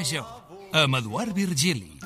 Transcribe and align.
Major, 0.00 0.24
amb 0.72 0.96
Eduard 0.96 1.34
Virgili. 1.36 1.98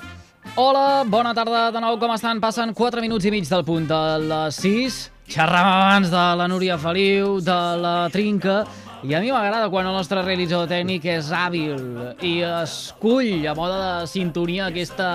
Hola, 0.59 1.05
bona 1.07 1.31
tarda 1.31 1.69
de 1.71 1.79
nou, 1.79 1.95
com 2.03 2.11
estan? 2.11 2.41
Passen 2.43 2.73
4 2.75 3.03
minuts 3.05 3.29
i 3.29 3.31
mig 3.31 3.47
del 3.47 3.63
punt 3.63 3.87
de 3.87 3.99
les 4.19 4.59
6. 4.59 4.97
Xerràvem 5.31 5.71
abans 5.71 6.11
de 6.11 6.25
la 6.41 6.49
Núria 6.51 6.75
Feliu, 6.83 7.37
de 7.39 7.59
la 7.85 7.93
Trinca, 8.11 8.65
i 9.05 9.13
a 9.13 9.19
mi 9.21 9.29
m'agrada 9.29 9.67
quan 9.69 9.85
el 9.85 9.93
nostre 9.93 10.23
realitzador 10.25 10.65
tècnic 10.65 11.05
és 11.13 11.27
hàbil 11.29 11.75
i 12.25 12.39
escull 12.47 13.45
a 13.45 13.53
moda 13.53 13.81
de 13.83 14.07
sintonia 14.09 14.71
aquesta, 14.71 15.09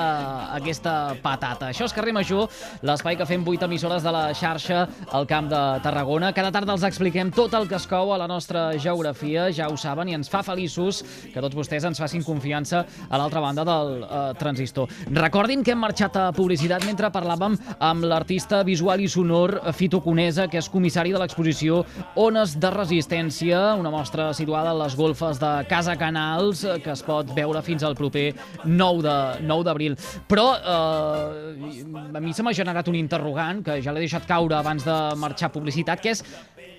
aquesta 0.53 1.15
patata. 1.23 1.71
Això 1.71 1.87
és 1.87 1.95
Carrer 1.97 2.13
Major, 2.13 2.45
l'espai 2.85 3.17
que 3.17 3.25
fem 3.25 3.41
8 3.41 3.65
emissores 3.65 4.05
de 4.05 4.13
la 4.13 4.27
xarxa 4.37 4.83
al 5.09 5.25
Camp 5.25 5.49
de 5.49 5.61
Tarragona. 5.81 6.29
Cada 6.37 6.51
tarda 6.53 6.75
els 6.75 6.85
expliquem 6.85 7.31
tot 7.33 7.55
el 7.57 7.65
que 7.65 7.79
es 7.79 7.87
cou 7.89 8.13
a 8.13 8.19
la 8.21 8.27
nostra 8.29 8.67
geografia, 8.77 9.47
ja 9.49 9.71
ho 9.73 9.77
saben, 9.77 10.13
i 10.13 10.19
ens 10.19 10.29
fa 10.29 10.43
feliços 10.45 11.01
que 11.33 11.41
tots 11.41 11.57
vostès 11.57 11.89
ens 11.89 11.97
facin 11.97 12.21
confiança 12.21 12.83
a 13.09 13.17
l'altra 13.17 13.41
banda 13.41 13.65
del 13.65 14.03
eh, 14.03 14.21
transistor. 14.37 14.85
Recordin 15.17 15.65
que 15.65 15.73
hem 15.73 15.81
marxat 15.81 16.21
a 16.21 16.27
publicitat 16.37 16.85
mentre 16.85 17.09
parlàvem 17.09 17.57
amb 17.79 18.05
l'artista 18.05 18.61
visual 18.61 19.01
i 19.01 19.09
sonor 19.09 19.57
Fito 19.73 20.03
Conesa, 20.05 20.45
que 20.45 20.61
és 20.61 20.69
comissari 20.69 21.09
de 21.09 21.25
l'exposició 21.25 21.81
Ones 22.21 22.53
de 22.61 22.73
Resistència, 22.77 23.78
una 23.79 23.91
mostra 23.93 24.29
situada 24.37 24.73
a 24.73 24.77
les 24.83 24.95
golfes 24.99 25.39
de 25.41 25.51
Casa 25.69 25.95
Canals, 25.99 26.63
eh, 26.63 26.77
que 26.83 26.91
es 26.93 27.03
pot 27.05 27.31
veure 27.35 27.61
fins 27.65 27.83
al 27.83 27.95
proper 27.97 28.33
9 28.65 29.03
de 29.05 29.17
9 29.47 29.67
d'abril. 29.67 29.97
Però 30.29 30.47
eh, 30.57 31.85
a 32.15 32.23
mi 32.23 32.33
se 32.33 32.45
m'ha 32.45 32.55
generat 32.55 32.87
un 32.91 32.99
interrogant, 32.99 33.63
que 33.65 33.79
ja 33.83 33.93
l'he 33.95 34.05
deixat 34.05 34.27
caure 34.29 34.59
abans 34.59 34.85
de 34.87 34.97
marxar 35.19 35.51
publicitat, 35.55 36.03
que 36.03 36.15
és 36.15 36.23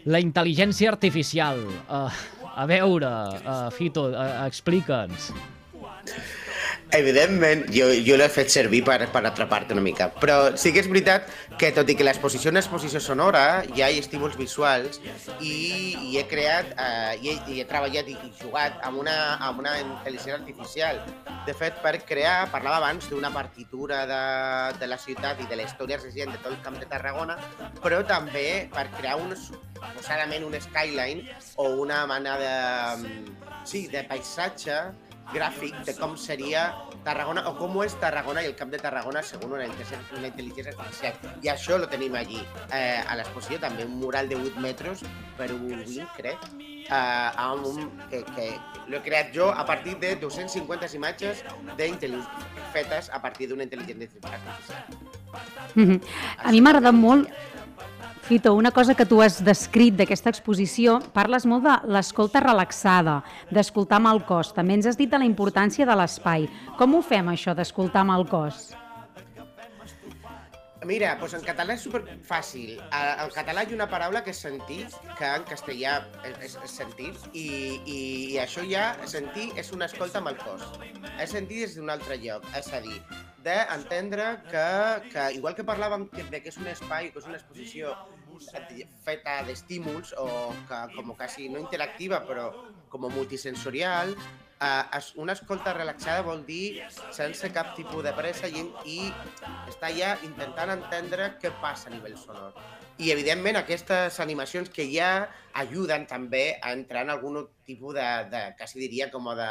la 0.05 0.21
intel·ligència 0.23 0.93
artificial. 0.93 1.65
Eh, 1.67 2.05
a 2.51 2.67
veure, 2.67 3.15
eh, 3.41 3.71
Fito, 3.77 4.11
eh, 4.13 4.29
explica'ns. 4.47 5.33
Evidentment, 6.93 7.69
jo, 7.71 7.87
jo 8.03 8.17
l'he 8.19 8.27
fet 8.33 8.51
servir 8.51 8.81
per, 8.83 8.99
per 9.15 9.21
atrapar-te 9.29 9.77
una 9.77 9.83
mica, 9.85 10.09
però 10.11 10.57
sí 10.59 10.73
que 10.75 10.83
és 10.83 10.89
veritat 10.91 11.29
que 11.61 11.71
tot 11.77 11.89
i 11.93 11.95
que 11.95 12.03
l'exposició 12.03 12.49
és 12.49 12.55
una 12.55 12.63
exposició 12.65 12.99
sonora, 13.05 13.43
hi 13.77 13.85
ha 13.85 13.91
estímuls 13.95 14.35
visuals 14.39 14.99
i, 15.39 15.53
i 15.95 16.19
he 16.19 16.25
creat, 16.27 16.73
eh, 16.75 17.13
i, 17.21 17.31
he, 17.31 17.35
i 17.55 17.61
he 17.63 17.67
treballat 17.69 18.11
i, 18.11 18.17
i 18.27 18.33
jugat 18.41 18.81
amb 18.87 18.99
una, 19.05 19.15
amb 19.47 19.63
una 19.63 19.77
intel·ligència 19.79 20.35
artificial. 20.41 20.99
De 21.47 21.55
fet, 21.55 21.79
per 21.85 21.95
crear, 22.09 22.49
parlava 22.51 22.81
abans 22.81 23.07
d'una 23.13 23.31
partitura 23.35 24.03
de, 24.11 24.23
de 24.81 24.89
la 24.91 24.99
ciutat 24.99 25.45
i 25.45 25.47
de 25.51 25.61
la 25.61 25.69
història 25.69 26.01
recent 26.01 26.35
de 26.35 26.41
tot 26.41 26.51
el 26.57 26.59
camp 26.65 26.81
de 26.83 26.89
Tarragona, 26.91 27.39
però 27.85 28.01
també 28.09 28.67
per 28.75 28.89
crear 28.97 29.15
un, 29.21 29.37
suposadament 29.39 30.49
un 30.49 30.59
skyline 30.59 31.39
o 31.55 31.69
una 31.85 32.03
mena 32.11 32.35
de, 32.41 33.15
sí, 33.63 33.87
de 33.93 34.03
paisatge 34.11 34.81
gràfic 35.35 35.77
de 35.87 35.95
com 35.99 36.17
seria 36.17 36.71
Tarragona 37.05 37.45
o 37.49 37.55
com 37.57 37.79
és 37.85 37.95
Tarragona 38.01 38.43
i 38.45 38.51
el 38.51 38.57
camp 38.59 38.73
de 38.73 38.81
Tarragona 38.83 39.23
segons 39.25 39.55
una 39.57 39.67
intel·ligència, 39.67 40.19
una 40.19 40.29
intel·ligència 40.29 40.75
artificial. 40.75 41.37
I 41.43 41.53
això 41.53 41.79
lo 41.81 41.89
tenim 41.89 42.17
allí. 42.19 42.41
Eh, 42.77 43.01
a 43.01 43.17
l'exposició 43.17 43.61
també 43.63 43.87
un 43.89 43.97
mural 44.01 44.29
de 44.29 44.37
8 44.37 44.61
metres 44.61 45.05
per 45.39 45.51
un 45.55 45.65
20, 45.71 46.09
crec, 46.17 46.45
eh, 46.91 47.45
amb 47.45 47.67
un, 47.71 47.89
que, 48.11 48.23
que 48.35 48.49
l'he 48.91 49.01
creat 49.07 49.33
jo 49.35 49.49
a 49.51 49.65
partir 49.67 49.97
de 50.03 50.17
250 50.21 50.91
imatges 50.99 51.45
fetes 52.75 53.11
a 53.11 53.23
partir 53.23 53.49
d'una 53.49 53.65
intel·ligència 53.65 54.11
artificial. 54.23 54.85
Mm 55.75 55.85
-hmm. 55.85 56.01
A 56.39 56.51
mi 56.51 56.61
m'ha 56.61 56.71
agradat 56.71 56.95
molt 56.95 57.29
Fito, 58.31 58.55
una 58.55 58.71
cosa 58.71 58.95
que 58.95 59.03
tu 59.11 59.17
has 59.25 59.41
descrit 59.43 59.97
d'aquesta 59.99 60.31
exposició, 60.31 61.01
parles 61.11 61.43
molt 61.51 61.65
de 61.65 61.73
l'escolta 61.91 62.39
relaxada, 62.45 63.17
d'escoltar 63.51 63.99
amb 63.99 64.07
el 64.13 64.21
cos. 64.29 64.53
També 64.55 64.77
ens 64.79 64.87
has 64.87 64.99
dit 65.01 65.11
de 65.11 65.19
la 65.19 65.27
importància 65.27 65.83
de 65.83 65.97
l'espai. 65.99 66.47
Com 66.79 66.95
ho 66.95 67.01
fem, 67.03 67.27
això, 67.33 67.57
d'escoltar 67.59 68.05
amb 68.05 68.15
el 68.15 68.29
cos? 68.31 68.69
Mira, 70.87 71.17
doncs 71.19 71.35
en 71.41 71.43
català 71.43 71.75
és 71.75 71.83
super 71.85 72.05
fàcil. 72.29 72.79
En 72.95 73.33
català 73.35 73.65
hi 73.67 73.75
ha 73.75 73.79
una 73.81 73.89
paraula 73.91 74.23
que 74.23 74.31
és 74.31 74.45
sentir, 74.47 74.79
que 75.19 75.33
en 75.41 75.43
castellà 75.51 75.97
és, 76.31 76.55
és 76.55 76.77
sentir, 76.85 77.11
i, 77.35 77.43
i, 77.83 77.99
i 78.37 78.39
això 78.41 78.63
ja, 78.71 78.93
sentir 79.11 79.51
és 79.59 79.75
una 79.75 79.91
escolta 79.91 80.23
amb 80.23 80.31
el 80.31 80.39
cos. 80.45 80.63
És 81.19 81.35
sentir 81.35 81.65
des 81.67 81.75
d'un 81.77 81.91
altre 81.91 82.23
lloc, 82.23 82.47
és 82.63 82.71
a 82.79 82.81
dir, 82.87 83.03
d'entendre 83.43 84.31
que, 84.49 84.65
que, 85.11 85.29
igual 85.37 85.59
que 85.59 85.67
parlàvem 85.67 86.07
de 86.15 86.41
que 86.41 86.55
és 86.55 86.63
un 86.63 86.71
espai, 86.71 87.11
que 87.11 87.21
és 87.21 87.29
una 87.29 87.43
exposició 87.43 87.99
feta 89.05 89.41
d'estímuls 89.47 90.15
o 90.19 90.27
que, 90.69 90.79
com 90.97 91.15
quasi 91.17 91.49
no 91.53 91.59
interactiva, 91.63 92.23
però 92.27 92.51
com 92.91 93.07
multisensorial, 93.13 94.15
eh, 94.61 94.85
una 95.17 95.33
escolta 95.33 95.73
relaxada 95.77 96.23
vol 96.27 96.45
dir 96.47 96.83
sense 97.15 97.53
cap 97.55 97.77
tipus 97.77 98.05
de 98.05 98.13
pressa 98.17 98.47
i, 98.49 98.73
i 98.85 99.13
està 99.71 99.89
ja 99.97 100.19
intentant 100.27 100.71
entendre 100.77 101.39
què 101.41 101.51
passa 101.63 101.89
a 101.89 101.93
nivell 101.95 102.19
sonor. 102.19 102.53
I, 103.01 103.11
evidentment, 103.15 103.57
aquestes 103.57 104.21
animacions 104.21 104.69
que 104.69 104.85
ja 104.93 105.29
ajuden 105.57 106.07
també 106.07 106.59
a 106.61 106.73
entrar 106.77 107.03
en 107.07 107.11
algun 107.15 107.49
tipus 107.65 107.95
de, 107.97 108.09
de 108.33 108.43
quasi 108.59 108.79
diria, 108.83 109.11
com 109.13 109.25
de, 109.39 109.51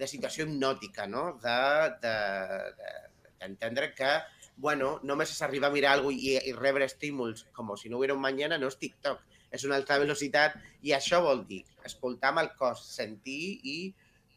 de 0.00 0.06
situació 0.08 0.44
hipnòtica, 0.46 1.06
no? 1.10 1.24
D'entendre 1.42 3.86
de, 3.90 3.92
de, 3.92 3.94
que, 3.98 4.12
bueno, 4.56 4.96
només 5.04 5.32
és 5.34 5.42
arribar 5.44 5.68
a 5.70 5.74
mirar 5.74 5.92
alguna 5.96 6.16
i, 6.16 6.36
i 6.48 6.54
rebre 6.56 6.88
estímuls 6.88 7.44
com 7.56 7.74
si 7.76 7.92
no 7.92 7.98
hubiera 7.98 8.14
un 8.16 8.22
mañana, 8.24 8.58
no 8.58 8.70
és 8.72 8.78
TikTok, 8.80 9.22
és 9.52 9.64
una 9.68 9.76
altra 9.76 9.98
velocitat 10.02 10.56
i 10.82 10.94
això 10.96 11.20
vol 11.24 11.44
dir 11.48 11.62
escoltar 11.84 12.32
amb 12.32 12.42
el 12.44 12.52
cos, 12.58 12.82
sentir 12.96 13.40
i 13.62 13.78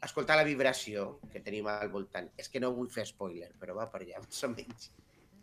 escoltar 0.05 0.37
la 0.39 0.47
vibració 0.47 1.19
que 1.31 1.41
tenim 1.43 1.67
al 1.67 1.91
voltant. 1.91 2.29
És 2.39 2.51
que 2.51 2.61
no 2.63 2.71
vull 2.75 2.91
fer 2.91 3.07
spoiler, 3.07 3.51
però 3.59 3.75
va 3.79 3.89
per 3.91 4.03
allà, 4.03 4.21
més 4.25 4.43
o 4.43 4.51
menys. 4.53 4.91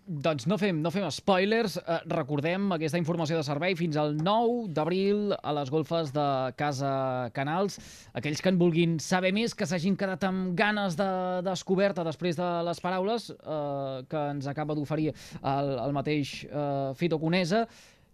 Doncs 0.07 0.45
no 0.47 0.55
fem, 0.55 0.77
no 0.79 0.93
fem 0.95 1.03
spoilers. 1.11 1.81
Eh, 1.81 1.97
recordem 2.13 2.69
aquesta 2.77 2.99
informació 3.01 3.41
de 3.41 3.47
servei 3.47 3.75
fins 3.75 3.97
al 3.99 4.13
9 4.15 4.69
d'abril 4.77 5.33
a 5.35 5.55
les 5.57 5.73
golfes 5.75 6.13
de 6.15 6.27
Casa 6.55 6.93
Canals. 7.35 7.81
Aquells 8.15 8.39
que 8.39 8.53
en 8.53 8.61
vulguin 8.61 9.01
saber 9.03 9.33
més, 9.35 9.57
que 9.59 9.67
s'hagin 9.67 9.97
quedat 9.99 10.23
amb 10.29 10.55
ganes 10.55 10.95
de 10.95 11.09
descoberta 11.49 12.05
després 12.07 12.39
de 12.39 12.47
les 12.69 12.83
paraules 12.85 13.33
eh, 13.35 14.07
que 14.07 14.23
ens 14.37 14.47
acaba 14.47 14.79
d'oferir 14.79 15.11
el, 15.11 15.75
el 15.75 15.99
mateix 15.99 16.37
eh, 16.47 16.95
Fito 16.95 17.19
Conesa, 17.19 17.65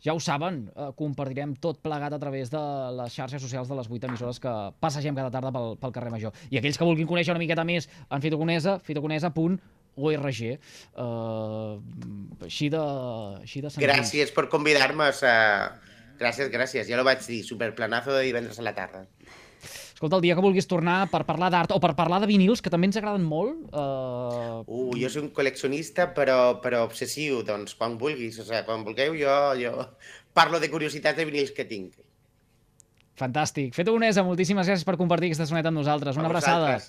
ja 0.00 0.16
ho 0.16 0.24
saben, 0.24 0.64
eh, 0.72 0.88
compartirem 0.96 1.52
tot 1.60 1.84
plegat 1.84 2.16
a 2.16 2.22
través 2.24 2.48
de 2.50 2.64
les 3.02 3.12
xarxes 3.12 3.44
socials 3.44 3.68
de 3.68 3.76
les 3.76 3.92
8 3.92 4.08
emissores 4.08 4.40
que 4.40 4.56
passegem 4.80 5.14
cada 5.14 5.30
tarda 5.30 5.52
pel, 5.52 5.76
pel 5.76 5.92
carrer 5.92 6.16
Major. 6.16 6.32
I 6.48 6.56
aquells 6.56 6.80
que 6.80 6.88
vulguin 6.88 7.12
conèixer 7.12 7.36
una 7.36 7.44
miqueta 7.44 7.68
més 7.68 7.90
en 8.08 8.24
Fitoconesa, 8.24 8.80
fitoconesa.org. 9.96 10.60
Uh, 10.96 12.44
així 12.44 12.68
de, 12.72 12.82
així 13.42 13.62
de 13.62 13.70
senzill. 13.70 13.88
Gràcies 13.88 14.32
per 14.34 14.48
convidar-me. 14.48 15.10
A... 15.22 15.36
Gràcies, 16.20 16.50
gràcies. 16.52 16.88
Ja 16.88 17.00
ho 17.00 17.04
vaig 17.04 17.22
dir, 17.26 17.42
superplanazo 17.44 18.12
de 18.14 18.26
divendres 18.28 18.58
a 18.58 18.62
la 18.62 18.74
tarda. 18.76 19.06
Escolta, 19.92 20.18
el 20.18 20.22
dia 20.24 20.34
que 20.34 20.42
vulguis 20.42 20.66
tornar 20.66 21.06
per 21.12 21.22
parlar 21.26 21.48
d'art 21.54 21.70
o 21.74 21.78
per 21.82 21.92
parlar 21.94 22.18
de 22.22 22.26
vinils, 22.26 22.62
que 22.62 22.70
també 22.70 22.88
ens 22.90 22.98
agraden 22.98 23.22
molt... 23.22 23.68
Uh... 23.70 24.62
uh 24.66 24.96
jo 24.98 25.10
soc 25.10 25.28
un 25.28 25.32
col·leccionista, 25.34 26.08
però, 26.16 26.58
però 26.62 26.82
obsessiu, 26.88 27.44
doncs 27.46 27.76
quan 27.78 27.94
vulguis, 28.00 28.40
o 28.42 28.46
sigui, 28.46 28.64
quan 28.66 28.82
vulgueu 28.86 29.14
jo, 29.18 29.36
jo 29.60 29.86
parlo 30.34 30.58
de 30.58 30.70
curiositats 30.72 31.18
de 31.18 31.28
vinils 31.28 31.54
que 31.54 31.68
tinc. 31.68 31.94
Fantàstic. 33.18 33.74
Fet 33.76 33.92
Unesa, 33.92 34.24
moltíssimes 34.26 34.66
gràcies 34.66 34.88
per 34.88 34.98
compartir 34.98 35.30
aquesta 35.30 35.46
soneta 35.46 35.70
amb 35.70 35.78
nosaltres. 35.82 36.18
Una 36.18 36.32
abraçada. 36.32 36.80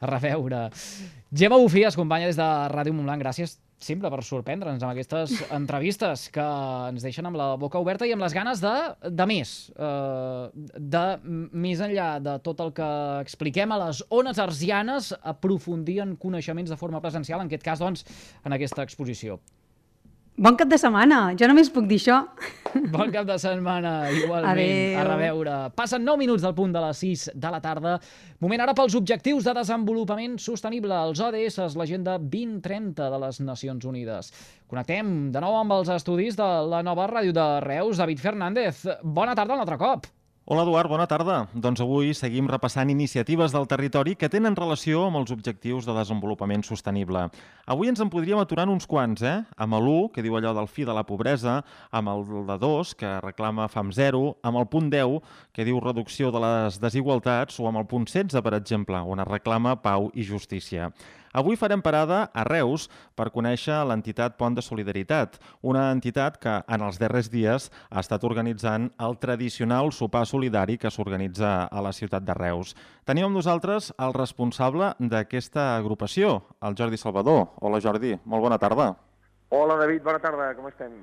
A 0.00 0.08
reveure. 0.08 0.68
Gemma 1.32 1.58
Bufí 1.60 1.84
es 1.84 1.94
acompanya 1.94 2.30
des 2.30 2.38
de 2.38 2.46
Ràdio 2.72 2.94
Montblanc. 2.96 3.20
Gràcies 3.20 3.58
sempre 3.80 4.10
per 4.12 4.20
sorprendre'ns 4.24 4.82
amb 4.84 4.92
aquestes 4.92 5.34
entrevistes 5.58 6.26
que 6.34 6.46
ens 6.90 7.04
deixen 7.04 7.28
amb 7.28 7.40
la 7.40 7.52
boca 7.60 7.80
oberta 7.80 8.08
i 8.08 8.12
amb 8.14 8.24
les 8.24 8.36
ganes 8.36 8.60
de, 8.64 8.74
de 9.08 9.28
més, 9.28 9.54
eh, 9.76 10.66
de 10.96 11.04
més 11.24 11.80
enllà 11.84 12.10
de 12.24 12.36
tot 12.44 12.60
el 12.64 12.74
que 12.76 12.90
expliquem 13.24 13.72
a 13.72 13.80
les 13.86 14.02
ones 14.08 14.40
arsianes, 14.42 15.14
aprofundir 15.34 16.00
en 16.04 16.16
coneixements 16.20 16.72
de 16.72 16.80
forma 16.80 17.00
presencial, 17.04 17.40
en 17.40 17.48
aquest 17.52 17.66
cas, 17.66 17.80
doncs, 17.80 18.04
en 18.44 18.56
aquesta 18.56 18.84
exposició. 18.86 19.40
Bon 20.40 20.56
cap 20.56 20.70
de 20.72 20.76
setmana, 20.80 21.34
jo 21.36 21.44
només 21.50 21.68
puc 21.68 21.84
dir 21.84 21.98
això. 22.00 22.14
Bon 22.94 23.10
cap 23.12 23.26
de 23.28 23.34
setmana, 23.42 23.90
igualment. 24.08 24.46
Adéu. 24.48 24.94
A 24.96 25.02
reveure. 25.04 25.56
Passen 25.76 26.00
9 26.06 26.16
minuts 26.22 26.46
del 26.46 26.54
punt 26.56 26.72
de 26.72 26.80
les 26.80 27.02
6 27.04 27.24
de 27.42 27.50
la 27.52 27.58
tarda. 27.60 27.98
Moment 28.40 28.64
ara 28.64 28.72
pels 28.78 28.96
objectius 28.96 29.44
de 29.44 29.52
desenvolupament 29.58 30.38
sostenible, 30.40 30.96
els 31.10 31.20
ODS, 31.26 31.58
l'agenda 31.76 32.14
2030 32.22 33.10
de 33.12 33.18
les 33.26 33.42
Nacions 33.44 33.84
Unides. 33.90 34.32
Connectem 34.70 35.10
de 35.34 35.42
nou 35.44 35.58
amb 35.58 35.76
els 35.76 35.92
estudis 35.92 36.40
de 36.40 36.48
la 36.72 36.80
nova 36.88 37.10
ràdio 37.10 37.36
de 37.36 37.46
Reus. 37.66 38.00
David 38.00 38.24
Fernández, 38.24 38.86
bona 39.04 39.36
tarda 39.36 39.58
un 39.58 39.66
altre 39.66 39.76
cop. 39.76 40.08
Hola, 40.50 40.64
Eduard, 40.66 40.90
bona 40.90 41.04
tarda. 41.06 41.34
Doncs 41.54 41.78
avui 41.78 42.08
seguim 42.10 42.48
repassant 42.50 42.90
iniciatives 42.90 43.52
del 43.54 43.68
territori 43.70 44.16
que 44.18 44.26
tenen 44.26 44.56
relació 44.58 45.04
amb 45.06 45.20
els 45.20 45.30
objectius 45.30 45.86
de 45.86 45.94
desenvolupament 45.94 46.64
sostenible. 46.66 47.20
Avui 47.70 47.86
ens 47.86 48.02
en 48.02 48.10
podríem 48.10 48.42
aturar 48.42 48.64
en 48.66 48.72
uns 48.72 48.88
quants, 48.90 49.22
eh? 49.22 49.36
Amb 49.54 49.78
l'1, 49.78 50.08
que 50.10 50.24
diu 50.26 50.34
allò 50.34 50.50
del 50.58 50.66
fi 50.66 50.82
de 50.88 50.96
la 50.96 51.06
pobresa, 51.06 51.60
amb 51.94 52.10
el 52.10 52.26
de 52.50 52.58
2, 52.66 52.96
que 52.98 53.12
reclama 53.22 53.68
fam 53.70 53.94
zero, 53.94 54.40
amb 54.42 54.58
el 54.58 54.66
punt 54.66 54.90
10, 54.90 55.22
que 55.54 55.68
diu 55.70 55.78
reducció 55.78 56.34
de 56.34 56.42
les 56.42 56.82
desigualtats, 56.82 57.62
o 57.62 57.70
amb 57.70 57.84
el 57.84 57.86
punt 57.86 58.10
16, 58.10 58.42
per 58.42 58.56
exemple, 58.58 59.06
on 59.06 59.22
es 59.22 59.30
reclama 59.30 59.78
pau 59.78 60.10
i 60.18 60.26
justícia. 60.26 60.90
Avui 61.32 61.54
farem 61.54 61.78
parada 61.78 62.24
a 62.34 62.42
Reus 62.42 62.88
per 63.14 63.28
conèixer 63.30 63.76
l'entitat 63.86 64.34
Pont 64.34 64.56
de 64.56 64.64
Solidaritat, 64.66 65.36
una 65.62 65.84
entitat 65.94 66.40
que 66.42 66.56
en 66.66 66.82
els 66.82 66.98
darrers 66.98 67.28
dies 67.30 67.68
ha 67.86 68.02
estat 68.02 68.26
organitzant 68.26 68.88
el 68.98 69.14
tradicional 69.22 69.92
sopar 69.94 70.24
solidari 70.26 70.74
que 70.76 70.90
s'organitza 70.90 71.52
a 71.70 71.84
la 71.86 71.92
ciutat 71.94 72.26
de 72.26 72.34
Reus. 72.34 72.74
Tenim 73.06 73.28
amb 73.28 73.38
nosaltres 73.38 73.92
el 73.94 74.16
responsable 74.16 74.90
d'aquesta 74.98 75.76
agrupació, 75.76 76.40
el 76.66 76.74
Jordi 76.74 76.98
Salvador. 76.98 77.46
Hola 77.62 77.78
Jordi, 77.78 78.16
molt 78.24 78.42
bona 78.48 78.58
tarda. 78.58 78.96
Hola 79.50 79.78
David, 79.78 80.02
bona 80.02 80.18
tarda, 80.18 80.50
com 80.58 80.66
estem? 80.66 80.98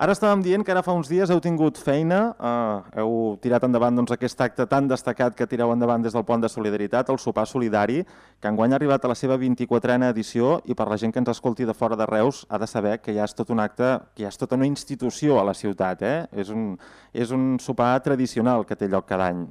Ara 0.00 0.14
estàvem 0.16 0.40
dient 0.40 0.62
que 0.64 0.72
ara 0.72 0.80
fa 0.80 0.94
uns 0.96 1.10
dies 1.12 1.28
heu 1.28 1.42
tingut 1.44 1.76
feina, 1.84 2.20
eh, 2.32 3.00
heu 3.02 3.34
tirat 3.44 3.66
endavant 3.66 3.98
doncs, 3.98 4.14
aquest 4.14 4.40
acte 4.40 4.64
tan 4.64 4.88
destacat 4.88 5.36
que 5.36 5.46
tireu 5.46 5.74
endavant 5.74 6.00
des 6.00 6.16
del 6.16 6.24
Pont 6.24 6.40
de 6.40 6.48
Solidaritat, 6.48 7.10
el 7.12 7.18
sopar 7.20 7.44
solidari, 7.46 8.00
que 8.40 8.48
enguany 8.48 8.72
ha 8.72 8.78
arribat 8.80 9.04
a 9.04 9.12
la 9.12 9.14
seva 9.14 9.36
24a 9.36 10.08
edició 10.08 10.62
i 10.64 10.74
per 10.74 10.88
la 10.88 10.96
gent 10.96 11.12
que 11.12 11.20
ens 11.20 11.28
escolti 11.28 11.68
de 11.68 11.76
fora 11.76 12.00
de 12.00 12.08
Reus 12.08 12.46
ha 12.48 12.56
de 12.56 12.66
saber 12.66 13.02
que 13.02 13.12
ja 13.12 13.28
és 13.28 13.36
tot 13.36 13.52
un 13.52 13.60
acte, 13.60 14.00
que 14.16 14.24
ja 14.24 14.32
és 14.32 14.40
tota 14.40 14.56
una 14.56 14.64
institució 14.72 15.38
a 15.38 15.44
la 15.44 15.52
ciutat. 15.52 16.00
Eh? 16.00 16.26
És, 16.32 16.48
un, 16.48 16.78
és 17.12 17.30
un 17.30 17.58
sopar 17.60 18.00
tradicional 18.00 18.64
que 18.64 18.80
té 18.80 18.88
lloc 18.88 19.04
cada 19.04 19.28
any. 19.28 19.50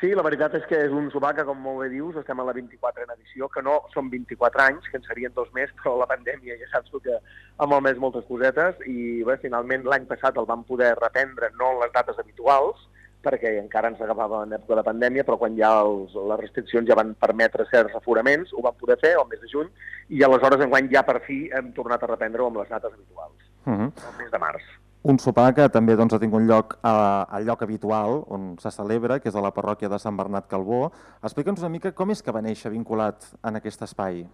Sí, 0.00 0.10
la 0.12 0.22
veritat 0.26 0.52
és 0.58 0.64
que 0.68 0.76
és 0.84 0.92
un 0.92 1.06
sopar 1.08 1.30
que, 1.36 1.44
com 1.48 1.56
molt 1.64 1.78
bé 1.80 1.86
dius, 1.88 2.18
estem 2.20 2.40
a 2.42 2.44
la 2.44 2.52
24 2.52 3.06
en 3.06 3.14
edició, 3.14 3.46
que 3.48 3.62
no 3.64 3.78
són 3.94 4.10
24 4.12 4.62
anys, 4.66 4.90
que 4.92 5.00
en 5.00 5.06
serien 5.06 5.32
dos 5.32 5.48
més, 5.56 5.72
però 5.78 5.94
la 5.96 6.08
pandèmia 6.10 6.58
ja 6.60 6.68
saps 6.72 6.92
tu 6.92 7.00
que 7.00 7.16
ha 7.16 7.68
malmès 7.70 7.96
moltes 8.02 8.26
cosetes, 8.28 8.82
i 8.84 9.24
bé, 9.24 9.38
finalment 9.40 9.88
l'any 9.88 10.04
passat 10.10 10.36
el 10.36 10.50
vam 10.50 10.66
poder 10.68 10.92
reprendre, 11.00 11.48
no 11.56 11.72
en 11.72 11.80
les 11.80 11.96
dates 11.96 12.20
habituals, 12.20 12.84
perquè 13.24 13.56
encara 13.56 13.88
ens 13.88 14.02
agafava 14.04 14.44
en 14.44 14.52
època 14.58 14.82
de 14.82 14.86
pandèmia, 14.86 15.24
però 15.24 15.40
quan 15.40 15.56
ja 15.56 15.72
els, 15.80 16.12
les 16.14 16.42
restriccions 16.44 16.88
ja 16.88 16.98
van 17.00 17.16
permetre 17.16 17.64
certs 17.72 17.96
aforaments, 17.96 18.52
ho 18.52 18.62
vam 18.68 18.76
poder 18.76 19.00
fer 19.00 19.16
al 19.16 19.30
mes 19.32 19.40
de 19.40 19.48
juny, 19.48 19.72
i 20.12 20.20
aleshores 20.22 20.60
enguany 20.66 20.92
ja 20.92 21.06
per 21.08 21.22
fi 21.24 21.46
hem 21.56 21.72
tornat 21.78 22.04
a 22.04 22.12
reprendre-ho 22.12 22.52
amb 22.52 22.60
les 22.60 22.68
dates 22.68 22.92
habituals, 22.92 23.48
uh 23.64 23.72
-huh. 23.72 23.88
el 24.10 24.18
mes 24.20 24.30
de 24.30 24.44
març. 24.44 24.76
Un 25.06 25.20
sopar 25.22 25.52
que 25.54 25.64
també 25.70 25.94
doncs, 25.94 26.16
ha 26.16 26.18
tingut 26.18 26.42
lloc 26.42 26.72
a, 26.82 26.92
al 27.36 27.44
lloc 27.46 27.60
habitual 27.62 28.24
on 28.34 28.56
se 28.58 28.72
celebra, 28.74 29.20
que 29.22 29.30
és 29.30 29.36
a 29.38 29.42
la 29.44 29.52
parròquia 29.54 29.90
de 29.92 30.00
Sant 30.02 30.16
Bernat 30.18 30.48
Calbó. 30.50 30.88
Explica'ns 31.22 31.62
una 31.62 31.70
mica 31.70 31.92
com 31.94 32.10
és 32.10 32.24
que 32.26 32.34
va 32.34 32.42
néixer 32.42 32.72
vinculat 32.72 33.28
en 33.46 33.60
aquest 33.60 33.84
espai. 33.86 34.24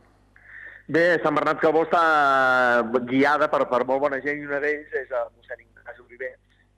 Bé, 0.88 1.02
Sant 1.20 1.36
Bernat 1.36 1.60
Calbó 1.60 1.82
està 1.84 2.00
guiada 3.10 3.50
per, 3.52 3.66
per 3.68 3.82
molt 3.84 4.00
bona 4.06 4.22
gent 4.24 4.40
i 4.40 4.48
una 4.48 4.62
d'ells 4.64 4.96
és 5.02 5.12
el 5.12 5.28
mossèn 5.34 5.60
Ignasi 5.60 6.06
Oliver. 6.06 6.32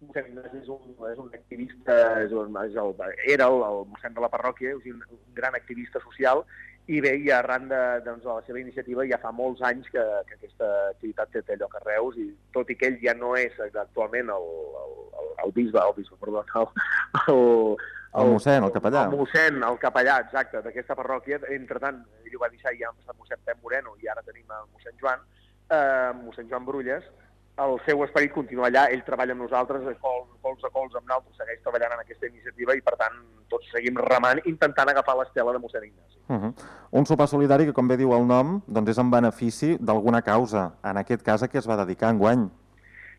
Mossèn 0.09 0.33
Ignasi 0.33 0.65
és 0.65 0.75
un, 0.75 0.83
és 1.13 1.23
un 1.23 1.31
activista, 1.39 2.01
és 2.27 2.35
un, 2.35 2.59
és 2.67 2.75
el, 2.83 2.95
era 3.37 3.47
el, 3.47 3.63
el 3.69 3.83
mossèn 3.93 4.19
de 4.19 4.27
la 4.27 4.33
parròquia, 4.35 4.75
és 4.75 4.91
un, 4.91 5.07
un 5.07 5.23
gran 5.39 5.55
activista 5.55 6.03
social 6.03 6.43
i 6.87 7.01
bé, 7.01 7.15
i 7.17 7.31
arran 7.33 7.69
de, 7.71 7.81
doncs, 8.05 8.23
de 8.25 8.29
la 8.29 8.43
seva 8.45 8.61
iniciativa 8.61 9.07
ja 9.09 9.19
fa 9.23 9.31
molts 9.33 9.63
anys 9.65 9.89
que, 9.93 10.03
que 10.29 10.37
aquesta 10.37 10.69
activitat 10.91 11.31
té, 11.33 11.43
té 11.49 11.57
lloc 11.57 11.79
a 11.79 11.83
Reus 11.87 12.19
i 12.21 12.29
tot 12.53 12.69
i 12.69 12.77
que 12.77 12.91
ell 12.91 12.99
ja 13.01 13.15
no 13.17 13.33
és 13.41 13.57
actualment 13.65 14.33
el, 14.35 14.49
el, 14.83 14.93
el, 15.23 15.31
el 15.47 15.55
bisbe, 15.57 15.81
el 15.81 15.97
bisbe, 15.97 16.19
perdó, 16.21 16.45
el, 16.45 16.69
el, 17.25 17.41
el 18.21 18.35
mossèn, 18.37 18.63
el 18.69 18.75
capellà. 18.75 19.07
El 19.09 19.17
mossèn, 19.19 19.63
el 19.67 19.81
capellà, 19.83 20.21
exacte, 20.27 20.61
d'aquesta 20.63 20.95
parròquia. 20.99 21.41
Entre 21.57 21.81
tant, 21.83 22.05
ell 22.23 22.37
ho 22.37 22.43
va 22.45 22.53
deixar 22.53 22.75
ja 22.79 22.93
amb 22.93 23.11
el 23.11 23.17
mossèn 23.19 23.41
Pep 23.49 23.65
Moreno 23.65 23.97
i 24.03 24.11
ara 24.13 24.23
tenim 24.27 24.53
el 24.55 24.69
mossèn 24.69 25.01
Joan, 25.01 25.25
eh, 25.73 26.13
mossèn 26.21 26.53
Joan 26.53 26.69
Brulles, 26.69 27.09
el 27.63 27.77
seu 27.87 28.03
esperit 28.03 28.33
continua 28.35 28.67
allà, 28.67 28.89
ell 28.91 29.05
treballa 29.07 29.35
amb 29.37 29.45
nosaltres, 29.45 29.85
col, 30.03 30.25
cols 30.43 30.65
a 30.67 30.71
cols 30.75 30.97
amb 30.99 31.07
nosaltres, 31.07 31.37
segueix 31.39 31.61
treballant 31.63 31.95
en 31.95 32.03
aquesta 32.03 32.27
iniciativa 32.27 32.75
i, 32.75 32.83
per 32.83 32.97
tant, 32.99 33.21
tots 33.53 33.71
seguim 33.71 34.01
remant, 34.11 34.41
intentant 34.51 34.91
agafar 34.91 35.15
l'estela 35.21 35.55
de 35.55 35.63
mossèn 35.63 35.87
Ignasi. 35.87 36.19
Uh 36.27 36.41
-huh. 36.41 36.53
Un 36.91 37.07
sopar 37.07 37.29
solidari 37.29 37.67
que, 37.67 37.73
com 37.73 37.89
bé 37.89 37.97
diu 37.97 38.13
el 38.13 38.27
nom, 38.27 38.61
doncs 38.67 38.91
és 38.91 38.99
en 38.99 39.11
benefici 39.11 39.79
d'alguna 39.79 40.23
causa, 40.23 40.73
en 40.83 40.97
aquest 40.97 41.23
cas 41.23 41.43
a 41.43 41.49
què 41.49 41.59
es 41.59 41.69
va 41.69 41.77
dedicar 41.77 42.11
enguany. 42.11 42.51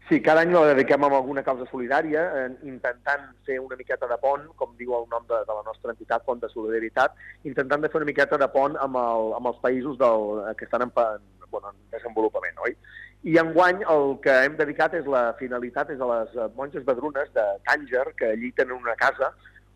Sí, 0.10 0.22
cada 0.22 0.42
any 0.42 0.52
la 0.52 0.68
dediquem 0.68 1.04
a 1.04 1.08
alguna 1.08 1.42
causa 1.42 1.66
solidària, 1.66 2.22
eh, 2.38 2.50
intentant 2.64 3.24
fer 3.46 3.60
una 3.60 3.76
miqueta 3.76 4.06
de 4.06 4.18
pont, 4.18 4.44
com 4.56 4.76
diu 4.78 4.94
el 4.94 5.08
nom 5.10 5.26
de, 5.26 5.34
de 5.34 5.54
la 5.54 5.64
nostra 5.66 5.92
entitat, 5.92 6.24
Pont 6.26 6.40
de 6.40 6.50
Solidaritat, 6.50 7.16
intentant 7.44 7.82
de 7.82 7.90
fer 7.90 7.98
una 7.98 8.06
miqueta 8.06 8.38
de 8.38 8.48
pont 8.48 8.76
amb, 8.78 8.96
el, 8.96 9.34
amb 9.34 9.48
els 9.48 9.58
països 9.64 9.98
del, 9.98 10.56
que 10.58 10.66
estan 10.66 10.84
en, 10.84 10.92
en, 10.96 11.50
bueno, 11.50 11.70
en 11.70 11.76
desenvolupament, 11.90 12.54
oi? 12.68 12.78
I 13.26 13.40
enguany 13.42 13.82
el 13.90 14.20
que 14.22 14.34
hem 14.46 14.56
dedicat 14.60 14.94
és 14.94 15.08
la 15.10 15.32
finalitat 15.40 15.90
és 15.90 16.02
a 16.02 16.10
les 16.12 16.36
monges 16.58 16.84
badrunes 16.86 17.32
de 17.34 17.46
Tànger, 17.66 18.06
que 18.20 18.32
allí 18.36 18.52
tenen 18.54 18.78
una 18.78 18.94
casa 19.00 19.32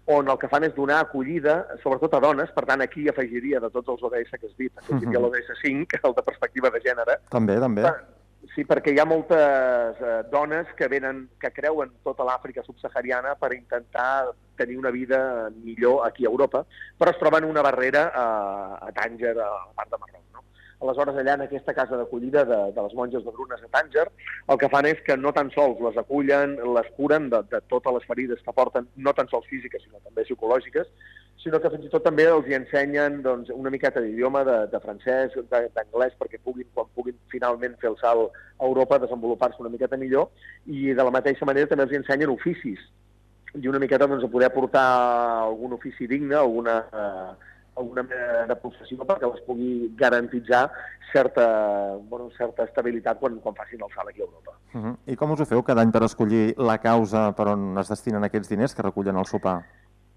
on 0.09 0.29
el 0.29 0.37
que 0.41 0.49
fan 0.49 0.65
és 0.65 0.73
donar 0.73 1.03
acollida, 1.03 1.55
sobretot 1.83 2.15
a 2.17 2.21
dones, 2.23 2.49
per 2.55 2.63
tant 2.65 2.81
aquí 2.81 3.07
afegiria 3.09 3.59
de 3.61 3.69
tots 3.73 3.91
els 3.93 4.05
ODS 4.07 4.31
que 4.37 4.47
has 4.47 4.55
dit, 4.57 4.71
afegiria 4.75 5.19
uh 5.19 5.25
-huh. 5.25 5.31
l'ODS 5.33 5.61
5, 5.61 5.99
el 6.03 6.15
de 6.17 6.23
perspectiva 6.29 6.69
de 6.69 6.79
gènere. 6.81 7.19
També, 7.29 7.59
també. 7.59 7.83
Sí, 8.55 8.65
perquè 8.65 8.93
hi 8.93 8.99
ha 8.99 9.05
moltes 9.05 10.01
eh, 10.01 10.23
dones 10.31 10.67
que 10.75 10.87
venen, 10.87 11.29
que 11.39 11.51
creuen 11.51 11.91
tota 12.03 12.23
l'Àfrica 12.23 12.63
subsahariana 12.63 13.35
per 13.35 13.53
intentar 13.53 14.31
tenir 14.55 14.77
una 14.77 14.89
vida 14.91 15.49
millor 15.63 16.07
aquí 16.07 16.25
a 16.25 16.29
Europa, 16.29 16.65
però 16.97 17.11
es 17.11 17.19
troben 17.19 17.43
una 17.43 17.61
barrera 17.61 18.11
a, 18.13 18.25
a 18.81 18.91
Tànger, 18.91 19.37
a 19.37 19.49
la 19.49 19.73
part 19.75 19.91
de 19.91 19.97
Marroc. 19.97 20.28
Aleshores, 20.79 21.17
allà 21.19 21.33
en 21.35 21.41
aquesta 21.43 21.73
casa 21.75 21.97
d'acollida 21.99 22.45
de, 22.47 22.57
de 22.75 22.83
les 22.85 22.93
monges 22.95 23.23
de 23.25 23.31
Brunes 23.35 23.63
a 23.65 23.67
Tànger, 23.73 24.05
el 24.53 24.59
que 24.61 24.69
fan 24.71 24.87
és 24.87 25.01
que 25.03 25.17
no 25.19 25.33
tan 25.35 25.49
sols 25.51 25.81
les 25.83 25.97
acullen, 25.99 26.53
les 26.77 26.87
curen 26.95 27.27
de, 27.33 27.41
de 27.51 27.59
totes 27.71 27.97
les 27.97 28.05
ferides 28.07 28.39
que 28.45 28.53
porten, 28.55 28.87
no 28.95 29.13
tan 29.17 29.27
sols 29.27 29.49
físiques, 29.51 29.83
sinó 29.83 29.99
també 30.05 30.23
psicològiques, 30.23 30.87
sinó 31.43 31.59
que 31.59 31.71
fins 31.73 31.83
i 31.87 31.91
tot 31.91 32.03
també 32.07 32.29
els 32.31 32.47
hi 32.47 32.55
ensenyen 32.55 33.19
doncs, 33.25 33.51
una 33.55 33.73
miqueta 33.75 33.99
d'idioma, 34.03 34.45
de, 34.47 34.55
de 34.71 34.81
francès, 34.85 35.35
d'anglès, 35.51 36.15
perquè 36.19 36.39
puguin, 36.43 36.67
quan 36.75 36.87
puguin 36.95 37.19
finalment 37.35 37.75
fer 37.83 37.91
el 37.91 37.99
salt 37.99 38.31
a 38.31 38.71
Europa, 38.71 39.01
desenvolupar-se 39.03 39.59
una 39.59 39.71
miqueta 39.75 39.99
millor, 39.99 40.31
i 40.67 40.93
de 40.95 41.03
la 41.03 41.15
mateixa 41.15 41.47
manera 41.47 41.67
també 41.67 41.87
els 41.89 41.95
hi 41.95 41.99
ensenyen 41.99 42.31
oficis, 42.31 42.87
i 43.59 43.67
una 43.67 43.83
miqueta 43.83 44.07
doncs, 44.07 44.23
a 44.23 44.31
poder 44.31 44.47
aportar 44.47 44.87
algun 45.43 45.75
ofici 45.75 46.07
digne, 46.07 46.39
alguna, 46.39 46.79
eh, 46.87 47.58
alguna 47.79 48.03
mena 48.03 48.45
de 48.49 48.55
professió 48.59 49.07
perquè 49.07 49.29
les 49.31 49.41
pugui 49.47 49.71
garantitzar 49.97 50.67
certa, 51.11 51.45
bueno, 52.09 52.29
certa 52.37 52.67
estabilitat 52.67 53.19
quan, 53.19 53.39
quan 53.43 53.55
facin 53.57 53.81
el 53.81 53.91
salt 53.95 54.11
aquí 54.11 54.21
a 54.21 54.27
Europa. 54.27 54.57
Uh 54.73 54.81
-huh. 54.81 54.95
I 55.07 55.15
com 55.15 55.31
us 55.31 55.41
ho 55.41 55.45
feu 55.45 55.63
cada 55.63 55.81
any 55.81 55.91
per 55.91 56.03
escollir 56.03 56.53
la 56.57 56.77
causa 56.77 57.31
per 57.33 57.47
on 57.47 57.77
es 57.77 57.89
destinen 57.89 58.23
aquests 58.23 58.49
diners 58.49 58.75
que 58.75 58.83
recullen 58.83 59.17
al 59.17 59.25
sopar? 59.25 59.63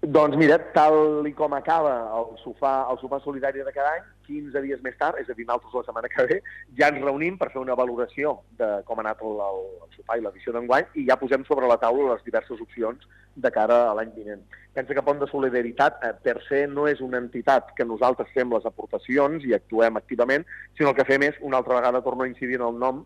Doncs 0.03 0.35
mira, 0.35 0.57
tal 0.75 1.23
i 1.23 1.31
com 1.31 1.53
acaba 1.55 1.93
el 2.19 2.33
sofà, 2.41 2.89
el 2.91 2.97
sopar 2.99 3.21
solidari 3.23 3.61
de 3.63 3.71
cada 3.71 3.93
any, 3.95 4.09
15 4.27 4.59
dies 4.65 4.81
més 4.83 4.97
tard, 4.99 5.15
és 5.21 5.29
a 5.31 5.35
dir, 5.37 5.45
nosaltres 5.47 5.77
la 5.77 5.83
setmana 5.85 6.09
que 6.11 6.25
ve, 6.27 6.39
ja 6.75 6.89
ens 6.91 6.99
reunim 6.99 7.37
per 7.39 7.47
fer 7.53 7.61
una 7.61 7.77
valoració 7.79 8.33
de 8.59 8.67
com 8.83 8.99
ha 8.99 9.05
anat 9.05 9.23
el, 9.23 9.39
el, 9.47 9.61
el 9.85 9.95
sopar 9.95 10.19
i 10.19 10.25
l'edició 10.25 10.51
d'enguany 10.57 10.91
i 10.99 11.05
ja 11.07 11.15
posem 11.21 11.47
sobre 11.47 11.71
la 11.71 11.79
taula 11.79 12.09
les 12.11 12.27
diverses 12.27 12.59
opcions 12.67 13.07
de 13.47 13.51
cara 13.55 13.79
a 13.87 13.95
l'any 13.95 14.11
vinent. 14.17 14.43
Pensa 14.75 14.91
que 14.97 15.05
Pont 15.07 15.23
de 15.23 15.31
Solidaritat, 15.31 16.03
eh, 16.03 16.11
per 16.27 16.41
se, 16.49 16.65
no 16.67 16.89
és 16.91 16.99
una 16.99 17.23
entitat 17.23 17.71
que 17.77 17.87
nosaltres 17.87 18.35
fem 18.35 18.51
les 18.51 18.67
aportacions 18.67 19.47
i 19.47 19.55
actuem 19.55 20.03
activament, 20.03 20.43
sinó 20.75 20.91
el 20.91 20.99
que 20.99 21.07
fem 21.07 21.29
és, 21.31 21.39
una 21.39 21.63
altra 21.63 21.79
vegada, 21.79 22.03
torno 22.03 22.27
a 22.27 22.33
incidir 22.33 22.59
en 22.59 22.67
el 22.67 22.75
nom, 22.83 23.05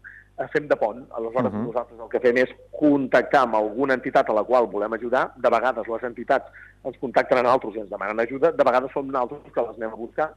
fem 0.53 0.67
de 0.67 0.75
pont. 0.75 1.06
Aleshores, 1.12 1.51
uh 1.51 1.58
-huh. 1.58 1.65
nosaltres 1.65 2.00
el 2.00 2.10
que 2.10 2.20
fem 2.20 2.38
és 2.38 2.50
contactar 2.72 3.41
amb 3.41 3.56
alguna 3.56 3.94
entitat 3.94 4.29
a 4.29 4.34
la 4.34 4.44
qual 4.44 4.67
volem 4.67 4.94
ajudar. 4.94 5.34
De 5.36 5.50
vegades 5.50 5.88
les 5.88 6.03
entitats 6.03 6.46
ens 6.84 6.98
contacten 6.98 7.38
a 7.38 7.44
nosaltres 7.44 7.75
i 7.75 7.79
ens 7.79 7.89
demanen 7.89 8.20
ajuda, 8.20 8.51
de 8.51 8.63
vegades 8.63 8.91
som 8.91 9.08
nosaltres 9.08 9.53
que 9.53 9.62
les 9.62 9.77
anem 9.77 9.94
a 9.94 9.96
buscar 9.96 10.34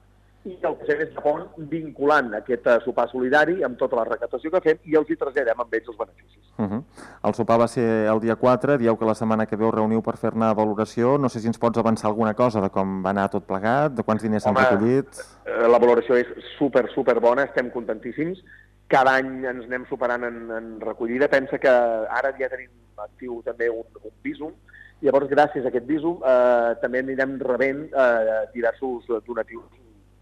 i 0.49 0.57
el 0.65 0.77
que 0.81 0.87
fem 0.89 1.01
és 1.05 1.11
de 1.13 1.21
pont 1.21 1.43
vinculant 1.69 2.31
aquest 2.39 2.69
sopar 2.85 3.07
solidari 3.11 3.59
amb 3.67 3.77
tota 3.81 3.99
la 3.99 4.07
recaptació 4.09 4.51
que 4.55 4.63
fem 4.65 4.79
i 4.89 4.97
els 4.97 5.11
hi 5.11 5.17
traslladem 5.21 5.61
amb 5.61 5.75
ells 5.77 5.91
els 5.93 5.99
beneficis. 5.99 6.47
Uh 6.57 6.65
-huh. 6.65 6.83
El 7.29 7.35
sopar 7.35 7.59
va 7.61 7.69
ser 7.69 8.07
el 8.09 8.21
dia 8.21 8.37
4, 8.37 8.79
dieu 8.79 8.97
que 8.97 9.05
la 9.05 9.15
setmana 9.15 9.47
que 9.47 9.57
ve 9.57 9.67
us 9.67 9.75
reuniu 9.75 10.01
per 10.03 10.17
fer-ne 10.17 10.55
valoració. 10.55 11.19
No 11.19 11.29
sé 11.29 11.41
si 11.41 11.47
ens 11.47 11.59
pots 11.59 11.79
avançar 11.79 12.09
alguna 12.09 12.35
cosa 12.35 12.61
de 12.61 12.71
com 12.71 13.03
va 13.03 13.11
anar 13.11 13.29
tot 13.29 13.45
plegat, 13.45 13.93
de 13.93 14.03
quants 14.03 14.23
diners 14.23 14.43
s'han 14.43 14.57
recollit... 14.57 15.09
Eh, 15.45 15.69
la 15.69 15.79
valoració 15.79 16.17
és 16.17 16.27
super, 16.59 16.91
super 16.95 17.21
bona, 17.21 17.43
estem 17.43 17.71
contentíssims 17.71 18.43
cada 18.91 19.17
any 19.21 19.45
ens 19.47 19.67
anem 19.69 19.87
superant 19.89 20.27
en, 20.27 20.41
en 20.57 20.73
recollida. 20.83 21.31
Pensa 21.33 21.59
que 21.63 21.71
ara 21.71 22.35
ja 22.39 22.51
tenim 22.53 22.71
actiu 23.01 23.41
també 23.47 23.71
un, 23.73 23.87
un 24.03 24.17
visum, 24.27 24.53
llavors 25.01 25.31
gràcies 25.31 25.65
a 25.65 25.71
aquest 25.71 25.87
visum 25.89 26.19
eh, 26.21 26.73
també 26.83 27.01
anirem 27.05 27.39
rebent 27.41 27.87
eh, 27.89 28.41
diversos 28.55 29.07
donatius 29.27 29.69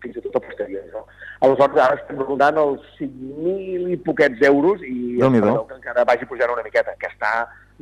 fins 0.02 0.18
i 0.18 0.22
tot 0.22 0.36
a 0.38 0.42
posterior. 0.44 0.84
No? 0.92 1.06
Aleshores, 1.46 1.80
ara 1.82 1.96
estem 1.98 2.20
rondant 2.22 2.60
els 2.62 2.84
5.000 3.00 3.88
i 3.94 3.98
poquets 4.06 4.44
euros 4.46 4.84
i 4.86 5.18
espero 5.18 5.64
que 5.66 5.78
encara 5.80 6.06
vagi 6.06 6.28
pujant 6.30 6.54
una 6.54 6.66
miqueta, 6.66 6.94
que 7.00 7.10
està 7.10 7.32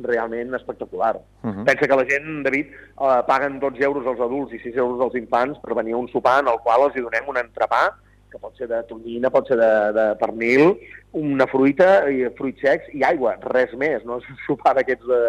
realment 0.05 0.53
espectacular. 0.53 1.15
Uh 1.17 1.49
-huh. 1.49 1.65
Pensa 1.65 1.87
que 1.87 1.95
la 1.95 2.05
gent, 2.09 2.43
David, 2.43 2.67
eh, 2.71 3.21
paguen 3.27 3.59
12 3.59 3.83
euros 3.83 4.05
als 4.05 4.19
adults 4.19 4.53
i 4.53 4.59
6 4.59 4.75
euros 4.77 5.01
als 5.01 5.15
infants 5.15 5.59
per 5.59 5.75
venir 5.75 5.93
a 5.93 5.97
un 5.97 6.07
sopar 6.07 6.39
en 6.41 6.47
el 6.47 6.59
qual 6.63 6.85
els 6.85 6.95
hi 6.95 7.01
donem 7.01 7.27
un 7.27 7.37
entrepà, 7.37 7.93
que 8.31 8.39
pot 8.41 8.57
ser 8.59 8.67
de 8.71 8.81
tonyina, 8.89 9.31
pot 9.33 9.47
ser 9.49 9.59
de, 9.59 9.73
de 9.95 10.07
pernil, 10.21 10.73
una 11.17 11.47
fruita, 11.49 12.07
i 12.11 12.27
fruits 12.37 12.63
secs 12.65 12.89
i 12.95 13.05
aigua, 13.07 13.37
res 13.53 13.73
més, 13.79 14.03
no 14.05 14.19
és 14.21 14.27
un 14.33 14.41
sopar 14.45 14.75
d'aquests 14.77 15.07
de, 15.07 15.21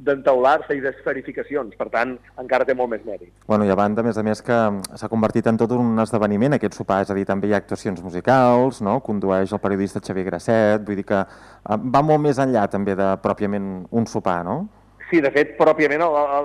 d'entaular-se 0.00 0.74
i 0.76 0.80
d'esferificacions. 0.82 1.76
Per 1.78 1.88
tant, 1.92 2.16
encara 2.40 2.66
té 2.68 2.74
molt 2.76 2.92
més 2.94 3.04
mèrit. 3.06 3.30
Bueno, 3.48 3.66
i 3.68 3.72
a 3.72 3.76
banda, 3.78 4.02
a 4.02 4.06
més 4.06 4.18
a 4.18 4.24
més, 4.26 4.42
que 4.44 4.58
s'ha 4.96 5.10
convertit 5.12 5.50
en 5.50 5.60
tot 5.60 5.74
un 5.76 5.98
esdeveniment 6.02 6.56
aquest 6.56 6.78
sopar, 6.78 7.02
és 7.04 7.12
a 7.12 7.16
dir, 7.18 7.26
també 7.28 7.50
hi 7.50 7.54
ha 7.54 7.60
actuacions 7.60 8.00
musicals, 8.04 8.80
no? 8.84 8.98
condueix 9.04 9.52
el 9.52 9.62
periodista 9.62 10.02
Xavier 10.04 10.26
Grasset, 10.30 10.84
vull 10.86 11.00
dir 11.00 11.06
que 11.08 11.20
eh, 11.20 11.80
va 11.96 12.04
molt 12.06 12.24
més 12.24 12.40
enllà 12.42 12.66
també 12.72 12.96
de 12.98 13.12
pròpiament 13.22 13.72
un 13.90 14.08
sopar, 14.08 14.40
no? 14.46 14.62
Sí, 15.10 15.18
de 15.18 15.30
fet, 15.34 15.56
pròpiament 15.58 16.04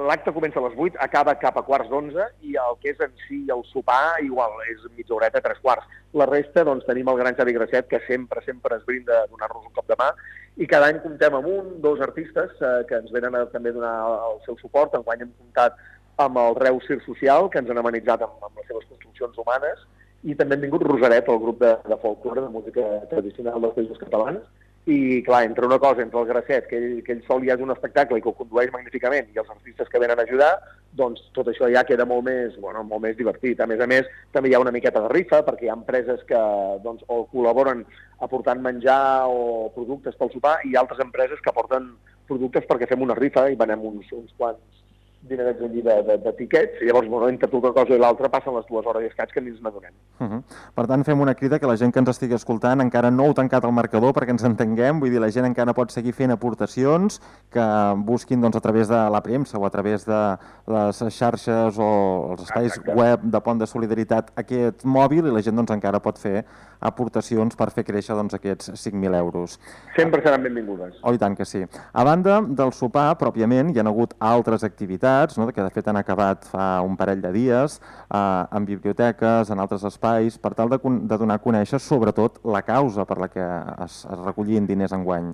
l'acte 0.10 0.32
comença 0.34 0.58
a 0.58 0.64
les 0.66 0.74
8, 0.74 0.96
acaba 1.06 1.36
cap 1.38 1.60
a 1.60 1.62
quarts 1.68 1.86
d'11 1.92 2.24
i 2.50 2.56
el 2.58 2.80
que 2.82 2.96
és 2.96 3.04
en 3.06 3.12
si 3.28 3.44
el 3.54 3.62
sopar 3.70 4.18
igual 4.26 4.56
és 4.72 4.82
mitja 4.98 5.14
horeta, 5.14 5.42
tres 5.46 5.60
quarts. 5.62 5.86
La 6.18 6.26
resta, 6.26 6.64
doncs, 6.66 6.88
tenim 6.88 7.12
el 7.12 7.20
gran 7.20 7.38
Xavi 7.38 7.54
Grasset, 7.54 7.86
que 7.92 8.00
sempre, 8.08 8.42
sempre 8.42 8.80
es 8.80 8.88
brinda 8.88 9.20
a 9.20 9.28
donar-nos 9.30 9.68
un 9.68 9.76
cop 9.76 9.86
de 9.92 10.00
mà 10.00 10.10
i 10.58 10.66
cada 10.72 10.90
any 10.90 10.98
comptem 11.04 11.38
amb 11.38 11.52
un, 11.52 11.70
dos 11.84 12.02
artistes 12.02 12.58
eh, 12.58 12.82
que 12.90 12.98
ens 12.98 13.14
venen 13.14 13.38
a 13.38 13.46
també 13.54 13.76
donar 13.76 13.94
el 14.32 14.42
seu 14.48 14.58
suport. 14.64 14.98
Enguany 14.98 15.28
hem 15.28 15.34
comptat 15.36 15.78
amb 16.26 16.42
el 16.42 16.58
Reus 16.58 16.90
Cir 16.90 17.02
Social, 17.06 17.52
que 17.54 17.62
ens 17.62 17.70
han 17.70 17.84
amenitzat 17.84 18.26
amb, 18.26 18.42
amb 18.50 18.62
les 18.62 18.70
seves 18.72 18.90
construccions 18.90 19.38
humanes, 19.46 19.86
i 20.26 20.34
també 20.34 20.58
han 20.58 20.66
vingut 20.66 20.88
Rosaret, 20.88 21.30
el 21.30 21.42
grup 21.44 21.62
de, 21.62 21.76
de 21.86 21.98
folclore, 22.02 22.48
de 22.48 22.54
música 22.54 22.86
tradicional 23.12 23.62
dels 23.62 23.78
països 23.78 24.02
catalans, 24.02 24.42
i, 24.86 25.24
clar, 25.26 25.44
entre 25.46 25.66
una 25.66 25.80
cosa, 25.80 26.04
entre 26.04 26.20
el 26.20 26.28
Grasset, 26.28 26.68
que 26.70 26.78
ell, 26.78 27.04
que 27.04 27.16
ell 27.16 27.24
sol 27.26 27.42
ja 27.46 27.56
és 27.58 27.64
un 27.64 27.74
espectacle 27.74 28.20
i 28.20 28.22
que 28.22 28.30
ho 28.30 28.36
condueix 28.38 28.70
magníficament, 28.74 29.32
i 29.34 29.42
els 29.42 29.50
artistes 29.50 29.90
que 29.90 30.02
venen 30.02 30.22
a 30.22 30.26
ajudar, 30.28 30.52
doncs 30.94 31.24
tot 31.34 31.50
això 31.50 31.70
ja 31.74 31.84
queda 31.88 32.06
molt 32.06 32.28
més, 32.28 32.54
bueno, 32.62 32.84
molt 32.86 33.02
més 33.08 33.18
divertit. 33.18 33.60
A 33.60 33.68
més 33.72 33.82
a 33.82 33.90
més, 33.90 34.06
també 34.36 34.52
hi 34.52 34.56
ha 34.56 34.62
una 34.62 34.74
miqueta 34.76 35.02
de 35.02 35.10
rifa, 35.10 35.42
perquè 35.48 35.66
hi 35.66 35.74
ha 35.74 35.80
empreses 35.80 36.22
que 36.30 36.42
doncs, 36.86 37.02
o 37.10 37.24
col·laboren 37.34 37.82
aportant 38.26 38.62
menjar 38.62 39.26
o 39.26 39.72
productes 39.74 40.18
pel 40.20 40.34
sopar, 40.36 40.60
i 40.70 40.78
altres 40.78 41.02
empreses 41.02 41.42
que 41.42 41.50
aporten 41.50 41.96
productes 42.30 42.70
perquè 42.70 42.86
fem 42.90 43.02
una 43.02 43.18
rifa 43.18 43.50
i 43.50 43.58
venem 43.58 43.82
uns, 43.90 44.14
uns 44.14 44.38
quants 44.38 44.85
dinerets 45.30 45.62
allí 45.62 45.82
de, 45.82 45.96
de, 46.08 46.18
de 46.24 46.34
tiquets, 46.38 46.82
i 46.82 46.90
llavors, 46.90 47.08
bueno, 47.10 47.30
entre 47.30 47.50
una 47.56 47.72
cosa 47.74 47.96
i 47.96 48.00
l'altra 48.02 48.30
passen 48.30 48.56
les 48.56 48.66
dues 48.70 48.86
hores 48.86 49.04
i 49.04 49.10
escaig 49.12 49.32
que 49.34 49.42
ni 49.42 49.54
ens 49.54 49.62
n'adonem. 49.64 49.94
Uh 50.20 50.28
-huh. 50.28 50.42
Per 50.76 50.88
tant, 50.88 51.04
fem 51.04 51.20
una 51.20 51.36
crida 51.36 51.60
que 51.60 51.68
la 51.68 51.78
gent 51.78 51.94
que 51.94 52.00
ens 52.00 52.10
estigui 52.10 52.36
escoltant 52.36 52.82
encara 52.82 53.12
no 53.12 53.26
heu 53.26 53.34
tancat 53.34 53.64
el 53.64 53.72
marcador 53.72 54.14
perquè 54.14 54.30
ens 54.30 54.44
entenguem, 54.44 55.00
vull 55.00 55.10
dir, 55.10 55.20
la 55.20 55.32
gent 55.32 55.46
encara 55.46 55.74
pot 55.74 55.92
seguir 55.92 56.14
fent 56.14 56.32
aportacions 56.32 57.22
que 57.50 57.66
busquin 57.98 58.42
doncs, 58.42 58.56
a 58.56 58.62
través 58.62 58.88
de 58.88 59.10
la 59.10 59.22
premsa 59.22 59.58
o 59.58 59.66
a 59.66 59.70
través 59.70 60.06
de 60.06 60.38
les 60.68 61.04
xarxes 61.10 61.78
o 61.80 62.32
els 62.32 62.44
espais 62.44 62.78
Exacte. 62.78 62.94
web 62.94 63.20
de 63.22 63.42
Pont 63.42 63.60
de 63.60 63.68
Solidaritat 63.68 64.32
aquest 64.36 64.86
mòbil 64.86 65.28
i 65.28 65.32
la 65.32 65.42
gent 65.42 65.56
doncs, 65.56 65.72
encara 65.72 66.00
pot 66.00 66.18
fer 66.18 66.46
aportacions 66.80 67.56
per 67.56 67.70
fer 67.72 67.84
créixer 67.88 68.16
doncs, 68.16 68.36
aquests 68.38 68.72
5.000 68.72 69.16
euros. 69.18 69.60
Sempre 69.96 70.22
seran 70.22 70.44
benvingudes. 70.44 71.00
Oh, 71.02 71.14
i 71.14 71.18
tant 71.18 71.36
que 71.36 71.46
sí. 71.46 71.64
A 71.94 72.04
banda 72.04 72.42
del 72.42 72.74
sopar, 72.74 73.18
pròpiament, 73.18 73.72
hi 73.74 73.80
ha 73.80 73.88
hagut 73.90 74.14
altres 74.20 74.64
activitats, 74.64 75.15
no?, 75.40 75.48
que 75.54 75.64
de 75.64 75.72
fet 75.74 75.88
han 75.92 76.00
acabat 76.02 76.46
fa 76.52 76.68
un 76.86 76.98
parell 77.00 77.24
de 77.24 77.32
dies, 77.36 77.80
eh, 78.10 78.44
en 78.52 78.68
biblioteques, 78.68 79.50
en 79.50 79.64
altres 79.64 79.88
espais, 79.88 80.38
per 80.42 80.54
tal 80.58 80.72
de, 80.72 80.80
de 80.84 81.18
donar 81.18 81.40
a 81.40 81.44
conèixer 81.44 81.82
sobretot 81.82 82.42
la 82.46 82.62
causa 82.68 83.08
per 83.10 83.20
la 83.24 83.32
que 83.32 83.50
es, 83.88 84.04
es 84.06 84.24
recollien 84.26 84.68
diners 84.70 84.96
enguany. 84.96 85.34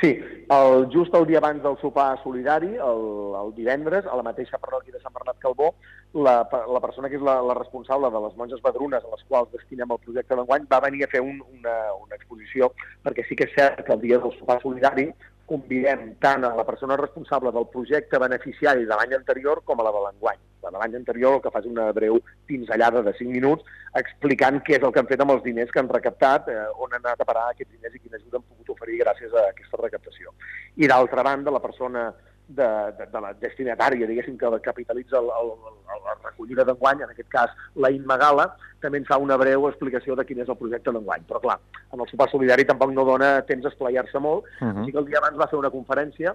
Sí, 0.00 0.10
el, 0.52 0.88
just 0.92 1.14
el 1.16 1.24
dia 1.24 1.38
abans 1.40 1.62
del 1.64 1.78
sopar 1.80 2.18
solidari, 2.22 2.74
el, 2.76 3.04
el 3.40 3.54
divendres, 3.56 4.04
a 4.04 4.16
la 4.18 4.24
mateixa 4.26 4.60
parròquia 4.60 4.92
de 4.92 5.00
Sant 5.00 5.14
Bernat 5.14 5.38
Calbó, 5.40 5.70
la, 6.12 6.42
la 6.44 6.82
persona 6.84 7.08
que 7.08 7.16
és 7.16 7.24
la, 7.24 7.38
la 7.40 7.56
responsable 7.56 8.10
de 8.12 8.20
les 8.26 8.36
monges 8.36 8.60
badrunes 8.64 9.04
a 9.04 9.14
les 9.14 9.24
quals 9.30 9.48
destinem 9.54 9.94
el 9.94 10.02
projecte 10.04 10.36
d'enguany 10.36 10.68
va 10.68 10.82
venir 10.84 11.06
a 11.06 11.10
fer 11.12 11.22
un, 11.24 11.40
una, 11.56 11.78
una 11.96 12.18
exposició, 12.18 12.74
perquè 13.06 13.24
sí 13.24 13.38
que 13.40 13.48
és 13.48 13.56
cert 13.56 13.80
que 13.86 13.96
el 13.96 14.04
dia 14.04 14.20
del 14.20 14.36
sopar 14.36 14.58
solidari 14.60 15.08
convidem 15.46 16.12
tant 16.20 16.44
a 16.44 16.52
la 16.58 16.64
persona 16.66 16.98
responsable 16.98 17.52
del 17.54 17.68
projecte 17.72 18.18
beneficiari 18.18 18.84
de 18.84 18.98
l'any 18.98 19.14
anterior 19.14 19.62
com 19.64 19.80
a 19.80 19.86
la 19.86 19.92
de 19.94 20.02
l'enguany. 20.04 20.42
La 20.66 20.72
de 20.74 20.78
l'any 20.82 20.96
anterior 20.98 21.36
el 21.36 21.42
que 21.44 21.52
fa 21.54 21.62
és 21.62 21.68
una 21.70 21.86
breu 21.94 22.18
pinzellada 22.50 23.02
de 23.06 23.14
5 23.14 23.30
minuts 23.30 23.64
explicant 24.00 24.60
què 24.66 24.76
és 24.78 24.86
el 24.86 24.92
que 24.92 25.02
han 25.02 25.10
fet 25.10 25.22
amb 25.22 25.36
els 25.36 25.44
diners 25.44 25.70
que 25.72 25.80
han 25.82 25.90
recaptat, 25.92 26.48
eh, 26.50 26.66
on 26.82 26.92
han 26.92 27.04
anat 27.04 27.22
a 27.22 27.28
parar 27.28 27.46
aquests 27.52 27.72
diners 27.72 27.94
i 27.94 28.02
quina 28.02 28.18
ajuda 28.18 28.40
han 28.40 28.48
pogut 28.48 28.74
oferir 28.74 28.98
gràcies 29.04 29.32
a 29.32 29.48
aquesta 29.52 29.80
recaptació. 29.82 30.34
I 30.76 30.90
d'altra 30.90 31.22
banda, 31.22 31.54
la 31.54 31.62
persona 31.62 32.10
de, 32.48 32.68
de, 32.98 33.06
de 33.12 33.20
la 33.20 33.32
destinatària, 33.40 34.06
diguéssim, 34.06 34.36
que 34.38 34.50
capitalitza 34.62 35.18
el, 35.18 35.30
el, 35.40 35.52
el, 35.70 36.02
la 36.04 36.14
recollida 36.22 36.64
d'enguany, 36.64 37.02
en 37.02 37.10
aquest 37.10 37.28
cas 37.28 37.50
la 37.74 37.90
Imma 37.90 38.16
Gala, 38.16 38.48
també 38.80 38.98
ens 38.98 39.08
fa 39.08 39.18
una 39.18 39.36
breu 39.36 39.68
explicació 39.68 40.14
de 40.14 40.24
quin 40.24 40.40
és 40.40 40.48
el 40.48 40.58
projecte 40.60 40.92
d'enguany. 40.92 41.24
Però 41.26 41.40
clar, 41.40 41.58
en 41.92 42.00
el 42.00 42.08
sopar 42.10 42.30
solidari 42.30 42.64
tampoc 42.64 42.92
no 42.92 43.04
dona 43.04 43.42
temps 43.48 43.64
a 43.64 43.72
esplaiar-se 43.74 44.18
molt, 44.18 44.44
Uh 44.60 44.68
-huh. 44.68 44.80
així 44.80 44.92
que 44.92 44.98
el 44.98 45.06
dia 45.06 45.18
abans 45.18 45.38
va 45.38 45.48
fer 45.48 45.58
una 45.58 45.70
conferència 45.70 46.34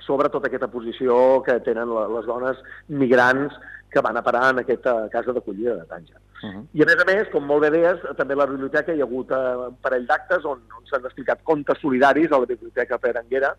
sobre 0.00 0.28
tota 0.28 0.48
aquesta 0.48 0.68
posició 0.68 1.42
que 1.42 1.60
tenen 1.60 1.88
les 1.88 2.26
dones 2.26 2.56
migrants 2.88 3.54
que 3.90 4.00
van 4.00 4.16
a 4.16 4.22
parar 4.22 4.50
en 4.50 4.58
aquesta 4.58 5.08
casa 5.08 5.32
d'acollida 5.32 5.76
de 5.76 5.86
Tànger. 5.86 6.18
Uh 6.42 6.48
-huh. 6.50 6.66
I 6.72 6.82
a 6.82 6.86
més 6.86 6.98
a 7.00 7.04
més, 7.04 7.28
com 7.30 7.44
molt 7.44 7.62
bé 7.62 7.70
deies, 7.70 7.98
també 8.16 8.34
a 8.34 8.36
la 8.36 8.46
biblioteca 8.46 8.92
hi 8.92 9.00
ha 9.00 9.04
hagut 9.04 9.30
eh, 9.30 9.56
un 9.68 9.76
parell 9.76 10.06
d'actes 10.06 10.44
on, 10.44 10.58
on 10.78 10.86
s'han 10.86 11.04
explicat 11.04 11.42
contes 11.42 11.78
solidaris 11.78 12.32
a 12.32 12.38
la 12.38 12.46
biblioteca 12.46 12.98
Peranguera, 12.98 13.56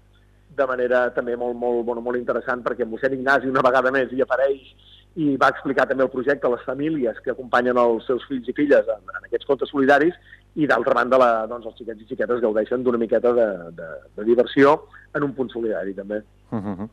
de 0.58 0.68
manera 0.68 1.10
també 1.16 1.36
molt, 1.36 1.56
molt, 1.60 1.84
bueno, 1.86 2.02
molt 2.02 2.20
interessant, 2.20 2.64
perquè 2.66 2.88
mossèn 2.88 3.14
Ignasi 3.18 3.52
una 3.52 3.64
vegada 3.66 3.92
més 3.92 4.12
hi 4.12 4.22
apareix 4.24 4.74
i 5.16 5.36
va 5.40 5.50
explicar 5.54 5.86
també 5.88 6.04
el 6.04 6.12
projecte 6.12 6.48
a 6.48 6.52
les 6.52 6.64
famílies 6.68 7.20
que 7.24 7.32
acompanyen 7.32 7.78
els 7.80 8.08
seus 8.08 8.26
fills 8.28 8.48
i 8.52 8.56
filles 8.56 8.88
en, 8.92 9.04
en 9.16 9.28
aquests 9.30 9.48
contes 9.48 9.72
solidaris 9.72 10.16
i 10.56 10.68
d'altra 10.68 10.96
banda 10.96 11.20
la, 11.20 11.30
doncs, 11.52 11.68
els 11.70 11.78
xiquets 11.80 12.04
i 12.04 12.10
xiquetes 12.10 12.42
gaudeixen 12.44 12.84
d'una 12.84 13.00
miqueta 13.00 13.32
de, 13.36 13.48
de, 13.78 13.88
de 14.18 14.26
diversió 14.28 14.76
en 15.16 15.24
un 15.28 15.36
punt 15.38 15.52
solidari 15.52 15.96
també. 15.96 16.22
Uh 16.52 16.60
-huh. 16.60 16.90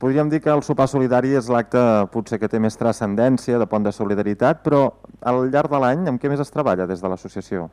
Podríem 0.00 0.30
dir 0.30 0.40
que 0.40 0.50
el 0.50 0.62
sopar 0.62 0.88
solidari 0.88 1.34
és 1.36 1.48
l'acte 1.48 1.78
potser 2.10 2.38
que 2.40 2.48
té 2.48 2.58
més 2.58 2.76
transcendència 2.76 3.58
de 3.58 3.66
pont 3.66 3.84
de 3.84 3.92
solidaritat, 3.92 4.62
però 4.64 4.94
al 5.20 5.50
llarg 5.50 5.70
de 5.70 5.78
l'any 5.78 6.08
amb 6.08 6.20
què 6.20 6.28
més 6.28 6.40
es 6.40 6.50
treballa 6.50 6.86
des 6.86 7.02
de 7.02 7.08
l'associació? 7.08 7.68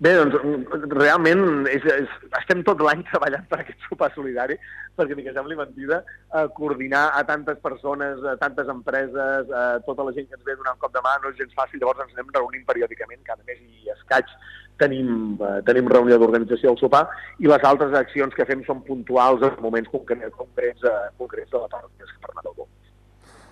Bé, 0.00 0.14
doncs 0.16 0.86
realment 0.96 1.66
és, 1.68 1.84
és, 1.92 2.12
estem 2.38 2.62
tot 2.64 2.80
l'any 2.80 3.02
treballant 3.10 3.42
per 3.50 3.58
aquest 3.60 3.82
sopar 3.84 4.08
solidari, 4.14 4.56
perquè 4.96 5.16
ni 5.16 5.26
que 5.26 5.34
sembli 5.36 5.58
mentida, 5.58 5.98
eh, 6.32 6.46
coordinar 6.56 7.02
a 7.18 7.20
tantes 7.28 7.60
persones, 7.60 8.22
a 8.24 8.38
tantes 8.40 8.70
empreses, 8.72 9.52
a 9.52 9.64
tota 9.84 10.06
la 10.08 10.14
gent 10.16 10.30
que 10.30 10.38
ens 10.38 10.46
ve 10.46 10.56
un 10.56 10.80
cop 10.80 10.96
de 10.96 11.04
mà 11.04 11.18
no 11.20 11.34
és 11.34 11.36
gens 11.42 11.52
fàcil, 11.58 11.82
llavors 11.82 12.00
ens 12.06 12.16
anem 12.16 12.32
reunint 12.38 12.64
periòdicament, 12.72 13.20
cada 13.28 13.44
mes 13.44 13.60
i 13.60 13.92
escaig 13.92 14.32
tenim, 14.80 15.36
eh, 15.36 15.60
tenim 15.68 15.92
reunió 15.92 16.16
d'organització 16.16 16.72
del 16.72 16.80
sopar 16.80 17.04
i 17.38 17.52
les 17.52 17.68
altres 17.68 17.92
accions 17.92 18.32
que 18.34 18.48
fem 18.48 18.64
són 18.64 18.80
puntuals 18.88 19.44
en 19.44 19.60
moments 19.60 19.92
concrets, 19.92 20.32
concrets, 20.40 20.80
eh, 20.88 21.08
concrets 21.20 21.52
de 21.52 21.60
la 21.60 21.68
de 21.68 22.08
Sant 22.08 22.24
Bernat 22.24 22.48
del 22.48 22.56
Bó. 22.56 22.70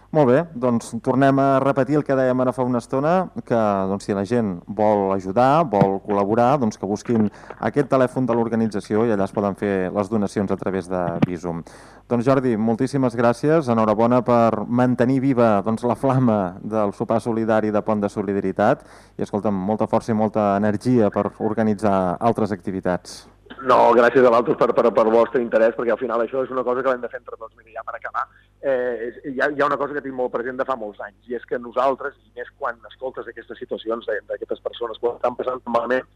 Molt 0.09 0.31
bé, 0.31 0.39
doncs 0.57 0.95
tornem 1.05 1.37
a 1.37 1.59
repetir 1.61 1.99
el 1.99 2.05
que 2.05 2.15
dèiem 2.17 2.41
ara 2.41 2.55
fa 2.57 2.65
una 2.65 2.81
estona, 2.81 3.11
que 3.45 3.59
doncs, 3.91 4.07
si 4.07 4.15
la 4.17 4.23
gent 4.25 4.55
vol 4.65 5.13
ajudar, 5.13 5.67
vol 5.69 5.99
col·laborar, 6.07 6.55
doncs 6.63 6.81
que 6.81 6.89
busquin 6.89 7.27
aquest 7.69 7.91
telèfon 7.93 8.25
de 8.25 8.33
l'organització 8.39 9.05
i 9.05 9.13
allà 9.13 9.27
es 9.29 9.37
poden 9.37 9.59
fer 9.61 9.91
les 9.93 10.09
donacions 10.09 10.49
a 10.49 10.57
través 10.57 10.89
de 10.89 11.03
Visum. 11.27 11.61
Doncs 12.09 12.25
Jordi, 12.25 12.57
moltíssimes 12.57 13.21
gràcies, 13.21 13.69
enhorabona 13.69 14.23
per 14.25 14.65
mantenir 14.65 15.21
viva 15.21 15.59
doncs, 15.67 15.85
la 15.85 16.01
flama 16.01 16.57
del 16.65 16.97
sopar 16.97 17.21
solidari 17.21 17.69
de 17.69 17.85
Pont 17.85 18.01
de 18.01 18.09
Solidaritat 18.09 18.89
i 19.21 19.29
escolta'm, 19.29 19.61
molta 19.69 19.93
força 19.93 20.17
i 20.17 20.17
molta 20.17 20.55
energia 20.57 21.13
per 21.13 21.35
organitzar 21.37 22.17
altres 22.17 22.57
activitats. 22.57 23.27
No, 23.69 23.91
gràcies 23.93 24.25
a 24.25 24.33
l'altre 24.33 24.57
per, 24.57 24.73
per, 24.73 24.89
per 24.89 25.11
vostre 25.13 25.45
interès, 25.45 25.77
perquè 25.77 25.93
al 25.93 26.01
final 26.01 26.25
això 26.25 26.49
és 26.49 26.53
una 26.55 26.65
cosa 26.65 26.81
que 26.81 26.95
l'hem 26.95 27.05
de 27.05 27.13
fer 27.13 27.21
entre 27.21 27.37
tots. 27.37 27.53
Mira, 27.61 27.77
ja 27.77 27.85
per 27.85 27.97
acabar, 27.99 28.25
eh, 28.63 29.13
hi, 29.25 29.37
ha, 29.41 29.51
hi 29.51 29.61
ha 29.61 29.67
una 29.67 29.79
cosa 29.81 29.95
que 29.95 30.03
tinc 30.05 30.17
molt 30.19 30.33
present 30.35 30.59
de 30.59 30.67
fa 30.69 30.77
molts 30.77 31.01
anys, 31.05 31.19
i 31.29 31.37
és 31.39 31.45
que 31.49 31.61
nosaltres, 31.63 32.17
i 32.27 32.33
més 32.39 32.51
quan 32.59 32.81
escoltes 32.91 33.29
aquestes 33.31 33.61
situacions 33.63 34.09
d'aquestes 34.09 34.65
persones 34.65 34.99
ho 35.03 35.15
estan 35.15 35.37
passant 35.39 35.63
malament, 35.67 36.09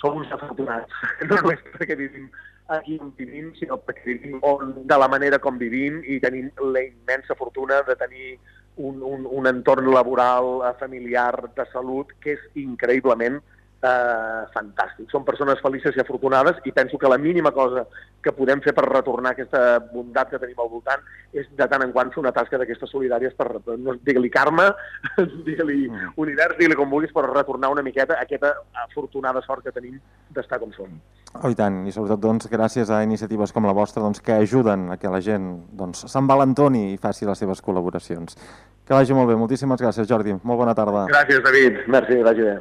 som 0.00 0.16
uns 0.16 0.32
afortunats, 0.32 1.02
no 1.28 1.36
només 1.36 1.62
perquè 1.74 1.98
vivim 1.98 2.30
aquí 2.70 2.98
on 3.02 3.10
vivim, 3.18 3.50
sinó 3.58 3.80
perquè 3.82 4.06
vivim 4.06 4.38
on, 4.46 4.74
de 4.86 4.98
la 5.02 5.08
manera 5.10 5.40
com 5.42 5.58
vivim 5.58 6.00
i 6.06 6.20
tenim 6.22 6.50
la 6.62 6.84
immensa 6.86 7.34
fortuna 7.34 7.80
de 7.88 7.96
tenir 7.98 8.36
un, 8.76 9.02
un, 9.02 9.26
un 9.26 9.48
entorn 9.50 9.90
laboral, 9.92 10.60
eh, 10.68 10.74
familiar, 10.78 11.34
de 11.56 11.66
salut, 11.72 12.14
que 12.22 12.36
és 12.36 12.44
increïblement 12.62 13.40
eh, 13.82 14.42
fantàstic. 14.54 15.08
Són 15.10 15.24
persones 15.24 15.60
felices 15.64 15.96
i 15.96 16.02
afortunades 16.02 16.60
i 16.68 16.72
penso 16.76 16.98
que 16.98 17.08
la 17.08 17.18
mínima 17.18 17.52
cosa 17.56 17.86
que 18.22 18.32
podem 18.36 18.60
fer 18.64 18.74
per 18.76 18.84
retornar 18.88 19.32
aquesta 19.32 19.78
bondat 19.92 20.30
que 20.30 20.40
tenim 20.42 20.58
al 20.60 20.70
voltant 20.72 21.04
és 21.32 21.46
de 21.56 21.68
tant 21.70 21.84
en 21.84 21.92
quant 21.94 22.10
fer 22.12 22.20
una 22.22 22.34
tasca 22.36 22.58
d'aquestes 22.60 22.90
solidàries 22.92 23.36
per, 23.38 23.48
no, 23.78 23.94
digue-li 24.04 24.30
karma, 24.32 24.68
digue-li 25.46 25.86
mm. 25.88 26.12
univers, 26.20 26.58
digue-li 26.58 26.78
com 26.78 26.90
vulguis, 26.90 27.14
per 27.14 27.24
retornar 27.28 27.70
una 27.72 27.84
miqueta 27.86 28.18
aquesta 28.20 28.52
afortunada 28.86 29.42
sort 29.46 29.64
que 29.64 29.74
tenim 29.74 29.96
d'estar 30.34 30.60
com 30.60 30.74
som. 30.76 30.98
Oh, 31.38 31.48
i 31.48 31.54
tant, 31.54 31.84
i 31.86 31.94
sobretot 31.94 32.20
doncs, 32.20 32.50
gràcies 32.50 32.90
a 32.90 33.04
iniciatives 33.06 33.54
com 33.54 33.68
la 33.68 33.76
vostra 33.76 34.02
doncs, 34.02 34.20
que 34.24 34.34
ajuden 34.42 34.88
a 34.90 34.98
que 34.98 35.12
la 35.12 35.22
gent 35.24 35.52
doncs, 35.78 36.02
s'envalentoni 36.10 36.90
i 36.90 36.98
faci 36.98 37.28
les 37.28 37.38
seves 37.38 37.62
col·laboracions. 37.62 38.36
Que 38.84 38.98
vagi 38.98 39.14
molt 39.14 39.30
bé. 39.30 39.38
Moltíssimes 39.38 39.78
gràcies, 39.78 40.10
Jordi. 40.10 40.34
Molt 40.42 40.64
bona 40.64 40.74
tarda. 40.74 41.06
Gràcies, 41.12 41.44
David. 41.46 41.84
Merci, 41.86 42.20
vagi 42.26 42.50
bé. 42.50 42.58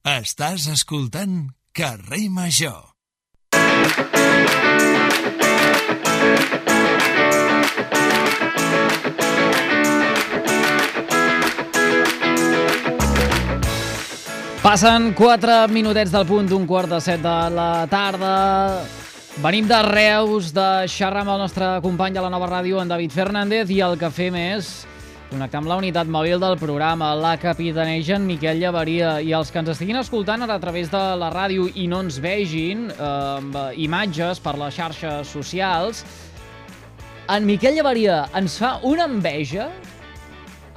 Estàs 0.00 0.64
escoltant 0.72 1.50
Carrer 1.76 2.30
Major. 2.32 2.94
Passen 14.62 15.12
4 15.12 15.68
minutets 15.68 16.08
del 16.08 16.24
punt 16.24 16.48
d'un 16.48 16.64
quart 16.64 16.88
de 16.88 16.96
set 17.04 17.20
de 17.20 17.36
la 17.52 17.84
tarda. 17.92 18.80
Venim 19.44 19.68
de 19.68 19.82
Reus 19.84 20.54
de 20.56 20.88
xerrar 20.88 21.26
amb 21.26 21.34
el 21.34 21.44
nostre 21.44 21.74
company 21.84 22.16
de 22.16 22.24
la 22.24 22.32
nova 22.32 22.48
ràdio, 22.48 22.80
en 22.80 22.88
David 22.88 23.12
Fernández, 23.12 23.68
i 23.68 23.82
el 23.84 24.00
que 24.00 24.08
fem 24.08 24.40
és 24.48 24.86
connectar 25.30 25.60
amb 25.60 25.70
la 25.70 25.76
unitat 25.78 26.08
mòbil 26.10 26.40
del 26.42 26.56
programa, 26.58 27.12
la 27.14 27.36
capitanegen 27.38 28.24
Miquel 28.26 28.58
Llevaria, 28.58 29.12
i 29.22 29.30
els 29.36 29.52
que 29.52 29.60
ens 29.62 29.70
estiguin 29.72 30.00
escoltant 30.00 30.42
ara 30.42 30.56
a 30.58 30.62
través 30.62 30.90
de 30.90 31.02
la 31.20 31.30
ràdio 31.30 31.68
i 31.78 31.86
no 31.90 32.00
ens 32.04 32.18
vegin 32.22 32.88
eh, 32.90 32.98
amb 33.06 33.58
imatges 33.78 34.42
per 34.42 34.56
les 34.58 34.74
xarxes 34.74 35.30
socials, 35.30 36.02
en 37.30 37.46
Miquel 37.46 37.78
Llevaria 37.78 38.24
ens 38.34 38.58
fa 38.58 38.76
una 38.86 39.06
enveja, 39.06 39.68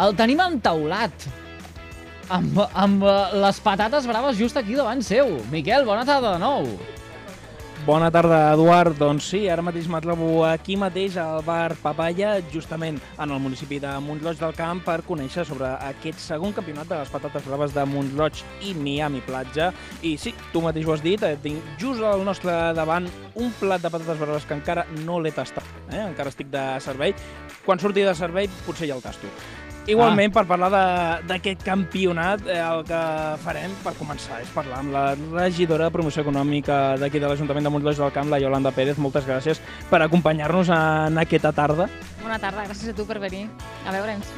el 0.05 0.13
tenim 0.19 0.41
entaulat, 0.45 1.25
amb, 2.29 2.61
amb 2.73 3.07
eh, 3.09 3.15
les 3.41 3.61
patates 3.65 4.05
braves 4.09 4.37
just 4.37 4.59
aquí 4.61 4.77
davant 4.77 5.01
seu. 5.01 5.39
Miquel, 5.53 5.87
bona 5.89 6.05
tarda 6.05 6.35
de 6.35 6.43
nou. 6.45 6.69
Bona 7.83 8.07
tarda, 8.07 8.53
Eduard. 8.53 8.95
Doncs 8.95 9.25
sí, 9.27 9.41
ara 9.51 9.63
mateix 9.65 9.89
me 9.91 9.99
trobo 9.99 10.45
aquí 10.47 10.77
mateix 10.79 11.17
al 11.19 11.41
bar 11.43 11.73
Papaya, 11.81 12.37
justament 12.53 12.95
en 13.19 13.33
el 13.35 13.41
municipi 13.43 13.75
de 13.83 13.89
Montroig 13.99 14.39
del 14.39 14.53
Camp, 14.55 14.79
per 14.85 15.01
conèixer 15.03 15.43
sobre 15.49 15.67
aquest 15.89 16.21
segon 16.23 16.55
campionat 16.55 16.87
de 16.87 17.01
les 17.01 17.11
patates 17.11 17.43
braves 17.43 17.75
de 17.75 17.83
Montroig 17.91 18.39
i 18.63 18.71
Miami 18.77 19.19
Platja. 19.27 19.73
I 19.99 20.13
sí, 20.15 20.31
tu 20.53 20.61
mateix 20.63 20.87
ho 20.87 20.93
has 20.95 21.03
dit, 21.03 21.25
eh, 21.27 21.35
tinc 21.43 21.59
just 21.81 21.99
al 22.07 22.23
nostre 22.23 22.55
davant 22.77 23.09
un 23.35 23.51
plat 23.59 23.83
de 23.83 23.91
patates 23.91 24.21
braves 24.21 24.47
que 24.47 24.55
encara 24.55 24.87
no 25.03 25.19
l'he 25.19 25.35
tastat, 25.35 25.67
eh? 25.89 26.05
encara 26.05 26.31
estic 26.31 26.47
de 26.55 26.63
servei. 26.79 27.11
Quan 27.65 27.83
surti 27.83 28.07
de 28.07 28.15
servei 28.15 28.47
potser 28.63 28.87
ja 28.87 28.95
el 28.95 29.03
tasto. 29.03 29.27
Igualment, 29.83 30.31
ah. 30.31 30.35
per 30.37 30.45
parlar 30.47 30.69
d'aquest 31.27 31.63
campionat, 31.67 32.45
eh, 32.47 32.61
el 32.63 32.85
que 32.87 33.01
farem 33.43 33.73
per 33.83 33.91
començar 33.99 34.39
és 34.39 34.51
parlar 34.55 34.79
amb 34.79 34.95
la 34.95 35.03
regidora 35.33 35.89
de 35.89 35.95
promoció 35.95 36.23
econòmica 36.23 36.95
d'aquí 37.01 37.19
de 37.19 37.27
l'Ajuntament 37.27 37.67
de 37.67 37.73
Montloix 37.73 37.99
del 37.99 38.13
Camp, 38.15 38.31
la 38.31 38.39
Yolanda 38.39 38.71
Pérez. 38.71 38.97
Moltes 38.97 39.27
gràcies 39.27 39.59
per 39.91 39.99
acompanyar-nos 40.05 40.71
en 40.71 41.19
aquesta 41.19 41.51
tarda. 41.51 41.89
Bona 42.23 42.39
tarda, 42.39 42.63
gràcies 42.63 42.93
a 42.93 42.95
tu 42.95 43.03
per 43.09 43.19
venir 43.19 43.49
a 43.83 43.91
veure'ns. 43.91 44.31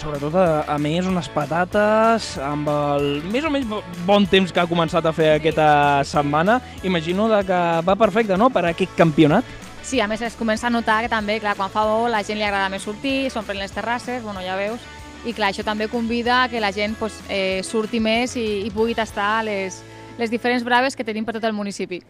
Sobretot, 0.00 0.32
a, 0.38 0.64
a 0.70 0.78
més, 0.80 1.04
unes 1.04 1.28
patates 1.28 2.32
amb 2.40 2.68
el 2.72 3.08
més 3.28 3.44
o 3.44 3.50
menys 3.52 3.68
bon 4.08 4.24
temps 4.30 4.48
que 4.48 4.62
ha 4.62 4.68
començat 4.70 5.04
a 5.04 5.12
fer 5.12 5.34
aquesta 5.34 5.66
setmana. 6.08 6.60
Imagino 6.88 7.28
que 7.44 7.64
va 7.84 8.00
perfecte, 8.00 8.38
no?, 8.40 8.48
per 8.48 8.64
aquest 8.70 8.96
campionat. 8.96 9.44
Sí, 9.82 9.98
a 10.00 10.06
més 10.06 10.20
es 10.22 10.36
comença 10.36 10.68
a 10.68 10.70
notar 10.70 11.00
que 11.02 11.10
també, 11.10 11.38
clar, 11.40 11.56
quan 11.56 11.72
fa 11.72 11.84
bo, 11.88 12.06
la 12.08 12.22
gent 12.22 12.38
li 12.38 12.44
agrada 12.44 12.68
més 12.70 12.84
sortir, 12.84 13.30
s'omplen 13.32 13.58
les 13.58 13.72
terrasses, 13.72 14.22
bueno, 14.22 14.42
ja 14.44 14.58
veus, 14.60 14.84
i 15.24 15.34
clar, 15.36 15.50
això 15.50 15.64
també 15.64 15.88
convida 15.88 16.44
que 16.52 16.60
la 16.60 16.70
gent 16.72 16.94
pues, 17.00 17.16
eh, 17.28 17.60
surti 17.66 18.00
més 18.00 18.36
i, 18.36 18.62
i 18.66 18.70
pugui 18.72 18.94
tastar 18.94 19.42
les, 19.44 19.82
les 20.20 20.32
diferents 20.32 20.64
braves 20.64 20.96
que 20.96 21.04
tenim 21.04 21.24
per 21.24 21.36
tot 21.36 21.48
el 21.48 21.56
municipi. 21.56 22.00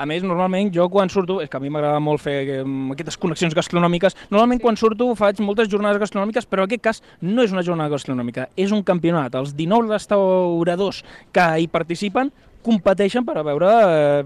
A 0.00 0.06
més, 0.08 0.24
normalment 0.24 0.70
jo 0.74 0.86
quan 0.90 1.10
surto, 1.12 1.36
és 1.42 1.50
que 1.50 1.58
a 1.58 1.62
mi 1.62 1.70
m'agrada 1.70 2.00
molt 2.02 2.22
fer 2.22 2.36
eh, 2.40 2.62
aquestes 2.94 3.18
connexions 3.20 3.54
gastronòmiques, 3.54 4.16
normalment 4.32 4.62
quan 4.62 4.78
surto 4.80 5.10
faig 5.18 5.42
moltes 5.44 5.68
jornades 5.70 6.00
gastronòmiques, 6.00 6.48
però 6.48 6.64
en 6.64 6.70
aquest 6.70 6.82
cas 6.86 7.02
no 7.20 7.44
és 7.44 7.52
una 7.52 7.62
jornada 7.66 7.92
gastronòmica, 7.92 8.48
és 8.56 8.72
un 8.72 8.82
campionat. 8.82 9.36
Els 9.38 9.52
19 9.58 9.92
restauradors 9.92 11.02
que 11.34 11.46
hi 11.60 11.68
participen 11.70 12.32
competeixen 12.62 13.26
per 13.26 13.36
a 13.38 13.44
veure 13.46 13.68
eh, 13.68 14.22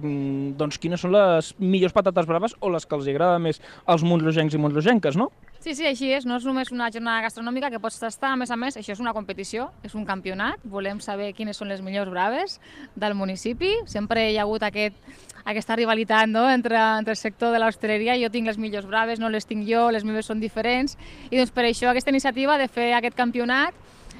doncs, 0.59 0.79
quines 0.83 1.01
són 1.03 1.15
les 1.17 1.53
millors 1.59 1.97
patates 1.97 2.29
braves 2.29 2.57
o 2.61 2.71
les 2.73 2.87
que 2.87 2.97
els 2.99 3.09
agrada 3.13 3.41
més 3.43 3.61
als 3.87 4.05
montlogencs 4.07 4.55
i 4.55 4.61
montlogenques, 4.63 5.17
no? 5.17 5.31
Sí, 5.67 5.75
sí, 5.75 5.87
així 5.89 6.13
és. 6.15 6.23
No 6.29 6.37
és 6.39 6.45
només 6.47 6.69
una 6.71 6.87
jornada 6.95 7.25
gastronòmica 7.25 7.73
que 7.73 7.81
pots 7.83 7.97
tastar. 7.99 8.31
A 8.35 8.39
més 8.39 8.53
a 8.55 8.57
més, 8.61 8.77
això 8.79 8.93
és 8.95 9.01
una 9.03 9.11
competició, 9.17 9.71
és 9.83 9.97
un 9.99 10.05
campionat. 10.07 10.63
Volem 10.63 11.01
saber 11.03 11.33
quines 11.35 11.59
són 11.59 11.73
les 11.73 11.81
millors 11.83 12.13
braves 12.13 12.61
del 12.95 13.17
municipi. 13.19 13.73
Sempre 13.91 14.29
hi 14.31 14.37
ha 14.39 14.45
hagut 14.45 14.63
aquest, 14.63 15.01
aquesta 15.43 15.75
rivalitat 15.75 16.31
no? 16.31 16.45
entre, 16.51 16.79
entre 16.79 17.17
el 17.17 17.19
sector 17.19 17.51
de 17.51 17.59
l'hostaleria. 17.59 18.15
Jo 18.21 18.31
tinc 18.31 18.47
les 18.47 18.61
millors 18.63 18.87
braves, 18.87 19.19
no 19.19 19.33
les 19.33 19.49
tinc 19.49 19.67
jo, 19.67 19.89
les 19.91 20.07
meves 20.07 20.31
són 20.31 20.39
diferents. 20.45 20.95
I 21.33 21.41
doncs 21.41 21.51
per 21.57 21.67
això 21.67 21.91
aquesta 21.91 22.15
iniciativa 22.15 22.61
de 22.63 22.69
fer 22.71 22.93
aquest 22.95 23.19
campionat, 23.19 23.75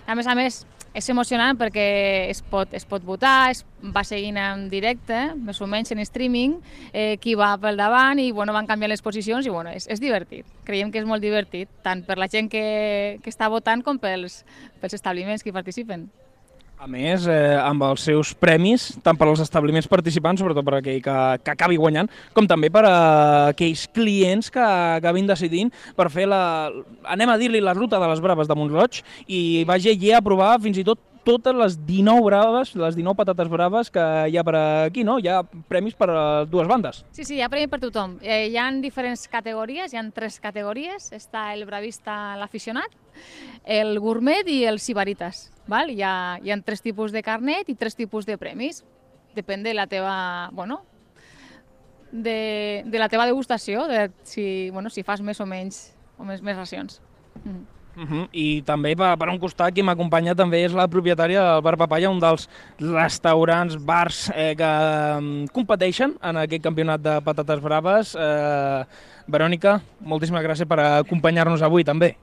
a 0.07 0.19
més 0.19 0.27
a 0.27 0.35
més, 0.39 0.65
és 0.97 1.09
emocionant 1.13 1.59
perquè 1.61 1.87
es 2.31 2.41
pot, 2.51 2.73
es 2.77 2.87
pot 2.89 3.05
votar, 3.05 3.51
es 3.53 3.63
va 3.95 4.03
seguint 4.07 4.39
en 4.41 4.67
directe, 4.73 5.19
més 5.37 5.61
o 5.61 5.69
menys 5.69 5.93
en 5.93 6.01
streaming, 6.05 6.57
eh, 6.93 7.17
qui 7.21 7.37
va 7.37 7.53
pel 7.61 7.77
davant 7.77 8.21
i 8.23 8.31
bueno, 8.33 8.57
van 8.57 8.69
canviar 8.69 8.91
les 8.91 9.05
posicions 9.05 9.47
i 9.47 9.53
bueno, 9.53 9.75
és, 9.77 9.89
és 9.93 10.01
divertit. 10.01 10.49
Creiem 10.65 10.93
que 10.93 11.03
és 11.03 11.09
molt 11.09 11.25
divertit, 11.25 11.69
tant 11.85 12.05
per 12.07 12.17
la 12.17 12.31
gent 12.33 12.49
que, 12.53 13.19
que 13.23 13.33
està 13.33 13.51
votant 13.53 13.85
com 13.85 14.01
pels, 14.01 14.45
pels 14.81 14.97
establiments 14.97 15.45
que 15.45 15.53
hi 15.53 15.59
participen. 15.61 16.09
A 16.77 16.85
més, 16.93 17.25
eh, 17.25 17.57
amb 17.57 17.81
els 17.87 18.03
seus 18.05 18.35
premis, 18.37 18.91
tant 19.01 19.17
per 19.17 19.25
als 19.31 19.41
establiments 19.41 19.89
participants, 19.89 20.43
sobretot 20.43 20.65
per 20.67 20.75
aquell 20.77 20.99
que, 21.01 21.15
que 21.41 21.55
acabi 21.55 21.79
guanyant, 21.81 22.11
com 22.37 22.45
també 22.45 22.69
per 22.69 22.83
a 22.85 22.97
aquells 23.55 23.87
clients 23.97 24.53
que 24.53 24.61
acabin 24.61 25.25
decidint 25.27 25.73
per 25.97 26.11
fer 26.13 26.29
la... 26.29 26.69
anem 27.09 27.33
a 27.33 27.39
dir-li 27.41 27.65
la 27.65 27.73
ruta 27.73 27.97
de 28.03 28.11
les 28.13 28.21
braves 28.21 28.51
de 28.51 28.59
Montroig 28.61 29.01
i 29.25 29.65
vagi 29.65 29.95
allí 29.95 30.13
a 30.13 30.21
provar 30.21 30.59
fins 30.61 30.77
i 30.77 30.85
tot 30.85 31.01
totes 31.27 31.57
les 31.59 31.77
19 31.89 32.23
braves, 32.25 32.73
les 32.79 32.97
19 32.97 33.19
patates 33.19 33.51
braves 33.51 33.91
que 33.91 34.05
hi 34.31 34.39
ha 34.39 34.45
per 34.47 34.55
aquí, 34.57 35.03
no? 35.05 35.19
Hi 35.19 35.29
ha 35.33 35.41
premis 35.69 35.97
per 35.99 36.09
les 36.13 36.51
dues 36.53 36.71
bandes. 36.71 37.03
Sí, 37.11 37.27
sí, 37.27 37.37
hi 37.37 37.43
ha 37.43 37.51
premi 37.53 37.67
per 37.73 37.81
tothom. 37.83 38.17
Eh, 38.23 38.47
hi 38.53 38.57
ha 38.61 38.69
diferents 38.83 39.27
categories, 39.33 39.93
hi 39.93 40.01
ha 40.01 40.05
tres 40.15 40.39
categories. 40.41 41.11
Està 41.17 41.49
el 41.57 41.67
bravista, 41.67 42.37
l'aficionat, 42.39 42.95
el 43.65 43.99
gourmet 44.03 44.47
i 44.49 44.63
els 44.71 44.87
sibarites. 44.87 45.49
Val? 45.67 45.91
Hi, 45.91 46.03
ha, 46.07 46.17
hi 46.43 46.55
ha 46.55 46.61
tres 46.63 46.85
tipus 46.85 47.13
de 47.13 47.25
carnet 47.27 47.73
i 47.73 47.77
tres 47.79 47.99
tipus 47.99 48.29
de 48.29 48.39
premis. 48.39 48.85
Depèn 49.37 49.67
de 49.67 49.75
la 49.75 49.89
teva, 49.91 50.17
bueno, 50.57 50.81
de, 52.13 52.85
de 52.87 52.99
la 53.03 53.11
teva 53.13 53.27
degustació, 53.27 53.87
de 53.91 54.11
si, 54.25 54.71
bueno, 54.71 54.95
si 54.95 55.03
fas 55.03 55.21
més 55.21 55.43
o 55.43 55.47
menys 55.51 55.89
o 56.17 56.25
més, 56.25 56.41
més 56.41 56.57
racions. 56.57 57.03
Mm. 57.43 57.76
Uh 57.97 58.03
-huh. 58.03 58.29
I 58.33 58.63
també 58.63 58.95
per, 58.95 59.17
per 59.17 59.29
un 59.29 59.39
costat 59.39 59.73
qui 59.73 59.83
m'acompanya 59.83 60.35
també 60.35 60.65
és 60.65 60.73
la 60.73 60.87
propietària 60.87 61.41
del 61.41 61.63
Bar 61.63 61.77
Papaya, 61.77 62.11
un 62.11 62.21
dels 62.21 62.49
restaurants, 62.79 63.77
bars 63.77 64.31
eh, 64.35 64.55
que 64.55 65.17
um, 65.19 65.47
competeixen 65.49 66.15
en 66.23 66.37
aquest 66.37 66.63
campionat 66.63 67.01
de 67.01 67.21
patates 67.23 67.61
braves. 67.61 68.15
Eh, 68.15 68.85
Verónica, 69.27 69.83
gracias 70.01 70.69
por 70.69 70.79
acompañarnos 70.79 71.61
hoy 71.63 71.85
también. 71.85 72.17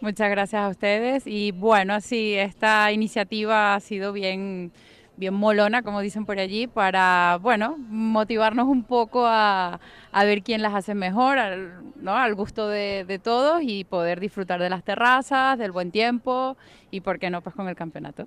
Muchas 0.00 0.30
gracias 0.30 0.62
a 0.62 0.68
ustedes 0.68 1.26
y 1.26 1.50
bueno, 1.50 2.00
sí, 2.00 2.34
esta 2.34 2.90
iniciativa 2.92 3.74
ha 3.74 3.80
sido 3.80 4.12
bien, 4.12 4.72
bien 5.16 5.34
molona, 5.34 5.82
como 5.82 6.00
dicen 6.00 6.26
por 6.26 6.38
allí, 6.38 6.66
para, 6.66 7.38
bueno, 7.40 7.76
motivarnos 7.78 8.66
un 8.66 8.84
poco 8.84 9.26
a, 9.26 9.80
a 10.12 10.24
ver 10.24 10.42
quién 10.42 10.62
las 10.62 10.74
hace 10.74 10.94
mejor, 10.94 11.38
al, 11.38 11.92
¿no? 11.96 12.14
al 12.14 12.34
gusto 12.34 12.68
de, 12.68 13.04
de, 13.04 13.18
todos 13.18 13.62
y 13.62 13.84
poder 13.84 14.20
disfrutar 14.20 14.60
de 14.60 14.70
las 14.70 14.84
terrazas, 14.84 15.58
del 15.58 15.72
buen 15.72 15.90
tiempo 15.90 16.56
y, 16.90 17.00
¿por 17.00 17.18
qué 17.18 17.30
no, 17.30 17.40
pues 17.40 17.54
con 17.54 17.68
el 17.68 17.74
campeonato. 17.74 18.26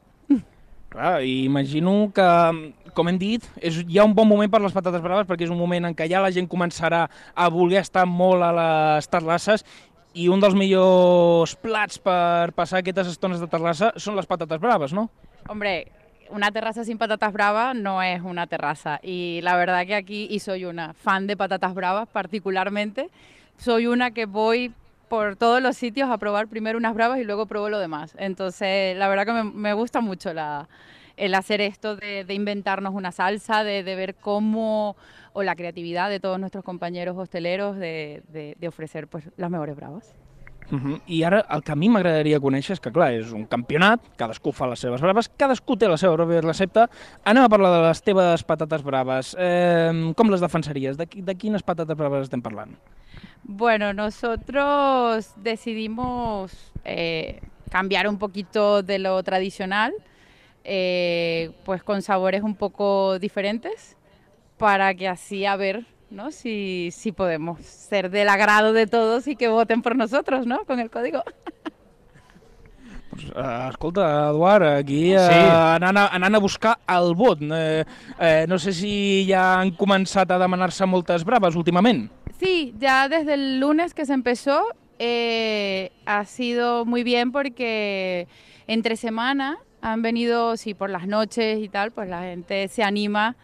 Clar, 0.90 1.24
imagino 1.24 2.12
que, 2.14 2.74
com 2.94 3.10
hem 3.10 3.20
dit, 3.22 3.46
és, 3.62 3.84
hi 3.86 4.00
ha 4.00 4.08
un 4.08 4.16
bon 4.18 4.28
moment 4.28 4.50
per 4.50 4.62
les 4.64 4.74
patates 4.74 5.04
braves 5.04 5.28
perquè 5.30 5.46
és 5.46 5.54
un 5.54 5.60
moment 5.60 5.86
en 5.86 5.96
què 5.96 6.10
ja 6.10 6.24
la 6.24 6.34
gent 6.34 6.50
començarà 6.50 7.06
a 7.36 7.50
voler 7.54 7.84
estar 7.84 8.08
molt 8.10 8.44
a 8.44 8.50
les 8.58 9.08
terrasses 9.08 9.64
i 10.18 10.26
un 10.34 10.42
dels 10.42 10.58
millors 10.58 11.54
plats 11.62 12.02
per 12.02 12.52
passar 12.58 12.82
aquestes 12.82 13.14
estones 13.14 13.40
de 13.40 13.48
terrassa 13.48 13.94
són 13.96 14.18
les 14.18 14.26
patates 14.26 14.60
braves, 14.60 14.94
¿no? 14.94 15.08
Hombre, 15.48 15.86
una 16.30 16.52
terraza 16.52 16.84
sin 16.84 16.98
patatas 16.98 17.34
bravas 17.34 17.76
no 17.76 18.02
es 18.02 18.22
una 18.22 18.48
terraza 18.48 19.00
y 19.04 19.40
la 19.44 19.56
verdad 19.56 19.86
que 19.86 19.96
aquí, 19.96 20.28
y 20.30 20.40
soy 20.40 20.66
una 20.66 20.94
fan 20.94 21.28
de 21.28 21.36
patatas 21.38 21.74
bravas 21.74 22.08
particularmente, 22.08 23.10
soy 23.58 23.88
una 23.88 24.12
que 24.12 24.26
voy 24.26 24.74
por 25.10 25.36
todos 25.36 25.62
los 25.62 25.76
sitios 25.76 26.10
a 26.10 26.18
probar 26.18 26.48
primero 26.48 26.78
unas 26.78 26.94
bravas 26.94 27.20
y 27.20 27.24
luego 27.24 27.48
pruebo 27.48 27.70
lo 27.70 27.80
demás. 27.80 28.16
Entonces, 28.18 28.96
la 28.96 29.08
verdad 29.08 29.26
que 29.26 29.44
me, 29.44 29.74
gusta 29.74 30.02
mucho 30.02 30.32
el 31.18 31.36
hacer 31.36 31.62
esto 31.62 31.96
de, 31.96 32.26
inventarnos 32.30 32.94
una 32.94 33.12
salsa, 33.12 33.64
de, 33.64 33.82
ver 33.84 34.16
cómo, 34.16 34.96
o 35.34 35.44
la 35.44 35.56
creatividad 35.56 36.10
de 36.10 36.20
todos 36.20 36.40
nuestros 36.40 36.64
compañeros 36.64 37.18
hosteleros 37.18 37.76
de, 37.78 38.22
de, 38.30 38.56
de 38.60 38.68
ofrecer 38.68 39.08
pues, 39.08 39.26
las 39.36 39.50
mejores 39.50 39.76
bravas. 39.76 40.14
Uh 40.72 40.78
-huh. 40.78 41.02
I 41.08 41.24
ara 41.24 41.46
el 41.50 41.64
que 41.64 41.72
a 41.72 41.76
mi 41.76 41.90
m'agradaria 41.90 42.40
conèixer 42.40 42.74
és 42.74 42.80
que, 42.80 42.92
clar, 42.92 43.14
és 43.14 43.32
un 43.32 43.46
campionat, 43.46 44.00
cadascú 44.18 44.52
fa 44.52 44.68
les 44.68 44.80
seves 44.80 45.02
braves, 45.02 45.30
cadascú 45.30 45.76
té 45.78 45.88
la 45.88 45.98
seva 45.98 46.16
pròpia 46.16 46.42
recepta. 46.42 46.90
Anem 47.24 47.44
a 47.44 47.50
parlar 47.50 47.72
de 47.72 47.88
les 47.88 48.02
teves 48.02 48.44
patates 48.44 48.84
braves. 48.84 49.36
Eh, 49.40 50.14
com 50.16 50.30
les 50.30 50.42
defensaries? 50.42 50.98
De, 50.98 51.06
de 51.06 51.36
quines 51.36 51.64
patates 51.64 51.98
braves 51.98 52.24
estem 52.24 52.42
parlant? 52.42 52.78
Bueno, 53.44 53.94
nosotros 53.94 55.34
decidimos 55.38 56.72
eh, 56.86 57.42
cambiar 57.72 58.08
un 58.08 58.18
poquito 58.18 58.84
de 58.84 59.00
lo 59.00 59.22
tradicional, 59.24 59.94
eh, 60.64 61.52
pues 61.66 61.84
con 61.84 62.02
sabores 62.02 62.44
un 62.44 62.56
poco 62.56 63.18
diferentes, 63.18 63.98
para 64.58 64.94
que 64.94 65.08
así 65.08 65.46
a 65.46 65.56
ver 65.56 65.86
¿no? 66.12 66.32
Si, 66.32 66.90
si 66.92 67.12
podemos 67.12 67.62
ser 67.62 68.10
del 68.10 68.30
agrado 68.30 68.74
de 68.74 68.88
todos 68.88 69.28
y 69.28 69.36
que 69.36 69.48
voten 69.48 69.82
por 69.82 69.96
nosotros, 69.96 70.46
¿no? 70.46 70.66
Con 70.66 70.80
el 70.80 70.90
código. 70.90 71.24
Pues, 73.10 73.26
uh, 73.32 73.70
escolta, 73.70 74.30
Eduard, 74.30 74.64
aquí 74.78 75.16
uh, 75.16 75.20
sí. 75.20 75.34
anant, 75.34 75.98
a, 75.98 76.08
anant 76.14 76.36
a 76.36 76.40
buscar 76.40 76.78
el 76.88 77.16
vot. 77.16 77.40
Eh, 77.42 77.84
eh, 78.20 78.46
no 78.48 78.60
sé 78.60 78.72
si 78.72 79.26
ja 79.28 79.60
han 79.60 79.74
començat 79.76 80.30
a 80.32 80.38
demanar-se 80.40 80.86
moltes 80.86 81.26
braves 81.26 81.58
últimament. 81.58 82.08
Sí, 82.40 82.74
ya 82.80 83.10
desde 83.10 83.34
el 83.34 83.60
lunes 83.60 83.94
que 83.94 84.06
se 84.06 84.14
empezó 84.14 84.62
eh, 85.00 85.92
ha 86.06 86.24
sido 86.26 86.86
muy 86.86 87.04
bien 87.04 87.32
porque 87.32 88.28
entre 88.68 88.96
semana 88.96 89.58
han 89.82 90.02
venido, 90.02 90.56
sí, 90.56 90.74
por 90.74 90.90
las 90.90 91.08
noches 91.08 91.60
y 91.60 91.70
tal, 91.70 91.92
pues 91.92 92.10
la 92.10 92.22
gente 92.22 92.68
se 92.68 92.84
anima 92.84 93.28
a, 93.28 93.36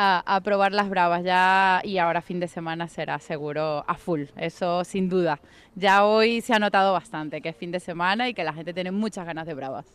a, 0.00 0.40
probar 0.44 0.72
las 0.72 0.88
bravas 0.88 1.24
ya 1.24 1.80
y 1.82 1.98
ahora 1.98 2.22
fin 2.22 2.38
de 2.38 2.46
semana 2.46 2.86
será 2.86 3.18
seguro 3.18 3.84
a 3.86 3.94
full, 3.94 4.24
eso 4.36 4.84
sin 4.84 5.08
duda. 5.08 5.40
Ya 5.74 6.04
hoy 6.04 6.40
se 6.40 6.54
ha 6.54 6.58
notado 6.58 6.92
bastante 6.92 7.40
que 7.40 7.48
es 7.48 7.56
fin 7.56 7.72
de 7.72 7.80
semana 7.80 8.28
y 8.28 8.34
que 8.34 8.44
la 8.44 8.52
gente 8.52 8.72
tiene 8.72 8.92
muchas 8.92 9.26
ganas 9.26 9.46
de 9.46 9.54
bravas. 9.54 9.86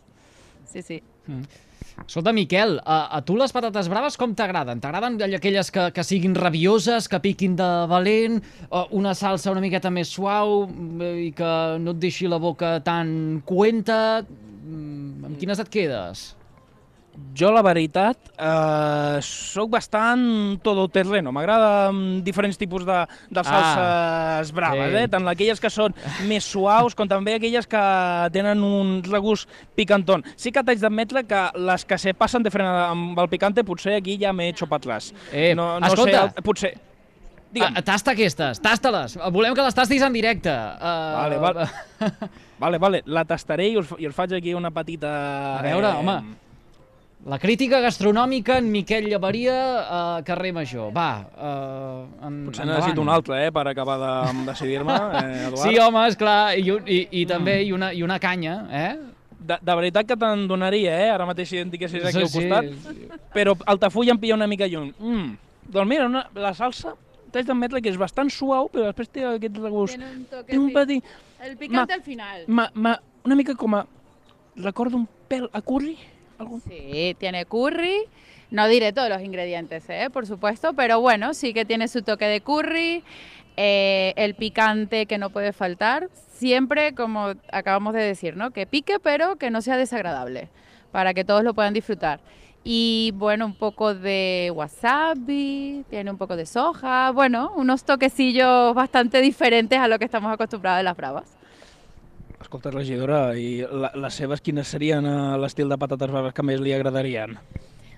Sí, 0.66 0.82
sí. 0.82 1.02
Mm. 1.26 1.42
Escolta, 2.06 2.32
Miquel, 2.32 2.80
a, 2.84 3.16
a 3.16 3.22
tu 3.24 3.36
les 3.38 3.52
patates 3.54 3.88
braves 3.88 4.16
com 4.18 4.34
t'agraden? 4.34 4.80
T'agraden 4.82 5.16
aquelles 5.36 5.70
que, 5.70 5.92
que 5.94 6.04
siguin 6.04 6.34
rabioses, 6.34 7.06
que 7.08 7.20
piquin 7.22 7.54
de 7.56 7.68
valent, 7.88 8.40
una 8.90 9.14
salsa 9.14 9.52
una 9.54 9.62
miqueta 9.62 9.92
més 9.94 10.10
suau 10.10 10.64
i 11.14 11.30
que 11.36 11.52
no 11.80 11.94
et 11.94 12.00
deixi 12.02 12.26
la 12.26 12.40
boca 12.42 12.80
tan 12.84 13.40
cuenta? 13.46 14.24
Amb 14.26 15.38
quines 15.38 15.62
et 15.62 15.70
quedes? 15.70 16.32
Jo, 17.34 17.50
la 17.54 17.62
veritat, 17.62 18.30
eh, 18.38 19.18
sóc 19.22 19.70
bastant 19.70 20.58
todoterreno. 20.62 21.32
M'agrada 21.34 21.90
diferents 22.26 22.58
tipus 22.58 22.84
de, 22.86 23.00
de 23.30 23.44
salses 23.46 24.50
ah, 24.50 24.54
braves, 24.54 24.90
sí. 24.90 25.02
eh? 25.02 25.10
tant 25.10 25.26
aquelles 25.30 25.62
que 25.62 25.70
són 25.70 25.94
més 26.28 26.46
suaus 26.46 26.94
com 26.98 27.10
també 27.10 27.36
aquelles 27.38 27.68
que 27.70 27.84
tenen 28.34 28.62
un 28.66 28.96
regust 29.06 29.50
picantón. 29.78 30.26
Sí 30.36 30.50
que 30.54 30.62
t'haig 30.62 30.82
d'admetre 30.82 31.24
que 31.30 31.44
les 31.68 31.86
que 31.86 31.98
se 31.98 32.14
passen 32.18 32.46
de 32.46 32.54
frena 32.54 32.90
amb 32.90 33.18
el 33.18 33.30
picante 33.30 33.66
potser 33.66 33.98
aquí 34.00 34.18
ja 34.20 34.34
m'he 34.34 34.50
hecho 34.50 34.70
patlas. 34.70 35.12
Eh, 35.30 35.54
no, 35.54 35.78
no 35.78 35.90
escolta, 35.90 36.28
sé, 36.30 36.46
potser... 36.46 36.74
Digue'm. 37.54 37.76
Tasta 37.86 38.16
aquestes, 38.16 38.58
tasta-les. 38.58 39.14
Volem 39.30 39.54
que 39.54 39.62
les 39.62 39.76
tastis 39.76 40.02
en 40.02 40.14
directe. 40.14 40.50
Uh... 40.50 41.12
Vale, 41.20 41.36
vale. 41.38 41.68
vale, 42.64 42.80
vale. 42.82 43.02
La 43.06 43.22
tastaré 43.28 43.68
i 43.70 43.76
us, 43.78 43.94
i 44.02 44.10
us 44.10 44.16
faig 44.16 44.34
aquí 44.34 44.56
una 44.58 44.74
petita... 44.74 45.12
A 45.60 45.62
veure, 45.62 45.92
eh, 45.92 46.00
home. 46.02 46.43
La 47.24 47.38
crítica 47.40 47.78
gastronòmica 47.80 48.58
en 48.60 48.66
Miquel 48.68 49.06
Llavaria 49.08 49.54
a 49.80 50.00
carrer 50.26 50.50
Major. 50.52 50.90
Va, 50.92 51.24
uh, 51.24 52.26
en, 52.26 52.42
Potser 52.50 52.66
necessito 52.68 53.00
un 53.00 53.08
altre, 53.08 53.38
eh, 53.46 53.52
per 53.52 53.62
acabar 53.70 53.96
de 54.02 54.42
decidir-me, 54.50 54.92
eh, 55.22 55.46
Eduard. 55.46 55.62
Sí, 55.62 55.78
home, 55.80 56.02
és 56.10 56.18
clar, 56.20 56.52
i, 56.60 56.66
i, 56.68 56.98
i 57.22 57.24
també 57.30 57.62
i 57.64 57.72
una, 57.72 57.94
i 57.96 58.04
una 58.04 58.18
canya, 58.20 58.58
eh? 58.68 58.92
De, 59.40 59.56
de 59.56 59.78
veritat 59.80 60.10
que 60.10 60.18
te'n 60.20 60.44
donaria, 60.50 60.98
eh, 61.06 61.08
ara 61.14 61.24
mateix 61.28 61.48
si 61.48 61.62
indiquessis 61.62 62.04
aquí 62.04 62.20
sí, 62.20 62.28
al 62.28 62.34
costat, 62.36 62.70
sí. 62.84 63.08
però 63.32 63.56
el 63.72 63.80
tafull 63.80 64.12
em 64.12 64.20
pilla 64.20 64.36
una 64.36 64.50
mica 64.50 64.68
lluny. 64.68 64.92
Mm. 65.00 65.34
Doncs 65.72 65.88
mira, 65.96 66.12
una, 66.12 66.26
la 66.36 66.52
salsa, 66.52 66.92
t'haig 67.32 67.48
d'admetre 67.48 67.80
que 67.80 67.88
és 67.88 68.00
bastant 68.00 68.28
suau, 68.28 68.68
però 68.68 68.90
després 68.92 69.08
té 69.16 69.24
aquest 69.32 69.62
regust. 69.64 69.96
Té 69.96 70.12
un 70.12 70.24
toque 70.28 70.52
té 70.52 70.60
un 70.60 70.72
petit... 70.76 71.14
El 71.44 71.56
picante 71.60 71.96
al 71.96 72.04
final. 72.04 72.44
Ma, 72.48 72.68
ma, 72.76 72.98
una 73.24 73.36
mica 73.40 73.56
com 73.56 73.80
a... 73.80 73.86
Recordo 74.60 75.00
un 75.00 75.08
pèl 75.28 75.48
a 75.50 75.64
curri, 75.64 75.96
¿Algún? 76.38 76.60
Sí, 76.60 77.16
tiene 77.18 77.44
curry. 77.44 78.08
No 78.50 78.68
diré 78.68 78.92
todos 78.92 79.08
los 79.08 79.20
ingredientes, 79.22 79.88
¿eh? 79.88 80.10
por 80.12 80.26
supuesto, 80.26 80.74
pero 80.74 81.00
bueno, 81.00 81.34
sí 81.34 81.52
que 81.52 81.64
tiene 81.64 81.88
su 81.88 82.02
toque 82.02 82.26
de 82.26 82.40
curry, 82.40 83.02
eh, 83.56 84.12
el 84.16 84.34
picante 84.36 85.06
que 85.06 85.18
no 85.18 85.30
puede 85.30 85.52
faltar, 85.52 86.08
siempre 86.32 86.94
como 86.94 87.32
acabamos 87.50 87.94
de 87.94 88.02
decir, 88.02 88.36
¿no? 88.36 88.52
Que 88.52 88.66
pique, 88.66 89.00
pero 89.00 89.36
que 89.36 89.50
no 89.50 89.60
sea 89.60 89.76
desagradable, 89.76 90.50
para 90.92 91.14
que 91.14 91.24
todos 91.24 91.42
lo 91.42 91.54
puedan 91.54 91.74
disfrutar. 91.74 92.20
Y 92.62 93.12
bueno, 93.16 93.44
un 93.46 93.54
poco 93.54 93.92
de 93.94 94.52
wasabi, 94.54 95.84
tiene 95.90 96.10
un 96.10 96.18
poco 96.18 96.36
de 96.36 96.46
soja, 96.46 97.10
bueno, 97.10 97.52
unos 97.56 97.84
toquecillos 97.84 98.72
bastante 98.74 99.20
diferentes 99.20 99.78
a 99.78 99.88
lo 99.88 99.98
que 99.98 100.04
estamos 100.04 100.32
acostumbrados 100.32 100.78
de 100.78 100.84
las 100.84 100.96
bravas. 100.96 101.36
Escolta, 102.54 102.70
regidora, 102.70 103.34
i 103.34 103.64
la, 103.66 103.88
les 103.98 104.14
seves 104.14 104.38
quines 104.38 104.68
serien 104.70 105.02
uh, 105.10 105.34
l'estil 105.42 105.66
de 105.66 105.74
patates 105.74 106.06
braves 106.06 106.30
que 106.36 106.42
més 106.46 106.60
li 106.62 106.70
agradarien? 106.70 107.32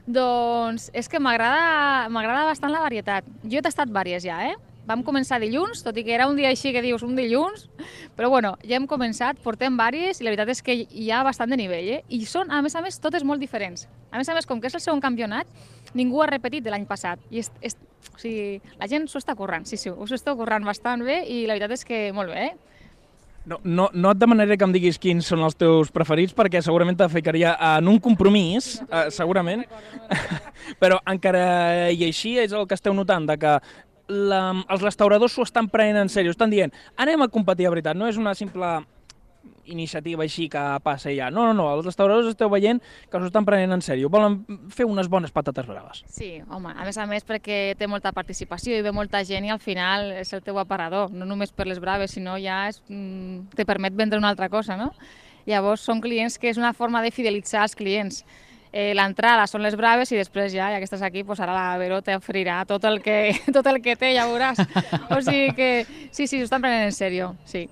Doncs 0.09 0.87
és 0.97 1.11
que 1.13 1.19
m'agrada 1.21 2.09
bastant 2.49 2.73
la 2.73 2.81
varietat. 2.81 3.27
Jo 3.45 3.59
he 3.61 3.63
tastat 3.67 3.91
vàries 3.93 4.25
ja, 4.25 4.39
eh? 4.49 4.55
Vam 4.89 5.03
començar 5.05 5.37
dilluns, 5.43 5.83
tot 5.85 6.01
i 6.01 6.07
que 6.07 6.15
era 6.17 6.25
un 6.31 6.41
dia 6.41 6.49
així 6.49 6.73
que 6.73 6.81
dius 6.81 7.05
un 7.05 7.13
dilluns, 7.21 7.67
però 8.17 8.31
bueno, 8.33 8.55
ja 8.65 8.79
hem 8.79 8.87
començat, 8.89 9.37
portem 9.45 9.77
vàries 9.77 10.23
i 10.23 10.25
la 10.25 10.33
veritat 10.33 10.55
és 10.55 10.65
que 10.65 10.79
hi 10.89 11.11
ha 11.13 11.21
bastant 11.27 11.53
de 11.53 11.59
nivell, 11.61 11.91
eh? 11.99 12.01
I 12.09 12.23
són, 12.25 12.49
a 12.49 12.63
més 12.65 12.79
a 12.81 12.83
més, 12.87 12.97
totes 12.97 13.27
molt 13.29 13.45
diferents. 13.45 13.85
A 14.09 14.17
més 14.17 14.31
a 14.33 14.39
més, 14.39 14.49
com 14.49 14.63
que 14.63 14.71
és 14.73 14.79
el 14.79 14.85
segon 14.87 15.05
campionat, 15.05 15.51
ningú 15.93 16.25
ha 16.25 16.31
repetit 16.33 16.65
de 16.65 16.73
l'any 16.73 16.89
passat. 16.89 17.21
I 17.29 17.45
és, 17.45 17.53
és, 17.61 17.77
o 18.09 18.17
sigui, 18.25 18.65
la 18.81 18.89
gent 18.89 19.05
s'ho 19.05 19.21
està 19.21 19.37
currant, 19.37 19.69
sí, 19.69 19.77
sí, 19.77 19.93
us 19.93 20.17
està 20.17 20.33
currant 20.33 20.65
bastant 20.65 21.05
bé 21.05 21.27
i 21.29 21.43
la 21.45 21.59
veritat 21.59 21.77
és 21.77 21.85
que 21.85 22.01
molt 22.17 22.33
bé, 22.33 22.49
eh? 22.55 22.76
No, 23.47 23.61
no, 23.63 23.87
no 23.95 24.11
et 24.11 24.19
demanaré 24.19 24.57
que 24.59 24.67
em 24.67 24.73
diguis 24.75 24.99
quins 24.99 25.29
són 25.31 25.45
els 25.47 25.55
teus 25.55 25.93
preferits 25.95 26.35
perquè 26.35 26.59
segurament 26.65 26.97
te 26.99 27.07
ficaria 27.13 27.53
en 27.77 27.87
un 27.93 28.01
compromís, 28.03 28.81
eh, 28.89 29.05
segurament, 29.15 29.63
però 30.83 30.99
encara 31.07 31.93
i 31.95 32.03
així 32.09 32.35
és 32.43 32.51
el 32.51 32.67
que 32.67 32.75
esteu 32.75 32.97
notant, 32.97 33.29
de 33.31 33.39
que 33.39 33.55
la, 34.11 34.41
els 34.67 34.83
restauradors 34.83 35.39
s'ho 35.39 35.47
estan 35.47 35.71
prenent 35.71 36.03
en 36.03 36.11
sèrio, 36.11 36.35
estan 36.35 36.51
dient 36.51 36.75
anem 36.99 37.23
a 37.23 37.31
competir 37.31 37.69
a 37.69 37.75
veritat, 37.75 37.99
no 37.99 38.11
és 38.11 38.19
una 38.19 38.35
simple 38.35 38.81
iniciativa 39.73 40.25
així 40.25 40.49
que 40.53 40.63
passa 40.85 41.13
ja. 41.15 41.31
No, 41.31 41.45
no, 41.49 41.55
no, 41.57 41.69
els 41.77 41.87
restauradors 41.87 42.31
esteu 42.31 42.51
veient 42.53 42.81
que 42.81 43.19
s'ho 43.19 43.31
estan 43.31 43.47
prenent 43.49 43.77
en 43.77 43.85
sèrio. 43.85 44.11
Volen 44.13 44.41
fer 44.73 44.87
unes 44.89 45.11
bones 45.13 45.35
patates 45.35 45.69
braves. 45.69 46.03
Sí, 46.13 46.37
home, 46.49 46.73
a 46.73 46.87
més 46.87 46.99
a 46.99 47.07
més 47.11 47.27
perquè 47.27 47.77
té 47.79 47.91
molta 47.91 48.13
participació 48.17 48.77
i 48.77 48.85
ve 48.87 48.95
molta 48.95 49.23
gent 49.27 49.47
i 49.47 49.53
al 49.55 49.63
final 49.63 50.11
és 50.23 50.33
el 50.37 50.43
teu 50.47 50.59
aparador, 50.63 51.13
no 51.13 51.29
només 51.29 51.53
per 51.53 51.69
les 51.69 51.81
braves, 51.83 52.17
sinó 52.17 52.39
ja 52.43 52.67
és, 52.71 52.83
mm, 52.89 53.55
te 53.57 53.67
permet 53.67 53.95
vendre 53.95 54.19
una 54.19 54.31
altra 54.31 54.49
cosa, 54.49 54.77
no? 54.77 54.93
Llavors 55.47 55.85
són 55.87 56.01
clients 56.03 56.39
que 56.39 56.51
és 56.51 56.59
una 56.59 56.73
forma 56.75 57.03
de 57.03 57.13
fidelitzar 57.15 57.63
els 57.63 57.77
clients. 57.79 58.25
Eh, 58.73 58.93
L'entrada 58.99 59.47
són 59.49 59.63
les 59.65 59.77
braves 59.79 60.11
i 60.13 60.19
després 60.19 60.53
ja, 60.53 60.67
ja 60.73 60.81
que 60.83 60.85
estàs 60.89 61.05
aquí, 61.07 61.23
pues 61.25 61.41
ara 61.41 61.55
la 61.55 61.79
Vero 61.81 62.03
t'oferirà 62.05 62.59
tot, 62.69 62.85
el 62.85 63.01
que, 63.01 63.33
tot 63.57 63.67
el 63.71 63.81
que 63.81 63.95
té, 63.97 64.13
ja 64.17 64.27
veuràs. 64.29 64.61
O 65.15 65.23
sigui 65.23 65.55
que 65.57 65.71
sí, 66.11 66.27
sí, 66.27 66.37
s'ho 66.37 66.45
estan 66.45 66.65
prenent 66.65 66.91
en 66.91 66.97
sèrio, 66.97 67.35
sí. 67.49 67.69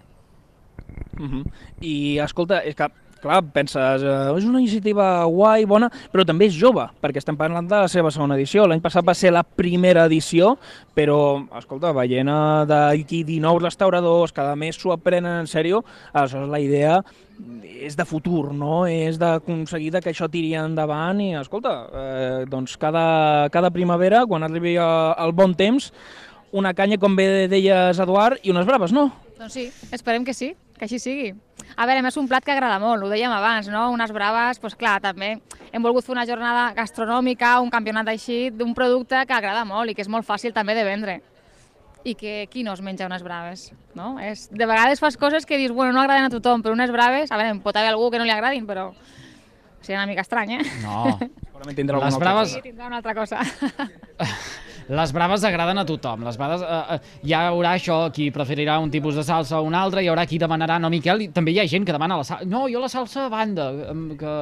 Uh 1.18 1.24
-huh. 1.31 1.44
I, 1.81 2.18
escolta, 2.18 2.62
és 2.64 2.74
que 2.74 2.88
clar, 3.24 3.40
penses, 3.55 4.05
eh, 4.05 4.37
és 4.37 4.44
una 4.44 4.61
iniciativa 4.61 5.24
guai, 5.31 5.64
bona, 5.68 5.88
però 6.12 6.24
també 6.29 6.48
és 6.50 6.57
jove, 6.59 6.85
perquè 7.03 7.22
estem 7.22 7.38
parlant 7.40 7.66
de 7.68 7.83
la 7.85 7.90
seva 7.90 8.12
segona 8.14 8.37
edició. 8.37 8.66
L'any 8.68 8.83
passat 8.85 9.07
va 9.07 9.16
ser 9.16 9.33
la 9.33 9.44
primera 9.44 10.05
edició, 10.11 10.55
però, 10.96 11.18
escolta, 11.59 11.94
veient 11.96 12.31
d'aquí 12.68 13.22
19 13.24 13.64
restauradors, 13.64 14.35
cada 14.37 14.55
mes 14.57 14.77
s'ho 14.77 14.92
aprenen 14.94 15.40
en 15.44 15.50
sèrio, 15.50 15.85
aleshores 16.12 16.50
la 16.53 16.61
idea 16.61 16.98
és 17.64 17.96
de 17.98 18.05
futur, 18.07 18.53
no? 18.55 18.85
És 18.87 19.18
d'aconseguir 19.18 19.90
que 19.98 20.12
això 20.12 20.29
tiri 20.31 20.55
endavant 20.59 21.20
i, 21.20 21.33
escolta, 21.40 21.74
eh, 21.92 22.44
doncs 22.50 22.77
cada, 22.81 23.48
cada 23.50 23.72
primavera, 23.74 24.24
quan 24.27 24.46
arribi 24.46 24.77
el 24.79 25.33
bon 25.35 25.57
temps, 25.59 25.92
una 26.55 26.74
canya, 26.74 27.00
com 27.03 27.16
bé 27.16 27.48
deies, 27.50 27.98
Eduard, 27.98 28.38
i 28.44 28.53
unes 28.55 28.68
braves, 28.68 28.92
no? 28.94 29.11
Doncs 29.40 29.57
sí, 29.57 29.70
esperem 29.90 30.24
que 30.24 30.37
sí 30.37 30.55
que 30.79 30.85
així 30.87 30.99
sigui. 30.99 31.33
A 31.77 31.87
veure, 31.87 32.03
és 32.07 32.17
un 32.21 32.29
plat 32.29 32.45
que 32.45 32.53
agrada 32.53 32.79
molt, 32.83 33.03
ho 33.03 33.09
dèiem 33.11 33.33
abans, 33.33 33.69
no? 33.73 33.89
Unes 33.95 34.13
braves, 34.13 34.61
doncs 34.61 34.75
clar, 34.79 35.01
també 35.03 35.37
hem 35.73 35.83
volgut 35.83 36.05
fer 36.07 36.13
una 36.15 36.27
jornada 36.27 36.73
gastronòmica, 36.77 37.57
un 37.63 37.71
campionat 37.71 38.09
així, 38.13 38.51
d'un 38.51 38.75
producte 38.75 39.25
que 39.27 39.35
agrada 39.35 39.65
molt 39.65 39.91
i 39.91 39.95
que 39.95 40.03
és 40.03 40.09
molt 40.11 40.27
fàcil 40.27 40.53
també 40.55 40.75
de 40.75 40.85
vendre. 40.85 41.21
I 42.05 42.13
que 42.15 42.47
qui 42.53 42.63
no 42.63 42.75
es 42.77 42.83
menja 42.85 43.07
unes 43.09 43.23
braves, 43.25 43.71
no? 43.97 44.19
És, 44.21 44.49
de 44.53 44.67
vegades 44.69 45.01
fas 45.01 45.17
coses 45.17 45.47
que 45.47 45.57
dius, 45.57 45.73
bueno, 45.73 45.93
no 45.97 46.03
agraden 46.03 46.27
a 46.27 46.31
tothom, 46.31 46.61
però 46.63 46.75
unes 46.77 46.93
braves, 46.93 47.33
a 47.33 47.39
veure, 47.41 47.55
pot 47.65 47.77
haver 47.77 47.95
algú 47.95 48.11
que 48.13 48.19
no 48.21 48.27
li 48.29 48.35
agradin, 48.35 48.67
però 48.69 48.91
seria 49.81 50.03
una 50.03 50.07
mica 50.11 50.21
estrany, 50.21 50.59
eh? 50.59 50.63
No, 50.83 51.19
Segurament 51.55 51.77
tindrà 51.79 51.97
Les 52.03 52.13
alguna 52.13 52.25
braves- 52.27 52.53
Sí, 52.53 52.61
tindrà 52.61 52.87
una 52.91 52.97
altra 53.01 53.15
cosa. 53.15 53.41
Les 54.88 55.12
braves 55.16 55.44
agraden 55.44 55.79
a 55.81 55.85
tothom. 55.88 56.25
Les 56.27 56.37
braves, 56.37 56.62
eh, 56.62 56.97
eh, 56.97 56.99
hi 57.25 57.33
haurà 57.38 57.75
això, 57.79 58.11
qui 58.12 58.31
preferirà 58.31 58.79
un 58.83 58.90
tipus 58.90 59.14
de 59.16 59.25
salsa 59.25 59.61
o 59.61 59.64
un 59.64 59.75
altre, 59.75 60.03
hi 60.03 60.11
haurà 60.12 60.27
qui 60.27 60.38
demanarà, 60.38 60.79
no, 60.81 60.90
Miquel, 60.92 61.23
i 61.23 61.29
també 61.29 61.55
hi 61.55 61.61
ha 61.61 61.66
gent 61.66 61.87
que 61.87 61.92
demana 61.92 62.18
la 62.20 62.25
salsa. 62.25 62.44
No, 62.49 62.66
jo 62.68 62.81
la 62.81 62.90
salsa 62.92 63.27
a 63.27 63.33
banda. 63.33 63.70
Que... 64.18 64.35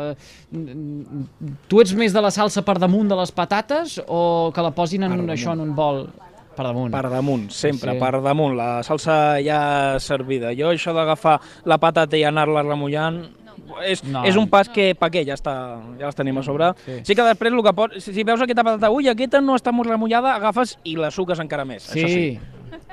mm, 0.50 1.24
Tu 1.68 1.80
ets 1.80 1.94
més 1.94 2.12
de 2.12 2.20
la 2.20 2.30
salsa 2.30 2.62
per 2.66 2.78
damunt 2.78 3.08
de 3.08 3.16
les 3.16 3.32
patates 3.32 4.00
o 4.06 4.50
que 4.54 4.62
la 4.62 4.72
posin 4.74 5.04
en 5.04 5.20
un, 5.20 5.30
això 5.30 5.52
en 5.52 5.60
un 5.60 5.74
bol 5.74 6.06
per 6.52 6.66
damunt? 6.66 6.92
Per 6.92 7.08
damunt, 7.08 7.46
sempre, 7.54 7.94
sí. 7.94 8.00
per 8.00 8.20
damunt. 8.24 8.56
La 8.58 8.82
salsa 8.84 9.38
ja 9.40 9.98
servida. 10.02 10.52
Jo 10.56 10.72
això 10.72 10.92
d'agafar 10.96 11.38
la 11.64 11.78
patata 11.80 12.18
i 12.18 12.26
anar-la 12.28 12.64
remullant 12.66 13.22
és, 13.86 14.02
No. 14.04 14.24
és 14.28 14.36
un 14.36 14.48
pas 14.48 14.68
que, 14.68 14.94
pa 14.98 15.08
què? 15.10 15.24
Ja, 15.26 15.34
està, 15.34 15.54
ja 15.98 16.06
les 16.10 16.18
tenim 16.18 16.38
a 16.38 16.42
sobre. 16.42 16.72
Sí. 16.84 17.00
Sí. 17.04 17.14
que 17.14 17.22
després, 17.22 17.52
el 17.52 17.62
que 17.62 17.72
pot, 17.76 17.98
si, 17.98 18.12
si 18.12 18.24
veus 18.24 18.40
aquesta 18.42 18.64
patata, 18.64 18.90
ui, 18.90 19.08
aquesta 19.08 19.40
no 19.40 19.54
està 19.56 19.72
molt 19.72 19.88
remullada, 19.90 20.34
agafes 20.36 20.78
i 20.84 20.96
la 20.96 21.10
suques 21.10 21.38
encara 21.40 21.64
més. 21.64 21.82
Sí. 21.82 22.00
Això 22.02 22.08
sí. 22.08 22.40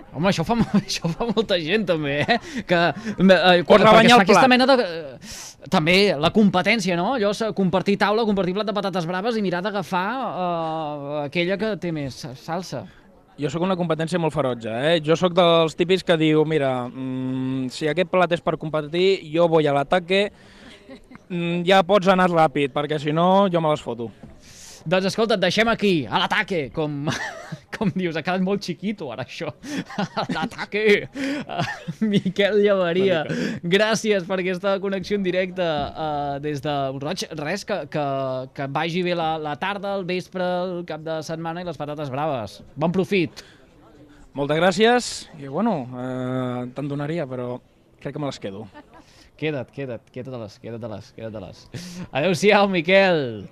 Home, 0.09 0.31
això 0.31 0.43
fa, 0.43 0.55
això 0.81 1.07
fa 1.11 1.27
molta 1.29 1.55
gent, 1.61 1.85
també, 1.85 2.19
eh? 2.25 2.39
Que, 2.65 2.79
eh, 2.89 3.63
quan, 3.67 3.83
perquè 3.85 4.05
es 4.09 4.15
fa 4.15 4.23
aquesta 4.25 4.47
mena 4.49 4.65
de... 4.65 4.77
eh, 4.83 5.67
També 5.69 6.15
la 6.17 6.31
competència, 6.33 6.95
no? 6.97 7.13
Allò, 7.17 7.29
és 7.35 7.43
compartir 7.55 7.97
taula, 7.99 8.23
compartir 8.25 8.55
plat 8.55 8.65
de 8.67 8.73
patates 8.73 9.05
braves 9.05 9.37
i 9.37 9.43
mirar 9.43 9.61
d'agafar 9.61 10.07
uh, 10.23 11.19
aquella 11.25 11.57
que 11.61 11.75
té 11.83 11.91
més 11.95 12.15
salsa. 12.41 12.85
Jo 13.39 13.47
sóc 13.51 13.63
una 13.63 13.77
competència 13.79 14.19
molt 14.19 14.33
ferotge, 14.35 14.67
eh? 14.71 14.97
Jo 15.05 15.15
sóc 15.15 15.31
dels 15.37 15.75
típics 15.79 16.03
que 16.03 16.17
diu, 16.19 16.41
mira, 16.43 16.87
mm, 16.89 17.69
si 17.71 17.87
aquest 17.87 18.09
plat 18.11 18.31
és 18.35 18.41
per 18.43 18.57
competir, 18.59 19.21
jo 19.31 19.45
vull 19.51 19.67
a 19.69 19.75
l'ataque, 19.77 20.25
ja 21.65 21.83
pots 21.85 22.09
anar 22.09 22.29
ràpid, 22.31 22.73
perquè 22.75 22.99
si 23.01 23.13
no, 23.15 23.47
jo 23.51 23.61
me 23.61 23.71
les 23.71 23.83
foto. 23.83 24.09
Doncs 24.89 25.09
escolta, 25.09 25.35
et 25.35 25.43
deixem 25.43 25.67
aquí, 25.67 26.05
a 26.07 26.21
l'ataque, 26.21 26.69
com, 26.73 27.09
com 27.75 27.91
dius, 27.93 28.15
ha 28.15 28.23
quedat 28.23 28.43
molt 28.43 28.63
xiquito 28.63 29.09
ara 29.11 29.25
això. 29.27 29.51
A 30.21 30.25
l'ataque! 30.31 30.83
Uh, 31.43 31.59
Miquel 32.13 32.61
Llavaria, 32.63 33.25
gràcies 33.61 34.25
per 34.27 34.39
aquesta 34.39 34.77
connexió 34.81 35.19
en 35.19 35.27
directe 35.27 35.65
uh, 35.65 36.39
des 36.43 36.63
de 36.63 36.75
Roig. 37.03 37.27
Res, 37.43 37.67
que, 37.67 37.81
que, 37.91 38.07
que 38.55 38.69
vagi 38.79 39.03
bé 39.05 39.17
la, 39.19 39.33
la 39.41 39.57
tarda, 39.59 39.97
el 39.99 40.07
vespre, 40.09 40.47
el 40.65 40.83
cap 40.89 41.03
de 41.05 41.19
setmana 41.27 41.61
i 41.61 41.67
les 41.67 41.79
patates 41.79 42.11
braves. 42.13 42.61
Bon 42.79 42.95
profit! 42.95 43.43
Moltes 44.37 44.59
gràcies, 44.61 45.07
i 45.41 45.49
bueno, 45.49 45.73
eh, 45.89 46.67
te'n 46.77 46.87
donaria, 46.87 47.25
però 47.27 47.57
crec 47.99 48.13
que 48.13 48.21
me 48.21 48.29
les 48.29 48.37
quedo. 48.39 48.67
Queda't, 49.39 49.69
queda't, 49.71 50.03
queda't-les, 50.11 50.59
queda't-les, 50.59 51.11
queda't-les. 51.15 51.59
Adéu-siau, 52.11 52.67
Miquel! 52.67 53.45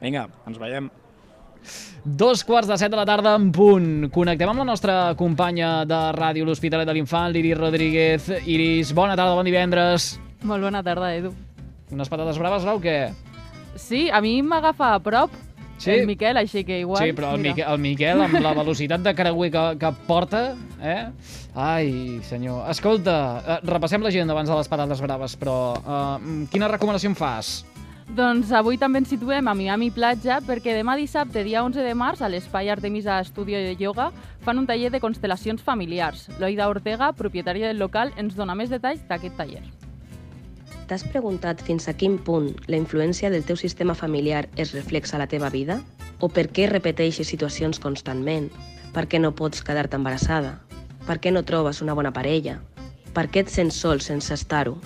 Vinga, 0.00 0.24
ens 0.50 0.58
veiem. 0.58 0.88
Dos 2.04 2.42
quarts 2.46 2.66
de 2.66 2.76
set 2.78 2.90
de 2.90 2.98
la 2.98 3.06
tarda 3.06 3.36
en 3.38 3.52
punt. 3.54 4.08
Connectem 4.14 4.50
amb 4.50 4.64
la 4.64 4.66
nostra 4.66 4.96
companya 5.18 5.84
de 5.86 6.00
ràdio 6.16 6.46
l'Hospitalet 6.46 6.90
de 6.90 6.96
l'Infant, 6.98 7.30
l'Iris 7.34 7.58
Rodríguez. 7.58 8.28
Iris, 8.50 8.90
bona 8.98 9.14
tarda, 9.14 9.38
bon 9.38 9.46
divendres. 9.46 10.16
Molt 10.46 10.66
bona 10.66 10.82
tarda, 10.86 11.14
Edu. 11.14 11.32
Unes 11.94 12.10
patates 12.10 12.38
braves, 12.42 12.66
no, 12.66 12.76
o 12.78 12.82
què? 12.82 13.12
Sí, 13.78 14.08
a 14.10 14.18
mi 14.24 14.40
m'agafa 14.42 14.96
a 14.96 15.02
prop 15.02 15.34
Sí? 15.78 15.90
el 15.92 16.06
Miquel, 16.08 16.38
així 16.40 16.64
que 16.64 16.80
igual... 16.80 17.02
sí, 17.04 17.12
però 17.12 17.34
el, 17.34 17.42
mira. 17.42 17.54
Miquel, 17.54 17.68
el 17.72 17.80
Miquel, 17.84 18.24
amb 18.24 18.40
la 18.40 18.54
velocitat 18.56 19.04
de 19.04 19.12
creuer 19.14 19.50
que, 19.52 19.64
que 19.82 19.92
porta, 20.08 20.42
eh? 20.80 21.10
Ai, 21.54 22.20
senyor. 22.24 22.64
Escolta, 22.72 23.16
eh, 23.44 23.60
repassem 23.68 24.04
l'agenda 24.04 24.34
abans 24.36 24.48
de 24.48 24.56
les 24.56 24.72
patates 24.72 25.00
braves, 25.04 25.36
però 25.40 25.56
eh, 25.76 26.44
quina 26.52 26.72
recomanació 26.72 27.12
em 27.12 27.18
fas? 27.18 27.58
Doncs 28.06 28.52
avui 28.54 28.78
també 28.78 29.00
ens 29.02 29.10
situem 29.10 29.48
a 29.50 29.54
Miami 29.58 29.88
Platja 29.90 30.38
perquè 30.46 30.76
demà 30.76 30.94
dissabte, 30.96 31.42
dia 31.42 31.64
11 31.66 31.82
de 31.82 31.94
març, 31.98 32.22
a 32.22 32.30
l'Espai 32.30 32.70
Artemisa 32.70 33.18
Estudio 33.20 33.58
de 33.58 33.74
Yoga, 33.80 34.12
fan 34.46 34.62
un 34.62 34.68
taller 34.68 34.92
de 34.94 35.02
constel·lacions 35.02 35.64
familiars. 35.66 36.28
Loida 36.38 36.70
Ortega, 36.70 37.10
propietària 37.18 37.66
del 37.66 37.82
local, 37.82 38.14
ens 38.16 38.38
dona 38.38 38.54
més 38.54 38.70
detalls 38.70 39.02
d'aquest 39.10 39.36
taller. 39.36 39.64
T'has 40.86 41.02
preguntat 41.02 41.62
fins 41.66 41.88
a 41.90 41.96
quin 41.98 42.12
punt 42.22 42.52
la 42.70 42.78
influència 42.78 43.26
del 43.32 43.42
teu 43.46 43.56
sistema 43.58 43.94
familiar 43.98 44.44
es 44.54 44.70
reflexa 44.74 45.16
a 45.16 45.18
la 45.18 45.26
teva 45.26 45.48
vida? 45.50 45.80
O 46.22 46.28
per 46.30 46.44
què 46.54 46.68
repeteixes 46.70 47.26
situacions 47.32 47.80
constantment? 47.82 48.52
Per 48.94 49.02
què 49.10 49.18
no 49.18 49.32
pots 49.34 49.64
quedar-te 49.66 49.98
embarassada? 49.98 50.52
Per 51.08 51.18
què 51.18 51.32
no 51.34 51.42
trobes 51.48 51.82
una 51.82 51.96
bona 51.98 52.14
parella? 52.14 52.60
Per 53.18 53.26
què 53.26 53.42
et 53.42 53.50
sents 53.50 53.80
sol 53.82 53.98
sense 54.04 54.30
estar-ho? 54.38 54.76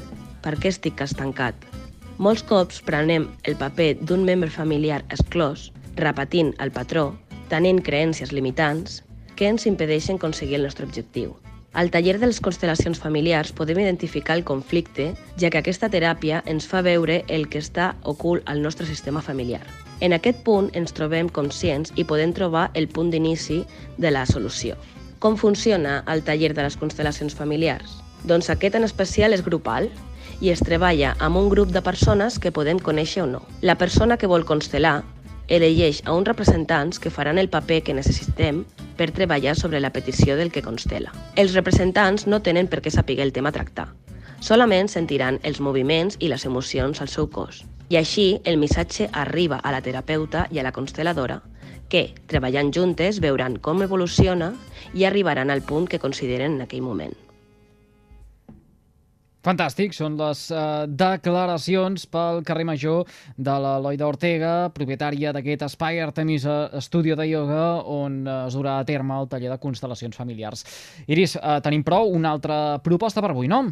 Per 0.41 0.55
què 0.57 0.73
estic 0.73 1.05
estancat? 1.05 1.69
Molts 2.17 2.47
cops 2.49 2.81
prenem 2.89 3.29
el 3.45 3.61
paper 3.61 3.93
d'un 4.01 4.25
membre 4.25 4.49
familiar 4.57 5.03
exclòs, 5.13 5.69
repetint 6.01 6.55
el 6.65 6.73
patró, 6.73 7.11
tenint 7.53 7.85
creences 7.85 8.33
limitants, 8.33 9.03
que 9.37 9.53
ens 9.53 9.69
impedeixen 9.69 10.17
aconseguir 10.17 10.63
el 10.63 10.69
nostre 10.69 10.89
objectiu. 10.89 11.37
Al 11.73 11.93
taller 11.95 12.17
de 12.19 12.27
les 12.27 12.41
constel·lacions 12.43 12.99
familiars 12.99 13.53
podem 13.55 13.79
identificar 13.79 14.35
el 14.35 14.43
conflicte, 14.43 15.13
ja 15.39 15.51
que 15.55 15.61
aquesta 15.61 15.87
teràpia 15.93 16.41
ens 16.51 16.67
fa 16.67 16.81
veure 16.83 17.21
el 17.31 17.47
que 17.47 17.63
està 17.63 17.93
ocult 18.03 18.43
al 18.51 18.59
nostre 18.65 18.89
sistema 18.89 19.23
familiar. 19.23 19.63
En 20.01 20.11
aquest 20.17 20.43
punt 20.43 20.73
ens 20.75 20.91
trobem 20.97 21.29
conscients 21.31 21.93
i 21.95 22.03
podem 22.03 22.33
trobar 22.35 22.71
el 22.75 22.89
punt 22.89 23.13
d'inici 23.15 23.61
de 23.99 24.11
la 24.11 24.25
solució. 24.27 24.75
Com 25.21 25.37
funciona 25.39 26.01
el 26.11 26.25
taller 26.27 26.55
de 26.57 26.67
les 26.67 26.79
constel·lacions 26.81 27.39
familiars? 27.39 28.01
Doncs 28.25 28.51
aquest 28.51 28.75
en 28.75 28.89
especial 28.89 29.37
és 29.37 29.47
grupal 29.47 29.87
i 30.41 30.51
es 30.51 30.65
treballa 30.67 31.15
amb 31.21 31.39
un 31.39 31.49
grup 31.53 31.71
de 31.71 31.85
persones 31.87 32.41
que 32.43 32.51
podem 32.51 32.81
conèixer 32.83 33.23
o 33.23 33.31
no. 33.31 33.45
La 33.63 33.79
persona 33.79 34.19
que 34.19 34.27
vol 34.27 34.49
constel·lar 34.49 35.05
elegeix 35.51 36.01
a 36.07 36.15
uns 36.15 36.29
representants 36.29 37.03
que 37.03 37.11
faran 37.11 37.39
el 37.39 37.51
paper 37.51 37.83
que 37.83 37.95
necessitem 37.95 38.63
per 38.97 39.11
treballar 39.11 39.57
sobre 39.59 39.81
la 39.81 39.91
petició 39.93 40.37
del 40.39 40.53
que 40.55 40.63
constela. 40.63 41.13
Els 41.37 41.53
representants 41.59 42.27
no 42.27 42.41
tenen 42.41 42.71
per 42.71 42.81
què 42.81 42.93
saber 42.95 43.19
el 43.21 43.35
tema 43.35 43.51
a 43.51 43.57
tractar. 43.59 43.89
Solament 44.41 44.89
sentiran 44.89 45.41
els 45.43 45.61
moviments 45.61 46.17
i 46.21 46.31
les 46.33 46.47
emocions 46.47 47.03
al 47.03 47.11
seu 47.13 47.29
cos. 47.29 47.65
I 47.91 47.99
així 47.99 48.29
el 48.45 48.57
missatge 48.57 49.11
arriba 49.13 49.59
a 49.59 49.73
la 49.75 49.83
terapeuta 49.83 50.47
i 50.55 50.61
a 50.61 50.65
la 50.65 50.73
constel·ladora, 50.73 51.41
que, 51.91 52.15
treballant 52.31 52.71
juntes, 52.73 53.19
veuran 53.21 53.59
com 53.59 53.83
evoluciona 53.83 54.55
i 54.95 55.05
arribaran 55.05 55.51
al 55.51 55.67
punt 55.67 55.91
que 55.91 55.99
consideren 55.99 56.55
en 56.57 56.69
aquell 56.69 56.87
moment. 56.87 57.17
Fantàstic, 59.41 59.95
són 59.97 60.19
les 60.21 60.43
uh, 60.53 60.85
declaracions 60.85 62.03
pel 62.13 62.43
carrer 62.45 62.67
Major 62.69 63.09
de 63.41 63.55
la 63.65 63.79
Loida 63.81 64.05
Ortega, 64.05 64.53
propietària 64.77 65.33
d'aquest 65.33 65.65
espai 65.65 66.03
Artemisa 66.05 66.67
Estudio 66.77 67.17
de 67.17 67.25
Yoga, 67.31 67.63
on 67.89 68.21
uh, 68.27 68.35
es 68.51 68.59
durà 68.59 68.77
a 68.77 68.85
terme 68.85 69.17
el 69.17 69.31
taller 69.33 69.49
de 69.49 69.57
constel·lacions 69.63 70.21
familiars. 70.21 70.67
Iris, 71.09 71.39
uh, 71.41 71.57
tenim 71.65 71.87
prou 71.87 72.13
una 72.13 72.35
altra 72.37 72.59
proposta 72.85 73.25
per 73.25 73.33
avui, 73.33 73.49
no? 73.49 73.63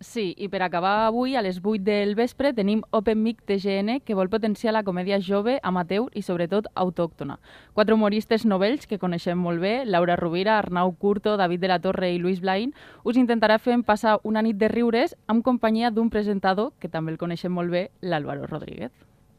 Sí, 0.00 0.34
i 0.36 0.50
per 0.52 0.60
acabar 0.60 1.06
avui, 1.06 1.36
a 1.36 1.42
les 1.42 1.56
8 1.62 1.80
del 1.80 2.14
vespre, 2.18 2.50
tenim 2.52 2.82
Open 2.92 3.22
Mic 3.24 3.40
TGN, 3.48 4.02
que 4.04 4.14
vol 4.14 4.28
potenciar 4.28 4.74
la 4.76 4.82
comèdia 4.84 5.16
jove, 5.24 5.54
amateur 5.64 6.10
i 6.12 6.20
sobretot 6.20 6.68
autòctona. 6.74 7.38
Quatre 7.72 7.96
humoristes 7.96 8.44
novells 8.44 8.84
que 8.86 9.00
coneixem 9.00 9.40
molt 9.40 9.64
bé, 9.64 9.86
Laura 9.88 10.18
Rovira, 10.20 10.58
Arnau 10.58 10.92
Curto, 11.00 11.38
David 11.40 11.64
de 11.64 11.72
la 11.72 11.80
Torre 11.80 12.12
i 12.12 12.20
Luis 12.20 12.44
Blain, 12.44 12.74
us 13.04 13.16
intentarà 13.16 13.56
fer 13.56 13.78
passar 13.88 14.18
una 14.22 14.44
nit 14.44 14.60
de 14.60 14.68
riures 14.68 15.16
amb 15.32 15.44
companyia 15.44 15.90
d'un 15.90 16.12
presentador, 16.12 16.74
que 16.78 16.92
també 16.92 17.16
el 17.16 17.18
coneixem 17.18 17.52
molt 17.52 17.72
bé, 17.72 17.88
l'Álvaro 18.02 18.44
Rodríguez. 18.52 18.92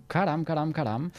Caram, 0.08 0.44
caram, 0.48 0.72
caram. 0.72 1.10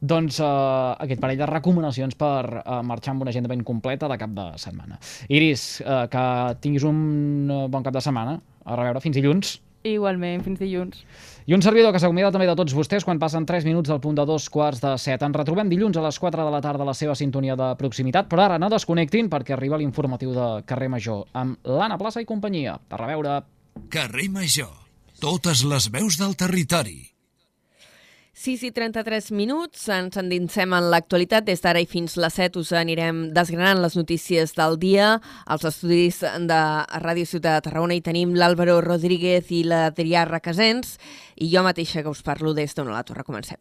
Doncs 0.00 0.38
uh, 0.40 0.96
aquest 0.98 1.20
parell 1.20 1.38
de 1.38 1.46
recomanacions 1.46 2.16
per 2.18 2.62
uh, 2.62 2.82
marxar 2.86 3.12
amb 3.12 3.22
una 3.22 3.30
agenda 3.30 3.50
ben 3.50 3.62
completa 3.62 4.08
de 4.08 4.16
cap 4.18 4.30
de 4.34 4.46
setmana. 4.58 4.98
Iris, 5.28 5.82
uh, 5.84 6.06
que 6.10 6.24
tinguis 6.64 6.86
un 6.88 7.50
uh, 7.50 7.66
bon 7.68 7.84
cap 7.84 7.94
de 7.94 8.02
setmana. 8.02 8.38
A 8.68 8.76
reveure, 8.76 9.00
fins 9.00 9.16
dilluns. 9.16 9.56
Igualment, 9.86 10.42
fins 10.44 10.58
dilluns. 10.60 11.02
I 11.48 11.54
un 11.56 11.62
servidor 11.64 11.94
que 11.94 12.00
s'acomiada 12.02 12.32
també 12.34 12.48
de 12.48 12.56
tots 12.58 12.74
vostès 12.76 13.06
quan 13.06 13.20
passen 13.22 13.46
3 13.48 13.64
minuts 13.64 13.88
del 13.88 14.00
punt 14.04 14.18
de 14.18 14.26
dos 14.28 14.48
quarts 14.52 14.82
de 14.82 14.92
set. 15.00 15.22
Ens 15.24 15.36
retrobem 15.38 15.70
dilluns 15.70 15.96
a 15.96 16.04
les 16.04 16.18
4 16.18 16.44
de 16.44 16.52
la 16.52 16.60
tarda 16.64 16.84
a 16.84 16.90
la 16.90 16.96
seva 16.98 17.14
sintonia 17.16 17.56
de 17.56 17.70
proximitat, 17.80 18.28
però 18.28 18.44
ara 18.44 18.58
no 18.58 18.68
desconnectin 18.72 19.30
perquè 19.32 19.56
arriba 19.56 19.78
l'informatiu 19.80 20.34
de 20.36 20.48
Carrer 20.68 20.90
Major 20.92 21.24
amb 21.32 21.62
l'Anna 21.64 21.98
Plaça 22.00 22.20
i 22.20 22.28
companyia. 22.28 22.76
A 22.90 23.00
reveure. 23.00 23.38
Carrer 23.88 24.28
Major. 24.34 24.74
Totes 25.22 25.64
les 25.64 25.88
veus 25.94 26.18
del 26.20 26.36
territori. 26.36 27.17
6 28.38 28.68
i 28.68 28.70
33 28.70 29.32
minuts, 29.34 29.88
ens 29.90 30.14
endinsem 30.20 30.70
en 30.76 30.92
l'actualitat. 30.92 31.42
Des 31.48 31.58
d'ara 31.58 31.80
i 31.82 31.88
fins 31.90 32.12
les 32.22 32.36
7 32.38 32.60
us 32.60 32.68
anirem 32.76 33.32
desgranant 33.34 33.80
les 33.82 33.96
notícies 33.98 34.52
del 34.54 34.76
dia. 34.78 35.16
Als 35.50 35.64
estudis 35.66 36.20
de 36.22 36.60
Ràdio 37.02 37.26
Ciutat 37.26 37.56
de 37.56 37.64
Tarragona 37.66 37.96
hi 37.98 38.04
tenim 38.06 38.36
l'Àlvaro 38.38 38.76
Rodríguez 38.84 39.50
i 39.50 39.64
l'Adrià 39.66 40.22
Requesens 40.28 41.00
i 41.34 41.48
jo 41.50 41.64
mateixa 41.66 42.04
que 42.04 42.12
us 42.14 42.22
parlo 42.22 42.54
des 42.54 42.78
d'on 42.78 42.92
la 42.94 43.02
torre. 43.02 43.26
Comencem. 43.26 43.58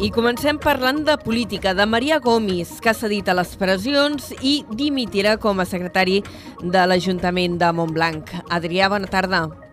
I 0.00 0.12
comencem 0.12 0.60
parlant 0.60 1.00
de 1.04 1.16
política, 1.24 1.72
de 1.72 1.88
Maria 1.88 2.20
Gomis, 2.20 2.76
que 2.80 2.92
ha 2.92 2.96
cedit 2.96 3.28
a 3.28 3.38
les 3.40 3.56
pressions 3.56 4.34
i 4.40 4.60
dimitirà 4.68 5.38
com 5.40 5.60
a 5.60 5.68
secretari 5.68 6.20
de 6.60 6.86
l'Ajuntament 6.86 7.56
de 7.60 7.72
Montblanc. 7.72 8.36
Adrià, 8.52 8.92
bona 8.92 9.08
tarda. 9.08 9.44
Bona 9.48 9.56
tarda. 9.56 9.69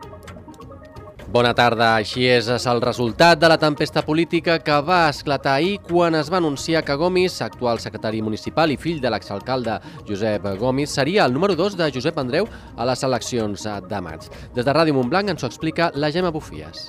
Així 1.27 2.23
és, 2.25 2.47
és 2.47 2.65
el 2.65 2.79
resultat 2.81 3.39
de 3.39 3.47
la 3.51 3.57
tempesta 3.59 4.01
política 4.01 4.59
que 4.59 4.81
va 4.81 5.09
esclatar 5.09 5.57
ahir 5.57 5.79
quan 5.83 6.15
es 6.15 6.31
va 6.31 6.37
anunciar 6.37 6.83
que 6.85 6.95
Gomis, 6.95 7.41
actual 7.41 7.79
secretari 7.79 8.21
municipal 8.21 8.71
i 8.71 8.77
fill 8.77 9.01
de 9.01 9.11
l'exalcalde 9.11 9.79
Josep 10.07 10.47
Gomis, 10.57 10.89
seria 10.89 11.25
el 11.25 11.33
número 11.33 11.55
2 11.55 11.75
de 11.77 11.91
Josep 11.91 12.17
Andreu 12.17 12.47
a 12.77 12.85
les 12.85 13.03
eleccions 13.03 13.67
de 13.89 14.01
maig. 14.01 14.29
Des 14.55 14.63
de 14.63 14.73
Ràdio 14.73 14.95
Montblanc 14.95 15.29
ens 15.29 15.43
ho 15.43 15.51
explica 15.51 15.91
la 15.95 16.11
Gemma 16.11 16.31
Bufies. 16.31 16.87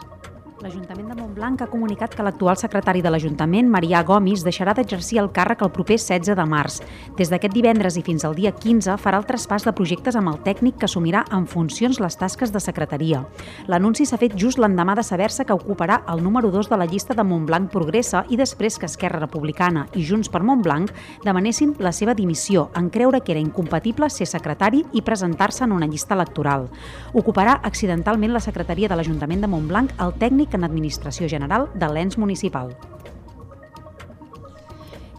L'Ajuntament 0.59 1.07
de 1.07 1.14
Montblanc 1.14 1.61
ha 1.62 1.66
comunicat 1.71 2.16
que 2.18 2.25
l'actual 2.27 2.57
secretari 2.59 2.99
de 2.99 3.12
l'Ajuntament, 3.12 3.68
Marià 3.71 4.01
Gomis, 4.03 4.42
deixarà 4.42 4.73
d'exercir 4.75 5.21
el 5.23 5.29
càrrec 5.31 5.61
el 5.62 5.71
proper 5.71 5.94
16 6.03 6.35
de 6.35 6.47
març. 6.51 6.81
Des 7.14 7.31
d'aquest 7.31 7.53
divendres 7.55 7.94
i 7.94 8.03
fins 8.03 8.25
al 8.27 8.35
dia 8.35 8.51
15 8.51 8.97
farà 8.99 9.21
el 9.23 9.27
traspàs 9.29 9.62
de 9.62 9.71
projectes 9.71 10.18
amb 10.18 10.33
el 10.33 10.40
tècnic 10.42 10.81
que 10.81 10.88
assumirà 10.88 11.21
en 11.31 11.47
funcions 11.47 12.01
les 12.03 12.18
tasques 12.18 12.51
de 12.51 12.59
secretaria. 12.59 13.21
L'anunci 13.71 14.03
s'ha 14.03 14.18
fet 14.18 14.35
just 14.35 14.59
l'endemà 14.59 14.97
de 14.99 15.05
saber-se 15.07 15.47
que 15.47 15.55
ocuparà 15.55 16.01
el 16.11 16.25
número 16.27 16.51
2 16.51 16.73
de 16.73 16.81
la 16.83 16.90
llista 16.90 17.14
de 17.14 17.23
Montblanc 17.23 17.71
Progressa 17.71 18.25
i 18.29 18.40
després 18.40 18.81
que 18.83 18.90
Esquerra 18.90 19.23
Republicana 19.23 19.87
i 19.94 20.03
Junts 20.03 20.27
per 20.27 20.42
Montblanc 20.42 20.90
demanessin 21.23 21.77
la 21.79 21.94
seva 21.94 22.18
dimissió 22.18 22.66
en 22.75 22.90
creure 22.90 23.23
que 23.23 23.37
era 23.37 23.44
incompatible 23.44 24.11
ser 24.11 24.27
secretari 24.27 24.83
i 24.90 25.07
presentar-se 25.07 25.62
en 25.68 25.79
una 25.79 25.87
llista 25.87 26.18
electoral. 26.18 26.66
Ocuparà 27.14 27.61
accidentalment 27.62 28.35
la 28.35 28.42
secretaria 28.42 28.90
de 28.90 28.99
l'Ajuntament 28.99 29.47
de 29.47 29.55
Montblanc 29.55 29.94
el 30.03 30.18
tècnic 30.18 30.48
tècnic 30.49 30.55
en 30.55 30.65
Administració 30.65 31.29
General 31.29 31.69
de 31.75 31.87
l'ENS 31.87 32.19
municipal. 32.19 32.73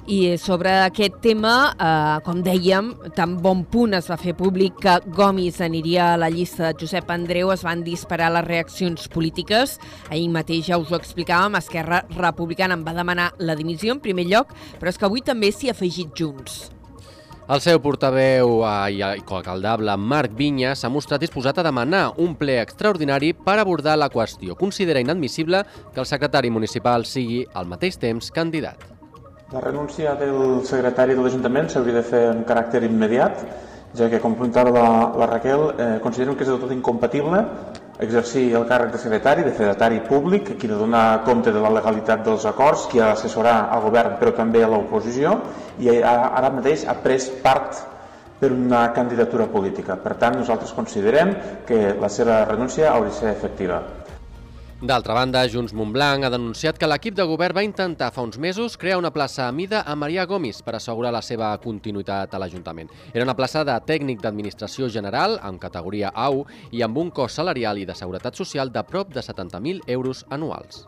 I 0.09 0.37
sobre 0.41 0.71
aquest 0.87 1.19
tema, 1.21 1.75
eh, 1.77 2.19
com 2.25 2.41
dèiem, 2.41 3.13
tan 3.13 3.37
bon 3.37 3.63
punt 3.63 3.93
es 3.93 4.09
va 4.09 4.17
fer 4.17 4.33
públic 4.33 4.73
que 4.81 4.99
Gomis 5.05 5.61
aniria 5.61 6.13
a 6.13 6.17
la 6.17 6.29
llista 6.29 6.71
de 6.71 6.79
Josep 6.79 7.11
Andreu, 7.11 7.51
es 7.51 7.61
van 7.61 7.83
disparar 7.83 8.31
les 8.31 8.43
reaccions 8.43 9.07
polítiques. 9.07 9.79
Ahir 10.09 10.29
mateix 10.29 10.65
ja 10.65 10.79
us 10.79 10.91
ho 10.91 10.95
explicàvem, 10.95 11.55
Esquerra 11.57 12.05
Republicana 12.09 12.73
en 12.73 12.83
va 12.83 12.93
demanar 12.93 13.33
la 13.37 13.55
dimissió 13.55 13.93
en 13.93 13.99
primer 13.99 14.25
lloc, 14.25 14.47
però 14.79 14.89
és 14.89 14.97
que 14.97 15.05
avui 15.05 15.21
també 15.21 15.51
s'hi 15.51 15.69
ha 15.69 15.73
afegit 15.73 16.09
Junts. 16.15 16.78
El 17.49 17.63
seu 17.65 17.79
portaveu 17.81 18.59
i 18.93 19.23
coalcaldable 19.25 19.95
Marc 19.97 20.35
Vinya 20.37 20.75
s'ha 20.77 20.91
mostrat 20.93 21.23
disposat 21.23 21.57
a 21.57 21.63
demanar 21.65 22.03
un 22.21 22.35
ple 22.37 22.59
extraordinari 22.61 23.31
per 23.33 23.55
abordar 23.57 23.95
la 23.97 24.11
qüestió. 24.13 24.53
Considera 24.59 25.01
inadmissible 25.01 25.63
que 25.95 25.99
el 26.03 26.05
secretari 26.05 26.51
municipal 26.53 27.07
sigui 27.09 27.39
al 27.57 27.65
mateix 27.65 27.97
temps 27.97 28.29
candidat. 28.35 28.85
La 29.49 29.63
renúncia 29.65 30.13
del 30.19 30.61
secretari 30.61 31.17
de 31.17 31.25
l'Ajuntament 31.25 31.73
s'hauria 31.73 31.97
de 31.97 32.05
fer 32.05 32.21
en 32.35 32.45
caràcter 32.45 32.83
immediat, 32.85 33.41
ja 33.97 34.11
que, 34.13 34.21
com 34.21 34.37
comentava 34.37 34.69
la, 34.69 34.87
la 35.17 35.33
Raquel, 35.33 35.71
eh, 35.73 35.91
considero 36.05 36.37
que 36.37 36.45
és 36.45 36.53
del 36.53 36.61
tot 36.61 36.75
incompatible 36.75 37.47
exercir 37.99 38.45
el 38.55 38.65
càrrec 38.67 38.93
de 38.93 39.01
secretari, 39.01 39.43
de 39.43 39.51
fedatari 39.51 39.99
públic, 40.07 40.53
qui 40.57 40.67
de 40.71 40.79
donar 40.79 41.21
compte 41.27 41.51
de 41.51 41.59
la 41.59 41.71
legalitat 41.75 42.23
dels 42.23 42.45
acords, 42.47 42.87
qui 42.87 43.01
ha 43.01 43.11
d'assessorar 43.11 43.57
al 43.75 43.83
govern 43.83 44.15
però 44.19 44.33
també 44.35 44.63
a 44.63 44.71
l'oposició 44.71 45.35
i 45.83 45.91
ara 45.99 46.51
mateix 46.55 46.87
ha 46.87 46.95
pres 47.03 47.27
part 47.43 47.83
per 48.39 48.53
una 48.55 48.87
candidatura 48.95 49.49
política. 49.51 49.97
Per 49.99 50.15
tant, 50.15 50.37
nosaltres 50.39 50.71
considerem 50.71 51.35
que 51.67 51.95
la 51.99 52.09
seva 52.09 52.45
renúncia 52.45 52.93
hauria 52.93 53.11
de 53.11 53.17
ser 53.17 53.33
efectiva. 53.33 53.81
D'altra 54.79 55.11
banda, 55.11 55.41
Junts 55.51 55.73
Montblanc 55.75 56.23
ha 56.23 56.29
denunciat 56.31 56.77
que 56.79 56.87
l'equip 56.87 57.15
de 57.17 57.25
govern 57.27 57.57
va 57.57 57.65
intentar 57.67 58.07
fa 58.15 58.23
uns 58.23 58.37
mesos 58.39 58.77
crear 58.79 58.95
una 58.95 59.09
plaça 59.11 59.43
a 59.43 59.51
mida 59.51 59.81
a 59.83 59.95
Maria 59.99 60.23
Gomis 60.23 60.61
per 60.63 60.77
assegurar 60.77 61.11
la 61.11 61.19
seva 61.19 61.49
continuïtat 61.59 62.31
a 62.31 62.39
l'Ajuntament. 62.39 62.87
Era 63.11 63.25
una 63.27 63.35
plaça 63.35 63.65
de 63.67 63.75
tècnic 63.89 64.21
d'administració 64.23 64.87
general 64.87 65.35
amb 65.43 65.59
categoria 65.59 66.13
AU 66.15 66.45
i 66.71 66.85
amb 66.87 67.01
un 67.03 67.11
cost 67.11 67.41
salarial 67.41 67.81
i 67.81 67.83
de 67.89 67.97
seguretat 68.03 68.39
social 68.39 68.71
de 68.71 68.85
prop 68.87 69.11
de 69.11 69.19
70.000 69.19 69.83
euros 69.97 70.23
anuals. 70.29 70.85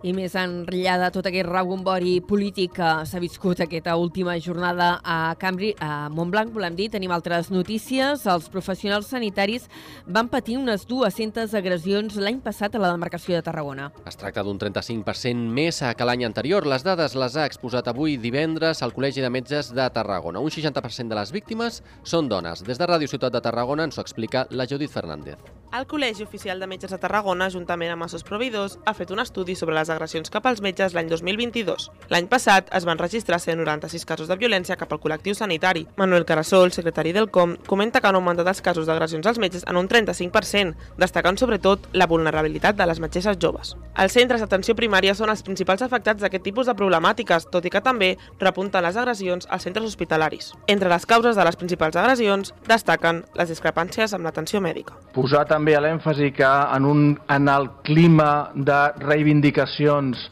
I 0.00 0.14
més 0.16 0.32
enllà 0.32 0.94
de 0.96 1.08
tot 1.12 1.26
aquest 1.28 1.44
rebombori 1.44 2.14
polític 2.24 2.72
que 2.78 2.88
s'ha 3.04 3.20
viscut 3.20 3.60
aquesta 3.60 3.98
última 4.00 4.38
jornada 4.40 4.94
a 5.04 5.34
Cambri, 5.36 5.74
a 5.76 6.08
Montblanc, 6.08 6.54
volem 6.54 6.78
dir, 6.78 6.88
tenim 6.94 7.12
altres 7.12 7.50
notícies. 7.52 8.24
Els 8.24 8.48
professionals 8.48 9.10
sanitaris 9.12 9.68
van 10.08 10.32
patir 10.32 10.56
unes 10.56 10.88
200 10.88 11.52
agressions 11.60 12.16
l'any 12.16 12.40
passat 12.40 12.74
a 12.74 12.80
la 12.80 12.94
demarcació 12.94 13.36
de 13.36 13.44
Tarragona. 13.44 13.90
Es 14.08 14.16
tracta 14.16 14.40
d'un 14.46 14.56
35% 14.56 15.52
més 15.60 15.84
que 15.84 16.08
l'any 16.08 16.24
anterior. 16.24 16.64
Les 16.64 16.86
dades 16.86 17.18
les 17.20 17.36
ha 17.36 17.44
exposat 17.44 17.92
avui 17.92 18.16
divendres 18.16 18.80
al 18.80 18.96
Col·legi 18.96 19.20
de 19.20 19.28
Metges 19.28 19.74
de 19.76 19.90
Tarragona. 19.92 20.40
Un 20.40 20.48
60% 20.48 21.12
de 21.12 21.20
les 21.20 21.36
víctimes 21.36 21.82
són 22.02 22.32
dones. 22.32 22.64
Des 22.64 22.80
de 22.80 22.88
Ràdio 22.88 23.10
Ciutat 23.10 23.36
de 23.36 23.44
Tarragona 23.44 23.84
ens 23.84 24.00
ho 24.00 24.06
explica 24.06 24.48
la 24.48 24.64
Judit 24.64 24.88
Fernández. 24.88 25.59
El 25.70 25.84
Col·legi 25.86 26.24
Oficial 26.24 26.58
de 26.58 26.66
Metges 26.66 26.90
de 26.90 26.96
Tarragona, 26.98 27.46
juntament 27.46 27.92
amb 27.94 28.02
els 28.02 28.24
proveïdors, 28.26 28.72
ha 28.90 28.94
fet 28.98 29.12
un 29.14 29.20
estudi 29.22 29.54
sobre 29.54 29.76
les 29.76 29.90
agressions 29.94 30.32
cap 30.34 30.48
als 30.50 30.58
metges 30.64 30.96
l'any 30.96 31.06
2022. 31.06 31.84
L'any 32.10 32.26
passat 32.26 32.72
es 32.74 32.86
van 32.88 32.98
registrar 32.98 33.38
196 33.38 34.02
casos 34.08 34.26
de 34.26 34.36
violència 34.40 34.74
cap 34.80 34.90
al 34.90 34.98
col·lectiu 34.98 35.36
sanitari. 35.38 35.84
Manuel 35.94 36.26
Carasol, 36.26 36.72
secretari 36.74 37.12
del 37.14 37.30
COM, 37.30 37.54
comenta 37.70 38.00
que 38.00 38.10
han 38.10 38.18
augmentat 38.18 38.50
els 38.50 38.62
casos 38.66 38.88
d'agressions 38.90 39.28
als 39.30 39.38
metges 39.38 39.62
en 39.70 39.78
un 39.78 39.86
35%, 39.86 40.74
destacant 40.98 41.38
sobretot 41.38 41.86
la 41.94 42.10
vulnerabilitat 42.10 42.74
de 42.74 42.90
les 42.90 42.98
metgesses 42.98 43.38
joves. 43.38 43.76
Els 43.94 44.18
centres 44.18 44.42
d'atenció 44.42 44.74
primària 44.74 45.14
són 45.14 45.30
els 45.30 45.46
principals 45.46 45.86
afectats 45.86 46.26
d'aquest 46.26 46.48
tipus 46.50 46.66
de 46.66 46.74
problemàtiques, 46.74 47.46
tot 47.46 47.62
i 47.62 47.70
que 47.70 47.84
també 47.86 48.16
repunten 48.42 48.82
les 48.82 48.98
agressions 48.98 49.46
als 49.46 49.70
centres 49.70 49.86
hospitalaris. 49.86 50.50
Entre 50.66 50.90
les 50.90 51.06
causes 51.06 51.38
de 51.38 51.46
les 51.46 51.62
principals 51.62 51.94
agressions 51.94 52.56
destaquen 52.66 53.22
les 53.38 53.54
discrepàncies 53.54 54.18
amb 54.18 54.26
l'atenció 54.26 54.58
mèdica. 54.58 54.98
Posar 55.14 55.46
també 55.60 55.76
l'èmfasi 55.76 56.30
que 56.32 56.48
en, 56.48 56.86
un, 56.88 57.00
en 57.28 57.48
el 57.52 57.66
clima 57.84 58.50
de 58.56 58.78
reivindicacions 59.02 60.22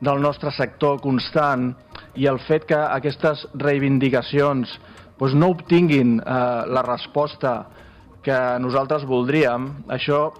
del 0.00 0.22
nostre 0.24 0.48
sector 0.56 1.02
constant 1.04 1.74
i 2.16 2.24
el 2.30 2.40
fet 2.46 2.64
que 2.70 2.78
aquestes 2.80 3.44
reivindicacions 3.60 4.72
doncs, 5.20 5.34
no 5.36 5.50
obtinguin 5.52 6.16
eh, 6.16 6.38
la 6.72 6.84
resposta 6.86 7.66
que 8.24 8.38
nosaltres 8.64 9.04
voldríem, 9.04 9.68
això 9.92 10.30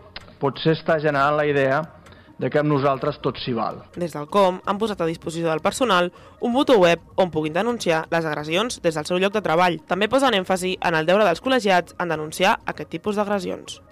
potser 0.41 0.73
està 0.79 0.97
generant 1.05 1.37
la 1.37 1.45
idea 1.45 1.83
de 2.41 2.49
que 2.49 2.63
amb 2.63 2.73
nosaltres 2.73 3.21
tot 3.21 3.37
s'hi 3.37 3.53
val. 3.53 3.83
Des 4.01 4.17
del 4.17 4.25
COM 4.33 4.63
han 4.65 4.81
posat 4.81 5.05
a 5.05 5.11
disposició 5.11 5.51
del 5.51 5.61
personal 5.61 6.09
un 6.41 6.57
botó 6.57 6.79
web 6.81 7.05
on 7.21 7.29
puguin 7.29 7.61
denunciar 7.61 8.07
les 8.09 8.25
agressions 8.25 8.81
des 8.81 8.97
del 8.97 9.05
seu 9.05 9.21
lloc 9.21 9.37
de 9.37 9.45
treball. 9.45 9.83
També 9.85 10.09
posen 10.09 10.41
èmfasi 10.41 10.79
en 10.81 10.97
el 10.97 11.05
deure 11.05 11.29
dels 11.29 11.45
col·legiats 11.45 12.01
en 12.01 12.17
denunciar 12.17 12.57
aquest 12.65 12.89
tipus 12.97 13.21
d'agressions. 13.21 13.83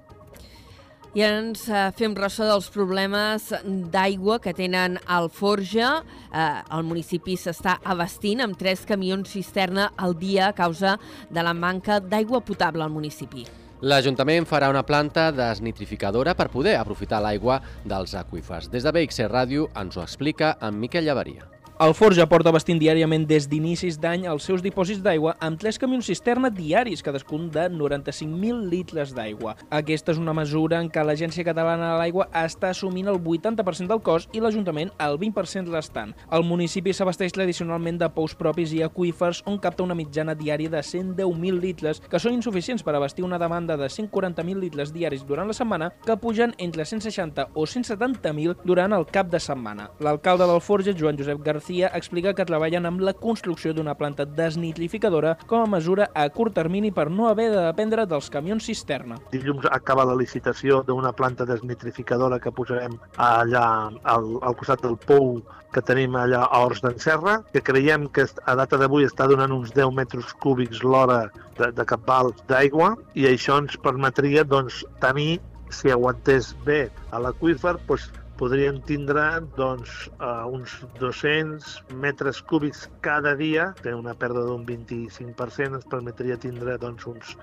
I 1.17 1.23
ens 1.25 1.63
eh, 1.73 1.87
fem 1.97 2.13
ressò 2.13 2.45
dels 2.45 2.67
problemes 2.69 3.47
d'aigua 3.65 4.37
que 4.45 4.53
tenen 4.53 4.99
al 5.09 5.31
Forja. 5.33 6.03
Eh, 6.29 6.61
el 6.77 6.85
municipi 6.85 7.37
s'està 7.41 7.79
abastint 7.81 8.45
amb 8.45 8.59
tres 8.61 8.85
camions 8.89 9.33
cisterna 9.33 9.89
al 9.97 10.19
dia 10.21 10.51
a 10.51 10.57
causa 10.57 10.99
de 11.31 11.45
la 11.45 11.57
manca 11.57 11.97
d'aigua 12.01 12.43
potable 12.45 12.85
al 12.85 12.93
municipi. 12.93 13.47
L'Ajuntament 13.81 14.45
farà 14.45 14.69
una 14.69 14.83
planta 14.83 15.31
desnitrificadora 15.31 16.35
per 16.35 16.51
poder 16.53 16.77
aprofitar 16.77 17.23
l'aigua 17.23 17.61
dels 17.87 18.17
aqüífers. 18.19 18.69
Des 18.69 18.85
de 18.85 18.93
BXC 18.93 19.31
Ràdio 19.31 19.71
ens 19.79 19.97
ho 19.97 20.03
explica 20.03 20.57
en 20.61 20.77
Miquel 20.83 21.07
Llavaria. 21.07 21.58
El 21.79 21.93
Forja 21.95 22.25
porta 22.27 22.51
vestint 22.51 22.81
diàriament 22.83 23.23
des 23.31 23.45
d'inicis 23.47 24.01
d'any 24.03 24.25
els 24.27 24.43
seus 24.49 24.65
dipòsits 24.65 24.99
d'aigua 24.99 25.37
amb 25.47 25.61
tres 25.63 25.77
camions 25.79 26.09
cisterna 26.11 26.49
diaris, 26.51 27.05
cadascun 27.07 27.45
de 27.55 27.69
95.000 27.71 28.65
litres 28.67 29.13
d'aigua. 29.15 29.53
Aquesta 29.71 30.11
és 30.11 30.19
una 30.19 30.35
mesura 30.35 30.81
en 30.83 30.89
què 30.91 31.05
l'Agència 31.07 31.45
Catalana 31.47 31.93
de 31.93 32.01
l'Aigua 32.01 32.27
està 32.41 32.73
assumint 32.75 33.07
el 33.07 33.21
80% 33.23 33.93
del 33.93 34.03
cost 34.03 34.35
i 34.35 34.43
l'Ajuntament 34.43 34.91
el 35.07 35.21
20% 35.21 35.71
restant. 35.71 36.17
El 36.35 36.43
municipi 36.49 36.91
s'abasteix 36.91 37.37
tradicionalment 37.37 38.03
de 38.03 38.11
pous 38.11 38.35
propis 38.35 38.75
i 38.75 38.83
aqüífers 38.83 39.45
on 39.47 39.61
capta 39.63 39.87
una 39.87 39.95
mitjana 39.95 40.35
diària 40.35 40.75
de 40.75 40.83
110.000 40.83 41.63
litres, 41.63 42.03
que 42.11 42.19
són 42.19 42.35
insuficients 42.35 42.83
per 42.83 42.97
abastir 42.99 43.23
una 43.23 43.39
demanda 43.39 43.79
de 43.79 43.87
140.000 43.87 44.65
litres 44.67 44.91
diaris 44.91 45.23
durant 45.23 45.47
la 45.47 45.55
setmana, 45.55 45.93
que 46.03 46.19
pugen 46.19 46.57
entre 46.59 46.83
160 46.83 47.53
o 47.55 47.71
170.000 47.71 48.67
durant 48.67 48.99
el 48.99 49.07
cap 49.07 49.31
de 49.31 49.39
setmana. 49.39 49.93
L'alcalde 50.03 50.51
del 50.51 50.61
Forja, 50.61 50.99
Joan 50.99 51.15
Josep 51.15 51.39
García, 51.47 51.68
García 51.69 51.91
explica 51.93 52.33
que 52.33 52.47
treballen 52.49 52.87
amb 52.89 53.03
la 53.05 53.13
construcció 53.13 53.75
d'una 53.77 53.93
planta 53.93 54.25
desnitrificadora 54.25 55.35
com 55.51 55.61
a 55.61 55.69
mesura 55.69 56.07
a 56.17 56.23
curt 56.33 56.55
termini 56.57 56.89
per 56.97 57.11
no 57.13 57.27
haver 57.29 57.51
de 57.53 57.61
dependre 57.61 58.07
dels 58.09 58.31
camions 58.33 58.65
cisterna. 58.65 59.19
Dilluns 59.35 59.67
acaba 59.69 60.07
la 60.09 60.15
licitació 60.17 60.81
d'una 60.87 61.13
planta 61.13 61.45
desnitrificadora 61.45 62.39
que 62.41 62.53
posarem 62.57 62.95
allà 63.19 63.67
al, 64.15 64.31
al 64.41 64.57
costat 64.57 64.81
del 64.87 64.97
pou 65.05 65.43
que 65.77 65.83
tenim 65.85 66.17
allà 66.17 66.47
a 66.47 66.63
Horts 66.65 66.81
d'en 66.81 66.97
Serra, 67.05 67.43
que 67.53 67.61
creiem 67.61 68.07
que 68.17 68.25
a 68.25 68.55
data 68.57 68.79
d'avui 68.81 69.05
està 69.05 69.27
donant 69.29 69.53
uns 69.53 69.75
10 69.77 69.93
metres 69.93 70.33
cúbics 70.41 70.81
l'hora 70.81 71.27
de, 71.59 71.69
de 71.69 71.85
cabal 71.85 72.33
d'aigua 72.49 72.95
i 73.13 73.29
això 73.29 73.61
ens 73.61 73.77
permetria 73.85 74.47
doncs, 74.49 74.81
tenir 75.05 75.37
si 75.69 75.93
aguantés 75.93 76.55
bé 76.65 76.87
a 77.13 77.21
l'aqüífer, 77.21 77.77
doncs, 77.85 78.09
podrien 78.39 78.81
tindre 78.87 79.25
doncs, 79.57 80.09
uh, 80.23 80.47
uns 80.49 80.79
200 81.01 81.83
metres 81.99 82.41
cúbics 82.43 82.87
cada 83.05 83.35
dia, 83.39 83.73
té 83.83 83.95
una 83.95 84.15
pèrdua 84.19 84.47
d'un 84.49 84.67
25%, 84.67 85.81
ens 85.81 85.89
permetria 85.91 86.39
tindre 86.41 86.79
doncs, 86.81 87.09
uns 87.11 87.39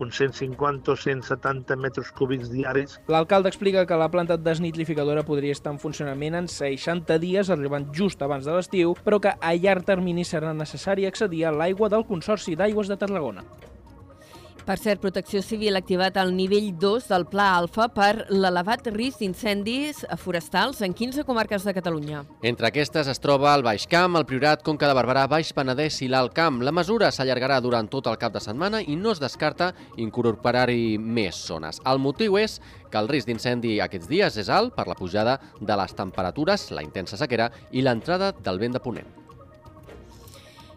uns 0.00 0.16
150 0.16 0.90
o 0.90 0.96
170 0.96 1.76
metres 1.76 2.10
cúbics 2.10 2.50
diaris. 2.50 2.98
L'alcalde 3.06 3.48
explica 3.48 3.84
que 3.86 3.98
la 3.98 4.10
planta 4.10 4.36
desnitrificadora 4.36 5.22
podria 5.22 5.54
estar 5.54 5.72
en 5.74 5.78
funcionament 5.78 6.34
en 6.34 6.48
60 6.50 7.18
dies, 7.22 7.50
arribant 7.50 7.90
just 7.94 8.22
abans 8.22 8.46
de 8.46 8.56
l'estiu, 8.56 8.96
però 9.04 9.20
que 9.20 9.34
a 9.38 9.54
llarg 9.54 9.86
termini 9.86 10.26
serà 10.26 10.54
necessari 10.54 11.06
accedir 11.06 11.44
a 11.46 11.54
l'aigua 11.54 11.90
del 11.92 12.06
Consorci 12.08 12.56
d'Aigües 12.58 12.90
de 12.90 12.98
Tarragona. 12.98 13.46
Per 14.64 14.78
cert, 14.80 15.02
Protecció 15.02 15.42
Civil 15.44 15.76
ha 15.76 15.80
activat 15.82 16.16
el 16.16 16.30
nivell 16.32 16.70
2 16.80 17.10
del 17.10 17.26
Pla 17.28 17.50
Alfa 17.58 17.84
per 17.92 18.24
l'elevat 18.32 18.86
risc 18.94 19.20
d'incendis 19.20 19.98
forestals 20.22 20.78
en 20.86 20.94
15 20.96 21.26
comarques 21.28 21.66
de 21.68 21.74
Catalunya. 21.76 22.22
Entre 22.40 22.70
aquestes 22.70 23.10
es 23.12 23.20
troba 23.20 23.52
el 23.52 23.64
Baix 23.66 23.84
Camp, 23.92 24.16
el 24.16 24.24
Priorat, 24.24 24.62
Conca 24.64 24.88
de 24.88 24.94
Barberà, 24.96 25.26
Baix 25.28 25.50
Penedès 25.52 25.98
i 26.00 26.08
l'Alt 26.08 26.32
Camp. 26.32 26.62
La 26.64 26.72
mesura 26.72 27.10
s'allargarà 27.12 27.58
durant 27.60 27.90
tot 27.92 28.08
el 28.08 28.16
cap 28.22 28.32
de 28.32 28.40
setmana 28.40 28.80
i 28.80 28.96
no 28.96 29.12
es 29.12 29.20
descarta 29.20 29.74
incorporar-hi 30.00 30.96
més 30.96 31.42
zones. 31.44 31.82
El 31.84 32.00
motiu 32.00 32.38
és 32.40 32.56
que 32.88 33.02
el 33.02 33.10
risc 33.12 33.28
d'incendi 33.28 33.76
aquests 33.84 34.08
dies 34.08 34.40
és 34.40 34.48
alt 34.48 34.72
per 34.72 34.88
la 34.88 34.96
pujada 34.96 35.36
de 35.60 35.76
les 35.76 35.92
temperatures, 35.92 36.70
la 36.72 36.86
intensa 36.88 37.20
sequera 37.20 37.50
i 37.70 37.84
l'entrada 37.84 38.32
del 38.40 38.64
vent 38.64 38.80
de 38.80 38.80
ponent. 38.80 39.23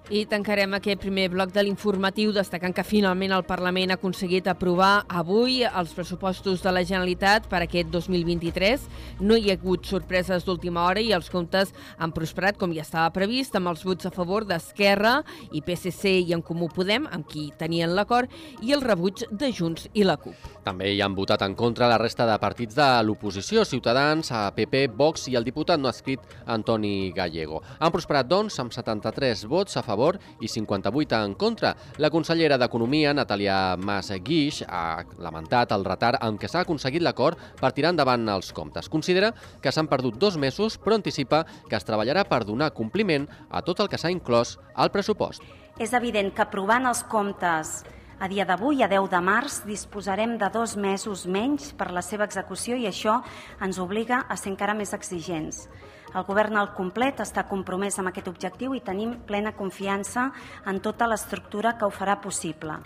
I 0.08 0.22
tancarem 0.24 0.72
aquest 0.72 1.02
primer 1.04 1.26
bloc 1.34 1.50
de 1.52 1.60
l'informatiu 1.66 2.30
destacant 2.32 2.72
que 2.72 2.84
finalment 2.88 3.34
el 3.36 3.44
Parlament 3.44 3.92
ha 3.92 3.98
aconseguit 3.98 4.46
aprovar 4.48 5.02
avui 5.12 5.66
els 5.68 5.90
pressupostos 5.92 6.62
de 6.64 6.72
la 6.72 6.86
Generalitat 6.88 7.50
per 7.52 7.60
aquest 7.66 7.90
2023. 7.92 8.86
No 9.20 9.36
hi 9.36 9.52
ha 9.52 9.58
hagut 9.58 9.84
sorpreses 9.84 10.46
d'última 10.48 10.86
hora 10.88 11.04
i 11.04 11.12
els 11.12 11.28
comptes 11.28 11.74
han 12.00 12.14
prosperat 12.16 12.56
com 12.56 12.72
ja 12.72 12.86
estava 12.86 13.10
previst 13.12 13.58
amb 13.60 13.68
els 13.74 13.84
vots 13.84 14.08
a 14.08 14.12
favor 14.16 14.46
d'Esquerra 14.48 15.18
i 15.52 15.60
PSC 15.60 16.14
i 16.22 16.32
en 16.38 16.46
Comú 16.46 16.70
Podem, 16.72 17.10
amb 17.12 17.28
qui 17.28 17.50
tenien 17.60 17.92
l'acord, 17.92 18.32
i 18.64 18.72
el 18.72 18.86
rebuig 18.88 19.26
de 19.28 19.52
Junts 19.52 19.90
i 19.92 20.08
la 20.08 20.16
CUP. 20.16 20.40
També 20.64 20.94
hi 20.94 21.04
han 21.04 21.20
votat 21.20 21.44
en 21.44 21.56
contra 21.60 21.92
la 21.92 22.00
resta 22.00 22.24
de 22.32 22.40
partits 22.40 22.80
de 22.80 22.88
l'oposició, 23.04 23.68
Ciutadans, 23.68 24.32
PP, 24.56 24.88
Vox 24.96 25.28
i 25.28 25.36
el 25.36 25.44
diputat 25.44 25.84
no 25.84 25.92
escrit 25.92 26.24
Antoni 26.48 27.12
Gallego. 27.12 27.60
Han 27.80 27.92
prosperat, 27.92 28.32
doncs, 28.32 28.56
amb 28.64 28.72
73 28.72 29.44
vots 29.52 29.76
a 29.76 29.84
favor 29.84 29.97
favor 29.98 30.20
i 30.40 30.48
58 30.48 31.26
en 31.26 31.34
contra. 31.34 31.74
La 31.98 32.12
consellera 32.14 32.58
d'Economia, 32.58 33.16
Natàlia 33.18 33.76
Mas 33.82 34.12
Guix, 34.22 34.62
ha 34.68 35.04
lamentat 35.18 35.74
el 35.74 35.86
retard 35.86 36.22
amb 36.22 36.40
què 36.40 36.50
s'ha 36.50 36.62
aconseguit 36.62 37.02
l'acord 37.02 37.40
per 37.60 37.74
tirar 37.74 37.96
endavant 37.96 38.30
els 38.30 38.54
comptes. 38.54 38.90
Considera 38.90 39.34
que 39.62 39.74
s'han 39.74 39.90
perdut 39.90 40.20
dos 40.22 40.38
mesos, 40.38 40.78
però 40.78 40.96
anticipa 40.96 41.46
que 41.68 41.76
es 41.76 41.86
treballarà 41.88 42.28
per 42.30 42.46
donar 42.46 42.74
compliment 42.78 43.28
a 43.50 43.64
tot 43.66 43.82
el 43.82 43.90
que 43.90 43.98
s'ha 43.98 44.14
inclòs 44.14 44.58
al 44.76 44.94
pressupost. 44.94 45.42
És 45.80 45.94
evident 45.94 46.34
que 46.34 46.46
aprovant 46.46 46.86
els 46.90 47.04
comptes 47.06 47.84
a 48.20 48.28
dia 48.28 48.48
d'avui, 48.50 48.82
a 48.82 48.88
10 48.90 49.12
de 49.12 49.20
març, 49.22 49.60
disposarem 49.66 50.40
de 50.42 50.50
dos 50.50 50.74
mesos 50.76 51.28
menys 51.30 51.70
per 51.78 51.92
la 51.94 52.02
seva 52.02 52.26
execució 52.26 52.74
i 52.74 52.88
això 52.90 53.20
ens 53.62 53.78
obliga 53.78 54.24
a 54.26 54.38
ser 54.38 54.56
encara 54.56 54.74
més 54.74 54.94
exigents. 54.98 55.68
El 56.16 56.24
govern 56.28 56.56
al 56.58 56.72
complet 56.78 57.20
està 57.24 57.44
compromès 57.50 58.00
amb 58.00 58.12
aquest 58.12 58.30
objectiu 58.32 58.76
i 58.78 58.84
tenim 58.84 59.18
plena 59.28 59.56
confiança 59.58 60.30
en 60.66 60.80
tota 60.80 61.10
l'estructura 61.10 61.76
que 61.78 61.86
ho 61.88 61.92
farà 61.92 62.16
possible. 62.22 62.80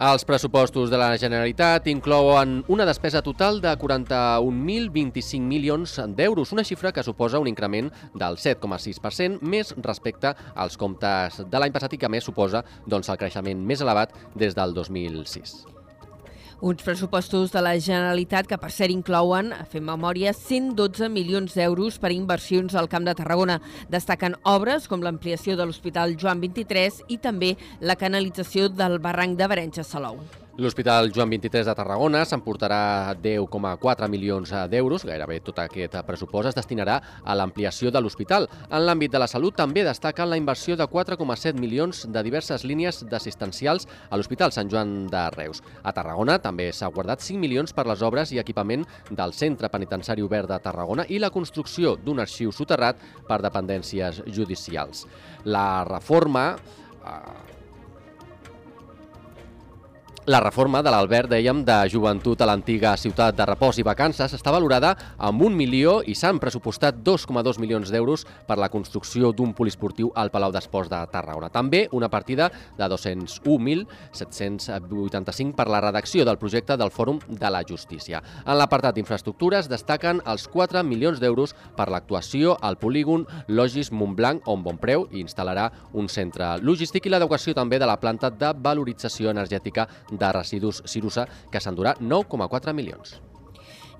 Els 0.00 0.22
pressupostos 0.24 0.88
de 0.88 0.96
la 0.96 1.10
Generalitat 1.20 1.84
inclouen 1.92 2.62
una 2.72 2.86
despesa 2.88 3.20
total 3.20 3.58
de 3.60 3.74
41.025 3.76 5.40
milions 5.44 5.98
d'euros, 6.16 6.54
una 6.56 6.64
xifra 6.64 6.92
que 6.96 7.04
suposa 7.04 7.42
un 7.42 7.50
increment 7.50 7.90
del 8.14 8.38
7,6% 8.40 9.42
més 9.42 9.74
respecte 9.84 10.32
als 10.54 10.80
comptes 10.80 11.42
de 11.44 11.60
l'any 11.60 11.74
passat 11.74 11.92
i 11.92 12.00
que 12.00 12.08
més 12.08 12.24
suposa 12.24 12.64
doncs, 12.86 13.12
el 13.12 13.20
creixement 13.20 13.60
més 13.60 13.84
elevat 13.84 14.16
des 14.32 14.56
del 14.56 14.72
2006. 14.72 15.79
Uns 16.60 16.82
pressupostos 16.82 17.52
de 17.52 17.60
la 17.64 17.78
Generalitat 17.80 18.44
que, 18.44 18.58
per 18.60 18.68
cert, 18.68 18.92
inclouen, 18.92 19.48
a 19.56 19.62
fer 19.64 19.80
memòria, 19.80 20.34
112 20.36 21.08
milions 21.08 21.56
d'euros 21.56 21.96
per 22.02 22.10
inversions 22.12 22.76
al 22.76 22.90
Camp 22.92 23.06
de 23.08 23.14
Tarragona. 23.16 23.56
Destaquen 23.88 24.36
obres 24.44 24.84
com 24.84 25.00
l'ampliació 25.00 25.56
de 25.56 25.64
l'Hospital 25.64 26.18
Joan 26.20 26.44
23 26.44 27.00
i 27.08 27.16
també 27.16 27.54
la 27.80 27.96
canalització 27.96 28.68
del 28.68 29.00
barranc 29.00 29.40
de 29.40 29.48
Barenja 29.48 29.88
Salou. 29.88 30.20
L'Hospital 30.58 31.12
Joan 31.14 31.30
23 31.30 31.64
de 31.64 31.72
Tarragona 31.78 32.24
s'emportarà 32.26 33.14
10,4 33.22 34.08
milions 34.10 34.50
d'euros, 34.68 35.04
gairebé 35.06 35.38
tot 35.46 35.60
aquest 35.62 35.94
pressupost 36.04 36.50
es 36.50 36.56
destinarà 36.58 36.96
a 37.22 37.36
l'ampliació 37.38 37.92
de 37.94 38.02
l'hospital. 38.02 38.48
En 38.68 38.82
l'àmbit 38.84 39.12
de 39.14 39.20
la 39.22 39.28
salut 39.30 39.54
també 39.56 39.84
destaca 39.86 40.26
la 40.26 40.36
inversió 40.36 40.74
de 40.76 40.88
4,7 40.90 41.54
milions 41.54 42.02
de 42.10 42.22
diverses 42.26 42.64
línies 42.66 43.04
d'assistencials 43.06 43.86
a 44.10 44.18
l'Hospital 44.18 44.50
Sant 44.52 44.72
Joan 44.72 45.06
de 45.12 45.22
Reus. 45.36 45.62
A 45.84 45.94
Tarragona 45.94 46.40
també 46.42 46.72
s'ha 46.74 46.90
guardat 46.90 47.22
5 47.22 47.38
milions 47.38 47.72
per 47.72 47.86
les 47.86 48.02
obres 48.02 48.34
i 48.34 48.42
equipament 48.42 48.84
del 49.10 49.32
Centre 49.32 49.70
Penitenciari 49.70 50.26
Obert 50.26 50.50
de 50.50 50.58
Tarragona 50.58 51.06
i 51.08 51.22
la 51.22 51.30
construcció 51.30 51.94
d'un 51.94 52.20
arxiu 52.26 52.50
soterrat 52.50 52.98
per 53.28 53.38
dependències 53.46 54.24
judicials. 54.26 55.06
La 55.46 55.84
reforma 55.86 56.50
eh, 56.58 57.59
la 60.26 60.40
reforma 60.40 60.82
de 60.82 60.90
l'Albert, 60.92 61.30
dèiem, 61.32 61.64
de 61.64 61.88
joventut 61.88 62.42
a 62.42 62.46
l'antiga 62.46 62.96
ciutat 63.00 63.34
de 63.38 63.44
repòs 63.48 63.78
i 63.80 63.82
vacances 63.86 64.34
està 64.36 64.52
valorada 64.52 64.90
amb 65.16 65.42
un 65.46 65.54
milió 65.56 66.02
i 66.04 66.14
s'han 66.14 66.38
pressupostat 66.38 66.94
2,2 67.00 67.58
milions 67.58 67.90
d'euros 67.90 68.26
per 68.46 68.58
la 68.60 68.68
construcció 68.68 69.32
d'un 69.32 69.54
poliesportiu 69.56 70.12
al 70.14 70.30
Palau 70.30 70.52
d'Esports 70.52 70.90
de 70.92 71.06
Tarragona. 71.10 71.48
També 71.48 71.88
una 71.96 72.10
partida 72.12 72.50
de 72.76 72.84
201.785 72.84 75.54
per 75.56 75.68
la 75.72 75.80
redacció 75.80 76.24
del 76.28 76.38
projecte 76.38 76.76
del 76.76 76.92
Fòrum 76.92 77.18
de 77.26 77.50
la 77.50 77.64
Justícia. 77.64 78.22
En 78.44 78.58
l'apartat 78.60 78.94
d'infraestructures 78.94 79.68
destaquen 79.72 80.20
els 80.26 80.48
4 80.52 80.84
milions 80.84 81.20
d'euros 81.20 81.54
per 81.78 81.88
l'actuació 81.88 82.58
al 82.60 82.76
polígon 82.76 83.26
Logis 83.48 83.90
Montblanc, 83.90 84.42
on 84.44 84.62
Bonpreu 84.62 85.08
instal·larà 85.16 85.70
un 85.94 86.08
centre 86.12 86.58
logístic 86.60 87.06
i 87.06 87.10
l'adequació 87.10 87.54
també 87.56 87.78
de 87.80 87.86
la 87.88 87.96
planta 87.96 88.30
de 88.30 88.52
valorització 88.60 89.30
energètica 89.32 89.88
de 90.10 90.32
residus 90.32 90.82
Cirusa, 90.86 91.26
que 91.50 91.60
s'endurà 91.60 91.96
9,4 92.00 92.74
milions. 92.74 93.18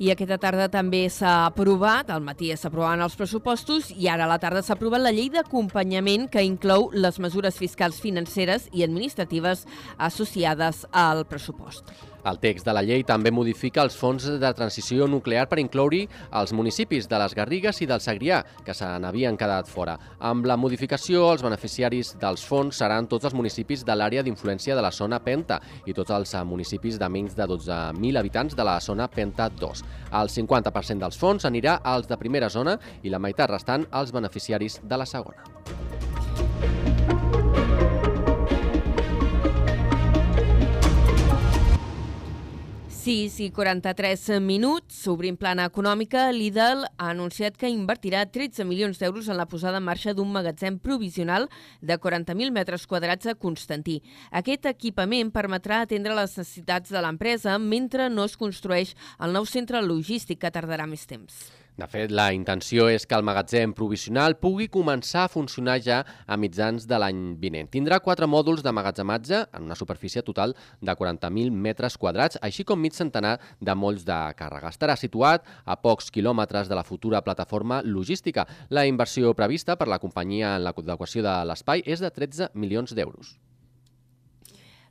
I 0.01 0.09
aquesta 0.09 0.39
tarda 0.41 0.71
també 0.73 1.03
s'ha 1.13 1.45
aprovat, 1.51 2.09
al 2.09 2.23
matí 2.25 2.49
s'aprovaven 2.57 3.03
els 3.05 3.19
pressupostos 3.21 3.91
i 3.93 4.09
ara 4.09 4.25
a 4.25 4.31
la 4.31 4.39
tarda 4.41 4.63
s'ha 4.65 4.73
aprovat 4.79 5.05
la 5.05 5.13
llei 5.13 5.29
d'acompanyament 5.29 6.31
que 6.33 6.41
inclou 6.41 6.89
les 6.97 7.19
mesures 7.21 7.59
fiscals 7.61 8.01
financeres 8.01 8.71
i 8.73 8.81
administratives 8.87 9.67
associades 9.99 10.87
al 10.91 11.27
pressupost. 11.29 11.93
El 12.25 12.39
text 12.41 12.67
de 12.67 12.75
la 12.77 12.83
llei 12.85 13.05
també 13.07 13.33
modifica 13.33 13.83
els 13.85 13.97
fons 13.97 14.27
de 14.41 14.53
transició 14.57 15.07
nuclear 15.09 15.47
per 15.49 15.61
incloure 15.63 16.05
els 16.41 16.53
municipis 16.53 17.09
de 17.09 17.21
les 17.23 17.35
Garrigues 17.37 17.81
i 17.81 17.89
del 17.89 18.03
Segrià, 18.05 18.43
que 18.65 18.75
se 18.77 18.87
n'havien 19.01 19.39
quedat 19.41 19.69
fora. 19.69 19.97
Amb 20.19 20.47
la 20.49 20.59
modificació, 20.61 21.27
els 21.33 21.45
beneficiaris 21.45 22.15
dels 22.21 22.45
fons 22.47 22.81
seran 22.83 23.09
tots 23.11 23.29
els 23.29 23.37
municipis 23.37 23.85
de 23.87 23.97
l'àrea 23.97 24.25
d'influència 24.27 24.77
de 24.77 24.85
la 24.85 24.93
zona 24.93 25.21
Penta 25.25 25.61
i 25.87 25.97
tots 25.97 26.13
els 26.17 26.35
municipis 26.47 26.99
de 27.01 27.09
menys 27.09 27.37
de 27.39 27.49
12.000 27.49 28.21
habitants 28.21 28.57
de 28.57 28.67
la 28.67 28.79
zona 28.81 29.09
Penta 29.09 29.49
2. 29.61 29.85
El 30.21 30.33
50% 30.33 31.07
dels 31.07 31.19
fons 31.21 31.49
anirà 31.49 31.81
als 31.85 32.11
de 32.11 32.21
primera 32.21 32.51
zona 32.51 32.79
i 33.03 33.11
la 33.11 33.23
meitat 33.23 33.51
restant 33.51 33.89
als 33.91 34.13
beneficiaris 34.13 34.81
de 34.85 35.01
la 35.01 35.09
segona. 35.09 36.00
6 43.01 43.39
i 43.41 43.47
43 43.49 44.43
minuts, 44.45 45.07
obrint 45.09 45.39
plana 45.41 45.65
econòmica, 45.71 46.27
Lidl 46.37 46.83
ha 46.85 47.07
anunciat 47.15 47.55
que 47.57 47.71
invertirà 47.73 48.27
13 48.29 48.67
milions 48.69 49.01
d'euros 49.01 49.31
en 49.33 49.39
la 49.39 49.47
posada 49.49 49.81
en 49.81 49.87
marxa 49.87 50.13
d'un 50.13 50.29
magatzem 50.29 50.77
provisional 50.77 51.49
de 51.81 51.97
40.000 51.97 52.53
metres 52.53 52.85
quadrats 52.91 53.31
a 53.33 53.35
Constantí. 53.35 54.03
Aquest 54.43 54.69
equipament 54.69 55.33
permetrà 55.33 55.81
atendre 55.81 56.19
les 56.19 56.37
necessitats 56.37 56.93
de 56.93 57.01
l'empresa 57.01 57.57
mentre 57.57 58.11
no 58.13 58.29
es 58.29 58.37
construeix 58.37 58.93
el 59.17 59.33
nou 59.33 59.49
centre 59.49 59.81
logístic 59.81 60.45
que 60.45 60.53
tardarà 60.53 60.85
més 60.85 61.09
temps. 61.09 61.41
De 61.81 61.87
fet, 61.89 62.11
la 62.13 62.27
intenció 62.37 62.91
és 62.93 63.07
que 63.09 63.17
el 63.17 63.25
magatzem 63.25 63.71
provisional 63.73 64.35
pugui 64.37 64.67
començar 64.69 65.23
a 65.25 65.31
funcionar 65.33 65.79
ja 65.81 66.03
a 66.29 66.37
mitjans 66.37 66.85
de 66.91 66.99
l'any 67.01 67.23
vinent. 67.41 67.71
Tindrà 67.73 68.03
quatre 68.05 68.29
mòduls 68.29 68.61
de 68.67 68.75
magatzematge 68.77 69.41
en 69.57 69.65
una 69.65 69.79
superfície 69.81 70.21
total 70.27 70.53
de 70.83 70.93
40.000 70.93 71.57
metres 71.69 71.97
quadrats, 71.97 72.37
així 72.45 72.69
com 72.69 72.85
mig 72.85 72.99
centenar 72.99 73.39
de 73.65 73.79
molls 73.83 74.05
de 74.05 74.21
càrrega. 74.37 74.69
Estarà 74.69 74.99
situat 75.01 75.49
a 75.65 75.81
pocs 75.81 76.13
quilòmetres 76.13 76.69
de 76.69 76.77
la 76.77 76.85
futura 76.85 77.25
plataforma 77.25 77.81
logística. 77.81 78.45
La 78.69 78.85
inversió 78.85 79.33
prevista 79.33 79.81
per 79.81 79.89
la 79.89 80.03
companyia 80.03 80.59
en 80.59 80.67
l'adequació 80.69 81.25
de 81.25 81.39
l'espai 81.49 81.87
és 81.87 82.05
de 82.05 82.13
13 82.13 82.53
milions 82.53 82.93
d'euros. 82.93 83.39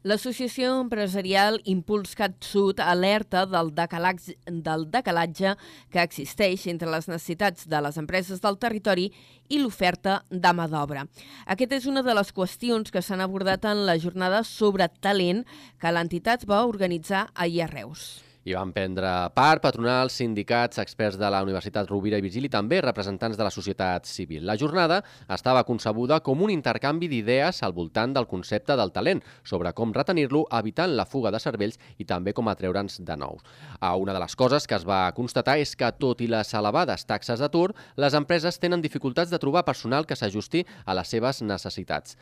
L'associació 0.07 0.77
empresarial 0.79 1.57
Impuls 1.67 2.13
Cat 2.15 2.37
Sud 2.47 2.77
alerta 2.79 3.41
del 3.43 3.73
decalatge, 3.75 4.37
del 4.47 4.85
decalatge 4.93 5.57
que 5.91 5.99
existeix 5.99 6.63
entre 6.71 6.87
les 6.93 7.09
necessitats 7.11 7.67
de 7.67 7.81
les 7.83 7.99
empreses 7.99 8.39
del 8.39 8.55
territori 8.63 9.09
i 9.49 9.59
l'oferta 9.59 10.21
de 10.31 10.53
mà 10.55 10.69
d'obra. 10.71 11.03
Aquesta 11.45 11.81
és 11.81 11.89
una 11.91 12.05
de 12.05 12.15
les 12.15 12.31
qüestions 12.31 12.95
que 12.95 13.03
s'han 13.03 13.19
abordat 13.19 13.67
en 13.67 13.83
la 13.91 13.99
jornada 13.99 14.45
sobre 14.47 14.87
talent 15.03 15.43
que 15.83 15.91
l'entitat 15.91 16.47
va 16.47 16.63
organitzar 16.63 17.27
ahir 17.35 17.65
a 17.67 17.71
Reus. 17.75 18.28
Hi 18.47 18.53
van 18.55 18.69
prendre 18.71 19.09
part 19.35 19.59
patronals, 19.59 20.13
sindicats, 20.15 20.79
experts 20.79 21.17
de 21.19 21.27
la 21.27 21.41
Universitat 21.43 21.89
Rovira 21.89 22.15
i 22.17 22.23
Virgili 22.23 22.47
també 22.47 22.77
representants 22.79 23.35
de 23.35 23.43
la 23.43 23.51
societat 23.51 24.07
civil. 24.07 24.45
La 24.47 24.55
jornada 24.55 25.01
estava 25.35 25.65
concebuda 25.67 26.21
com 26.23 26.45
un 26.45 26.53
intercanvi 26.53 27.09
d'idees 27.11 27.59
al 27.67 27.75
voltant 27.75 28.15
del 28.15 28.29
concepte 28.31 28.79
del 28.79 28.93
talent, 28.95 29.19
sobre 29.43 29.75
com 29.75 29.91
retenir-lo 29.91 30.45
evitant 30.61 30.95
la 30.95 31.03
fuga 31.03 31.35
de 31.35 31.43
cervells 31.43 31.75
i 31.99 32.07
també 32.07 32.31
com 32.31 32.47
atreure'ns 32.47 33.01
de 33.03 33.19
nous. 33.19 33.43
Una 33.83 34.15
de 34.15 34.23
les 34.23 34.39
coses 34.39 34.71
que 34.71 34.79
es 34.79 34.87
va 34.87 35.03
constatar 35.19 35.59
és 35.59 35.75
que, 35.75 35.91
tot 35.99 36.23
i 36.23 36.31
les 36.31 36.55
elevades 36.55 37.03
taxes 37.11 37.43
d'atur, 37.43 37.73
les 37.99 38.15
empreses 38.15 38.55
tenen 38.55 38.79
dificultats 38.79 39.35
de 39.35 39.43
trobar 39.43 39.67
personal 39.67 40.07
que 40.07 40.15
s'ajusti 40.15 40.63
a 40.85 40.95
les 40.95 41.11
seves 41.11 41.43
necessitats. 41.43 42.15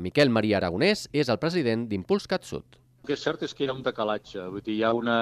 Miquel 0.00 0.32
Maria 0.32 0.56
Aragonès 0.64 1.10
és 1.12 1.28
el 1.28 1.38
president 1.38 1.84
d'Impuls 1.92 2.32
CatSud. 2.32 2.80
El 3.00 3.08
que 3.08 3.14
és 3.16 3.22
cert 3.24 3.42
és 3.46 3.54
que 3.56 3.64
hi 3.64 3.68
ha 3.70 3.74
un 3.74 3.84
decalatge, 3.84 4.42
vull 4.52 4.62
dir, 4.64 4.74
hi 4.76 4.82
ha 4.84 4.90
una, 4.92 5.16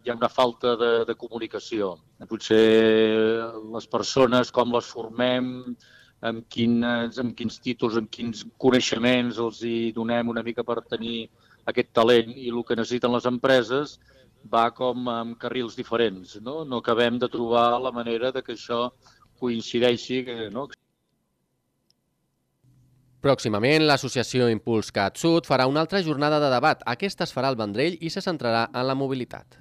hi 0.00 0.10
ha 0.10 0.14
una 0.16 0.30
falta 0.32 0.74
de, 0.80 0.90
de 1.08 1.14
comunicació. 1.22 1.90
Potser 2.30 2.60
les 3.74 3.88
persones, 3.92 4.52
com 4.58 4.72
les 4.72 4.88
formem, 4.94 5.50
amb, 6.30 6.46
quines, 6.54 7.18
amb 7.20 7.34
quins 7.36 7.60
títols, 7.66 7.98
amb 8.00 8.08
quins 8.10 8.46
coneixements 8.64 9.42
els 9.44 9.60
hi 9.62 9.92
donem 9.98 10.32
una 10.32 10.42
mica 10.46 10.64
per 10.64 10.80
tenir 10.94 11.28
aquest 11.68 11.92
talent 12.00 12.32
i 12.32 12.48
el 12.48 12.64
que 12.64 12.78
necessiten 12.80 13.12
les 13.12 13.28
empreses 13.28 13.98
va 14.54 14.64
com 14.74 15.08
amb 15.12 15.36
carrils 15.44 15.76
diferents. 15.76 16.38
No, 16.40 16.62
no 16.64 16.80
acabem 16.80 17.20
de 17.20 17.28
trobar 17.28 17.68
la 17.82 17.92
manera 17.92 18.32
de 18.32 18.42
que 18.42 18.56
això 18.56 18.86
coincideixi, 19.38 20.24
no? 20.54 20.66
Pròximament, 23.18 23.82
l'associació 23.82 24.46
Impuls 24.52 24.92
Cat 24.94 25.16
Sud 25.18 25.48
farà 25.50 25.64
una 25.66 25.80
altra 25.82 25.98
jornada 26.06 26.38
de 26.38 26.50
debat. 26.52 26.84
Aquesta 26.86 27.26
es 27.26 27.32
farà 27.34 27.48
al 27.50 27.56
Vendrell 27.58 27.96
i 27.98 28.12
se 28.14 28.22
centrarà 28.22 28.68
en 28.70 28.86
la 28.86 28.94
mobilitat. 28.94 29.58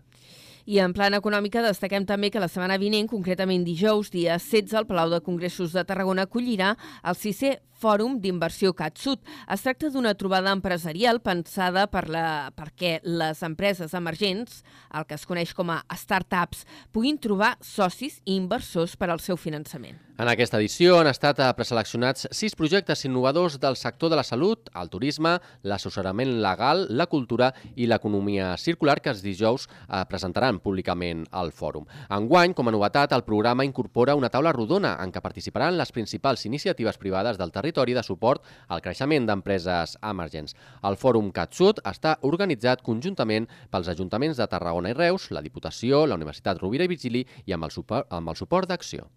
I 0.67 0.77
en 0.83 0.91
plan 0.93 1.15
econòmica 1.17 1.63
destaquem 1.63 2.05
també 2.05 2.29
que 2.29 2.41
la 2.43 2.49
setmana 2.51 2.77
vinent, 2.77 3.07
concretament 3.09 3.63
dijous, 3.65 4.11
dia 4.13 4.35
16, 4.37 4.75
el 4.77 4.85
Palau 4.85 5.09
de 5.09 5.21
Congressos 5.25 5.73
de 5.73 5.85
Tarragona 5.87 6.27
acollirà 6.27 6.75
el 7.07 7.17
sisè 7.17 7.55
Fòrum 7.77 8.17
d'Inversió 8.21 8.71
CatSud. 8.73 9.21
Es 9.53 9.61
tracta 9.61 9.91
d'una 9.93 10.15
trobada 10.17 10.53
empresarial 10.55 11.19
pensada 11.21 11.85
per 11.91 12.07
la, 12.09 12.49
perquè 12.57 12.97
les 13.05 13.43
empreses 13.45 13.93
emergents, 13.93 14.63
el 14.97 15.05
que 15.05 15.17
es 15.17 15.27
coneix 15.29 15.53
com 15.53 15.69
a 15.69 15.83
startups, 15.93 16.65
puguin 16.91 17.19
trobar 17.21 17.53
socis 17.61 18.17
i 18.25 18.33
inversors 18.37 18.97
per 18.97 19.11
al 19.11 19.21
seu 19.21 19.37
finançament. 19.37 20.01
En 20.17 20.25
aquesta 20.31 20.57
edició 20.57 20.95
han 20.97 21.05
estat 21.11 21.37
preseleccionats 21.53 22.25
sis 22.33 22.55
projectes 22.57 23.05
innovadors 23.05 23.59
del 23.61 23.75
sector 23.77 24.09
de 24.09 24.17
la 24.17 24.25
salut, 24.25 24.71
el 24.73 24.89
turisme, 24.89 25.35
l'assessorament 25.61 26.39
legal, 26.41 26.87
la 26.89 27.05
cultura 27.05 27.51
i 27.75 27.85
l'economia 27.85 28.55
circular 28.57 28.97
que 28.97 29.13
els 29.13 29.21
dijous 29.21 29.67
eh, 29.67 30.01
presentaran 30.09 30.57
públicament 30.57 31.27
al 31.29 31.53
fòrum. 31.53 31.85
Enguany, 32.09 32.57
com 32.57 32.71
a 32.71 32.73
novetat, 32.73 33.13
el 33.13 33.27
programa 33.27 33.67
incorpora 33.67 34.17
una 34.17 34.33
taula 34.33 34.55
rodona 34.55 34.95
en 35.03 35.13
què 35.13 35.21
participaran 35.21 35.77
les 35.77 35.93
principals 35.93 36.47
iniciatives 36.49 36.97
privades 36.97 37.37
del 37.37 37.53
territori 37.53 37.66
de 37.71 38.03
suport 38.03 38.43
al 38.67 38.81
creixement 38.81 39.25
d'empreses 39.25 39.97
emergents. 40.01 40.55
El 40.83 40.95
fòrum 40.95 41.31
CatSud 41.31 41.81
està 41.85 42.17
organitzat 42.21 42.81
conjuntament 42.81 43.47
pels 43.71 43.87
ajuntaments 43.87 44.37
de 44.37 44.47
Tarragona 44.47 44.89
i 44.89 44.93
Reus, 44.93 45.31
la 45.31 45.41
Diputació, 45.41 46.05
la 46.05 46.15
Universitat 46.15 46.59
Rovira 46.61 46.83
i 46.83 46.87
Virgili 46.87 47.25
i 47.45 47.53
amb 47.53 47.63
el 47.65 47.71
suport, 47.71 48.07
amb 48.09 48.29
el 48.29 48.35
suport 48.35 48.67
d'Acció. 48.67 49.07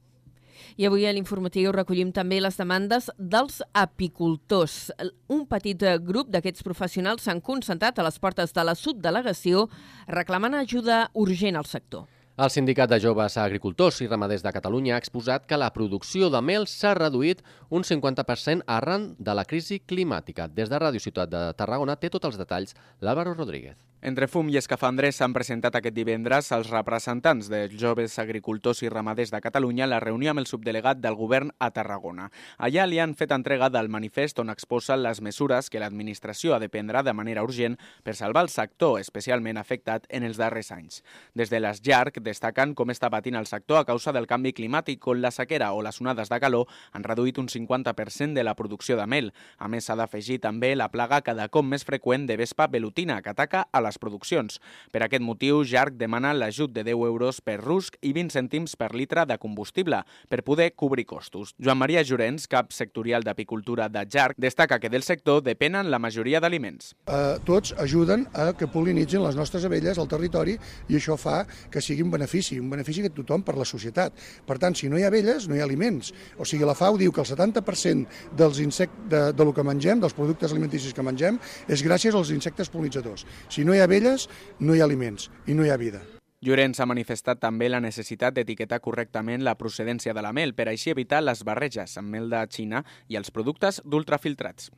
I 0.76 0.86
avui 0.86 1.06
a 1.06 1.12
l'informatiu 1.12 1.72
recollim 1.72 2.12
també 2.12 2.38
les 2.40 2.56
demandes 2.56 3.10
dels 3.18 3.60
apicultors. 3.72 4.92
Un 5.28 5.46
petit 5.50 5.82
grup 6.04 6.30
d'aquests 6.30 6.62
professionals 6.62 7.26
s'han 7.26 7.40
concentrat 7.40 7.98
a 7.98 8.06
les 8.06 8.18
portes 8.18 8.54
de 8.54 8.64
la 8.64 8.76
subdelegació 8.78 9.68
reclamant 10.08 10.54
ajuda 10.54 11.08
urgent 11.14 11.56
al 11.56 11.66
sector. 11.66 12.06
El 12.38 12.48
Sindicat 12.48 12.88
de 12.88 12.98
Joves 13.02 13.36
Agricultors 13.42 13.98
i 14.00 14.06
Ramaders 14.06 14.44
de 14.46 14.52
Catalunya 14.54 14.94
ha 14.94 15.00
exposat 15.02 15.48
que 15.50 15.58
la 15.58 15.72
producció 15.74 16.30
de 16.30 16.40
mel 16.40 16.66
s'ha 16.70 16.94
reduït 16.94 17.42
un 17.68 17.82
50% 17.82 18.64
arran 18.78 19.10
de 19.18 19.34
la 19.34 19.44
crisi 19.44 19.80
climàtica. 19.80 20.48
Des 20.48 20.70
de 20.70 20.78
Ràdio 20.78 21.02
Ciutat 21.02 21.28
de 21.28 21.44
Tarragona 21.58 21.98
té 21.98 22.08
tots 22.08 22.30
els 22.30 22.38
detalls 22.38 22.76
l'Àlvaro 23.02 23.34
Rodríguez. 23.34 23.89
Entre 24.02 24.24
fum 24.32 24.48
i 24.48 24.56
escafandres 24.56 25.18
s'han 25.20 25.34
presentat 25.36 25.74
aquest 25.76 25.92
divendres 25.92 26.46
els 26.56 26.70
representants 26.72 27.50
dels 27.52 27.74
joves 27.76 28.14
agricultors 28.22 28.78
i 28.80 28.88
ramaders 28.88 29.28
de 29.28 29.40
Catalunya 29.44 29.84
a 29.84 29.88
la 29.92 29.98
reunió 30.00 30.30
amb 30.32 30.40
el 30.40 30.46
subdelegat 30.48 31.02
del 31.04 31.18
govern 31.18 31.50
a 31.60 31.68
Tarragona. 31.76 32.30
Allà 32.56 32.86
li 32.88 32.96
han 32.96 33.12
fet 33.12 33.34
entrega 33.36 33.68
del 33.68 33.90
manifest 33.92 34.40
on 34.40 34.48
exposen 34.48 35.02
les 35.02 35.20
mesures 35.20 35.68
que 35.68 35.82
l'administració 35.82 36.54
ha 36.54 36.60
de 36.62 36.70
prendre 36.72 37.02
de 37.04 37.12
manera 37.12 37.42
urgent 37.44 37.76
per 38.02 38.14
salvar 38.16 38.46
el 38.46 38.48
sector 38.48 38.96
especialment 39.02 39.60
afectat 39.60 40.08
en 40.08 40.24
els 40.24 40.40
darrers 40.40 40.72
anys. 40.72 41.02
Des 41.36 41.52
de 41.52 41.60
les 41.60 41.84
llarg 41.84 42.22
destaquen 42.24 42.72
com 42.72 42.88
està 42.88 43.12
patint 43.12 43.36
el 43.36 43.50
sector 43.52 43.82
a 43.82 43.84
causa 43.84 44.16
del 44.16 44.30
canvi 44.30 44.54
climàtic 44.56 45.06
on 45.12 45.20
la 45.20 45.30
sequera 45.30 45.74
o 45.76 45.84
les 45.84 46.00
onades 46.00 46.32
de 46.32 46.40
calor 46.40 46.72
han 46.96 47.04
reduït 47.04 47.36
un 47.36 47.52
50% 47.52 48.32
de 48.32 48.48
la 48.48 48.56
producció 48.56 48.96
de 48.96 49.04
mel. 49.04 49.30
A 49.58 49.68
més, 49.68 49.84
s'ha 49.84 50.00
d'afegir 50.00 50.40
també 50.40 50.72
la 50.72 50.88
plaga 50.88 51.20
cada 51.20 51.50
cop 51.52 51.68
més 51.68 51.84
freqüent 51.84 52.24
de 52.24 52.40
vespa 52.40 52.64
velutina 52.66 53.20
que 53.20 53.36
ataca 53.36 53.68
a 53.68 53.84
la 53.84 53.89
les 53.90 53.98
produccions. 53.98 54.60
Per 54.94 55.02
aquest 55.04 55.24
motiu, 55.26 55.64
Jarc 55.66 55.98
demana 55.98 56.32
l'ajut 56.36 56.72
de 56.72 56.84
10 56.86 57.04
euros 57.10 57.42
per 57.44 57.58
rusc 57.60 57.98
i 58.00 58.14
20 58.16 58.34
cèntims 58.38 58.76
per 58.78 58.92
litre 58.94 59.26
de 59.26 59.38
combustible 59.42 60.02
per 60.30 60.42
poder 60.46 60.70
cobrir 60.78 61.06
costos. 61.10 61.54
Joan 61.58 61.80
Maria 61.82 62.04
Llorenç, 62.06 62.46
cap 62.50 62.72
sectorial 62.74 63.26
d'apicultura 63.26 63.88
de 63.90 64.06
Jarc, 64.06 64.38
destaca 64.38 64.78
que 64.80 64.90
del 64.92 65.04
sector 65.06 65.42
depenen 65.42 65.90
la 65.90 65.98
majoria 65.98 66.40
d'aliments. 66.40 66.94
Eh, 67.06 67.38
tots 67.46 67.74
ajuden 67.78 68.26
a 68.34 68.50
que 68.54 68.70
polinitzin 68.70 69.24
les 69.24 69.36
nostres 69.38 69.66
abelles 69.66 69.98
al 69.98 70.08
territori 70.10 70.56
i 70.88 70.98
això 70.98 71.16
fa 71.20 71.42
que 71.70 71.82
sigui 71.82 72.04
un 72.06 72.12
benefici, 72.14 72.60
un 72.60 72.70
benefici 72.70 73.04
que 73.04 73.12
tothom 73.14 73.44
per 73.46 73.56
la 73.58 73.66
societat. 73.68 74.14
Per 74.46 74.58
tant, 74.62 74.76
si 74.78 74.88
no 74.88 74.98
hi 74.98 75.04
ha 75.04 75.10
abelles, 75.10 75.48
no 75.48 75.56
hi 75.56 75.62
ha 75.62 75.66
aliments. 75.66 76.12
O 76.38 76.46
sigui, 76.46 76.66
la 76.68 76.76
FAO 76.78 76.98
diu 77.00 77.12
que 77.12 77.22
el 77.24 77.28
70% 77.28 78.06
dels 78.36 78.60
insectes, 78.62 79.08
de, 79.10 79.22
de 79.34 79.46
lo 79.46 79.54
que 79.56 79.64
mengem, 79.66 80.00
dels 80.00 80.14
productes 80.16 80.52
alimenticis 80.54 80.94
que 80.94 81.04
mengem, 81.06 81.40
és 81.68 81.82
gràcies 81.86 82.14
als 82.16 82.30
insectes 82.34 82.70
polinitzadors. 82.70 83.26
Si 83.50 83.64
no 83.64 83.74
hi 83.74 83.79
ha 83.80 83.88
abelles, 83.88 84.28
no 84.60 84.74
hi 84.74 84.80
ha 84.80 84.88
aliments 84.88 85.30
i 85.46 85.54
no 85.54 85.64
hi 85.64 85.70
ha 85.70 85.78
vida. 85.80 86.02
Llorenç 86.40 86.78
ha 86.80 86.86
manifestat 86.88 87.40
també 87.42 87.68
la 87.68 87.82
necessitat 87.84 88.32
d'etiquetar 88.36 88.80
correctament 88.80 89.44
la 89.44 89.58
procedència 89.60 90.14
de 90.16 90.22
la 90.24 90.32
mel 90.32 90.54
per 90.56 90.70
així 90.70 90.94
evitar 90.94 91.20
les 91.20 91.44
barreges 91.44 91.98
amb 92.00 92.16
mel 92.16 92.30
de 92.32 92.40
Xina 92.48 92.80
i 93.08 93.20
els 93.20 93.28
productes 93.30 93.82
d'ultrafiltrats. 93.84 94.70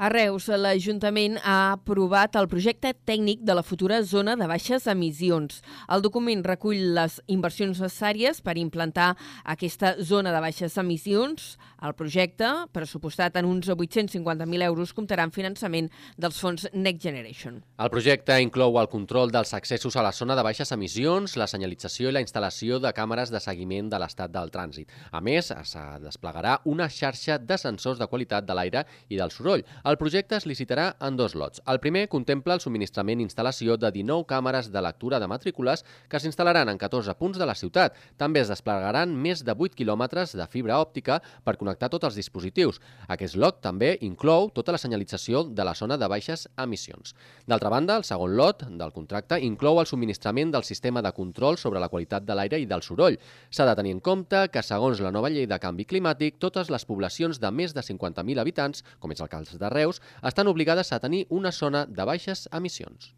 A 0.00 0.08
Reus, 0.08 0.46
l'Ajuntament 0.48 1.34
ha 1.44 1.74
aprovat 1.74 2.38
el 2.40 2.46
projecte 2.48 2.94
tècnic 3.04 3.42
de 3.44 3.52
la 3.52 3.60
futura 3.60 3.98
zona 4.00 4.32
de 4.32 4.46
baixes 4.48 4.86
emissions. 4.88 5.58
El 5.92 6.00
document 6.00 6.40
recull 6.46 6.94
les 6.96 7.18
inversions 7.28 7.82
necessàries 7.84 8.40
per 8.40 8.56
implantar 8.56 9.10
aquesta 9.44 9.98
zona 10.00 10.32
de 10.32 10.40
baixes 10.40 10.78
emissions. 10.80 11.58
El 11.80 11.94
projecte, 11.96 12.44
pressupostat 12.76 13.38
en 13.40 13.46
uns 13.48 13.70
850.000 13.72 14.64
euros, 14.66 14.90
comptarà 14.92 15.24
amb 15.24 15.32
finançament 15.32 15.86
dels 16.20 16.36
fons 16.42 16.66
Next 16.74 17.00
Generation. 17.06 17.54
El 17.80 17.88
projecte 17.88 18.36
inclou 18.44 18.76
el 18.76 18.88
control 18.92 19.32
dels 19.32 19.54
accessos 19.56 19.96
a 19.96 20.04
la 20.04 20.12
zona 20.12 20.36
de 20.36 20.44
baixes 20.44 20.74
emissions, 20.76 21.38
la 21.40 21.46
senyalització 21.48 22.10
i 22.10 22.12
la 22.12 22.20
instal·lació 22.20 22.76
de 22.84 22.92
càmeres 22.92 23.32
de 23.32 23.40
seguiment 23.40 23.88
de 23.88 24.00
l'estat 24.02 24.32
del 24.34 24.52
trànsit. 24.52 24.92
A 25.10 25.22
més, 25.24 25.48
es 25.54 25.72
desplegarà 26.04 26.58
una 26.68 26.90
xarxa 26.92 27.38
de 27.40 27.56
sensors 27.56 27.98
de 27.98 28.10
qualitat 28.12 28.44
de 28.44 28.58
l'aire 28.58 28.84
i 29.08 29.16
del 29.16 29.32
soroll. 29.32 29.64
El 29.88 29.96
projecte 29.96 30.36
es 30.36 30.44
licitarà 30.44 30.90
en 31.00 31.16
dos 31.16 31.34
lots. 31.34 31.64
El 31.64 31.80
primer 31.80 32.10
contempla 32.12 32.58
el 32.58 32.60
subministrament 32.60 33.24
i 33.24 33.28
instal·lació 33.30 33.78
de 33.80 33.88
19 33.96 34.28
càmeres 34.28 34.68
de 34.68 34.84
lectura 34.84 35.16
de 35.16 35.30
matrícules 35.32 35.86
que 36.12 36.20
s'instal·laran 36.20 36.68
en 36.68 36.76
14 36.76 37.16
punts 37.16 37.40
de 37.40 37.48
la 37.48 37.56
ciutat. 37.56 37.96
També 38.20 38.44
es 38.44 38.52
desplegaran 38.52 39.16
més 39.16 39.46
de 39.48 39.56
8 39.56 39.80
quilòmetres 39.80 40.36
de 40.36 40.50
fibra 40.52 40.76
òptica 40.84 41.22
per 41.40 41.56
connectar 41.56 41.69
tots 41.78 42.08
els 42.08 42.16
dispositius. 42.18 42.80
Aquest 43.08 43.36
lot 43.36 43.60
també 43.62 43.92
inclou 44.00 44.50
tota 44.50 44.72
la 44.72 44.80
senyalització 44.82 45.44
de 45.44 45.64
la 45.64 45.74
zona 45.74 45.98
de 46.00 46.08
baixes 46.08 46.48
emissions. 46.56 47.14
D'altra 47.46 47.70
banda, 47.70 47.96
el 47.96 48.04
segon 48.08 48.34
lot 48.36 48.64
del 48.66 48.92
contracte 48.96 49.38
inclou 49.44 49.80
el 49.80 49.86
subministrament 49.86 50.50
del 50.50 50.64
sistema 50.64 51.02
de 51.02 51.12
control 51.12 51.58
sobre 51.58 51.80
la 51.80 51.88
qualitat 51.88 52.24
de 52.24 52.34
l'aire 52.34 52.58
i 52.58 52.66
del 52.66 52.82
soroll. 52.82 53.18
S'ha 53.50 53.68
de 53.68 53.76
tenir 53.76 53.94
en 53.94 54.00
compte 54.00 54.48
que, 54.50 54.62
segons 54.62 55.00
la 55.00 55.12
nova 55.14 55.30
llei 55.30 55.46
de 55.46 55.60
canvi 55.62 55.86
climàtic, 55.86 56.38
totes 56.38 56.70
les 56.70 56.84
poblacions 56.84 57.40
de 57.40 57.50
més 57.50 57.74
de 57.76 57.84
50.000 57.84 58.40
habitants, 58.40 58.84
com 58.98 59.12
és 59.12 59.20
el 59.20 59.30
cas 59.30 59.56
de 59.58 59.70
Reus, 59.70 60.02
estan 60.22 60.48
obligades 60.48 60.92
a 60.92 61.00
tenir 61.00 61.26
una 61.28 61.52
zona 61.52 61.86
de 61.86 62.04
baixes 62.04 62.48
emissions. 62.52 63.14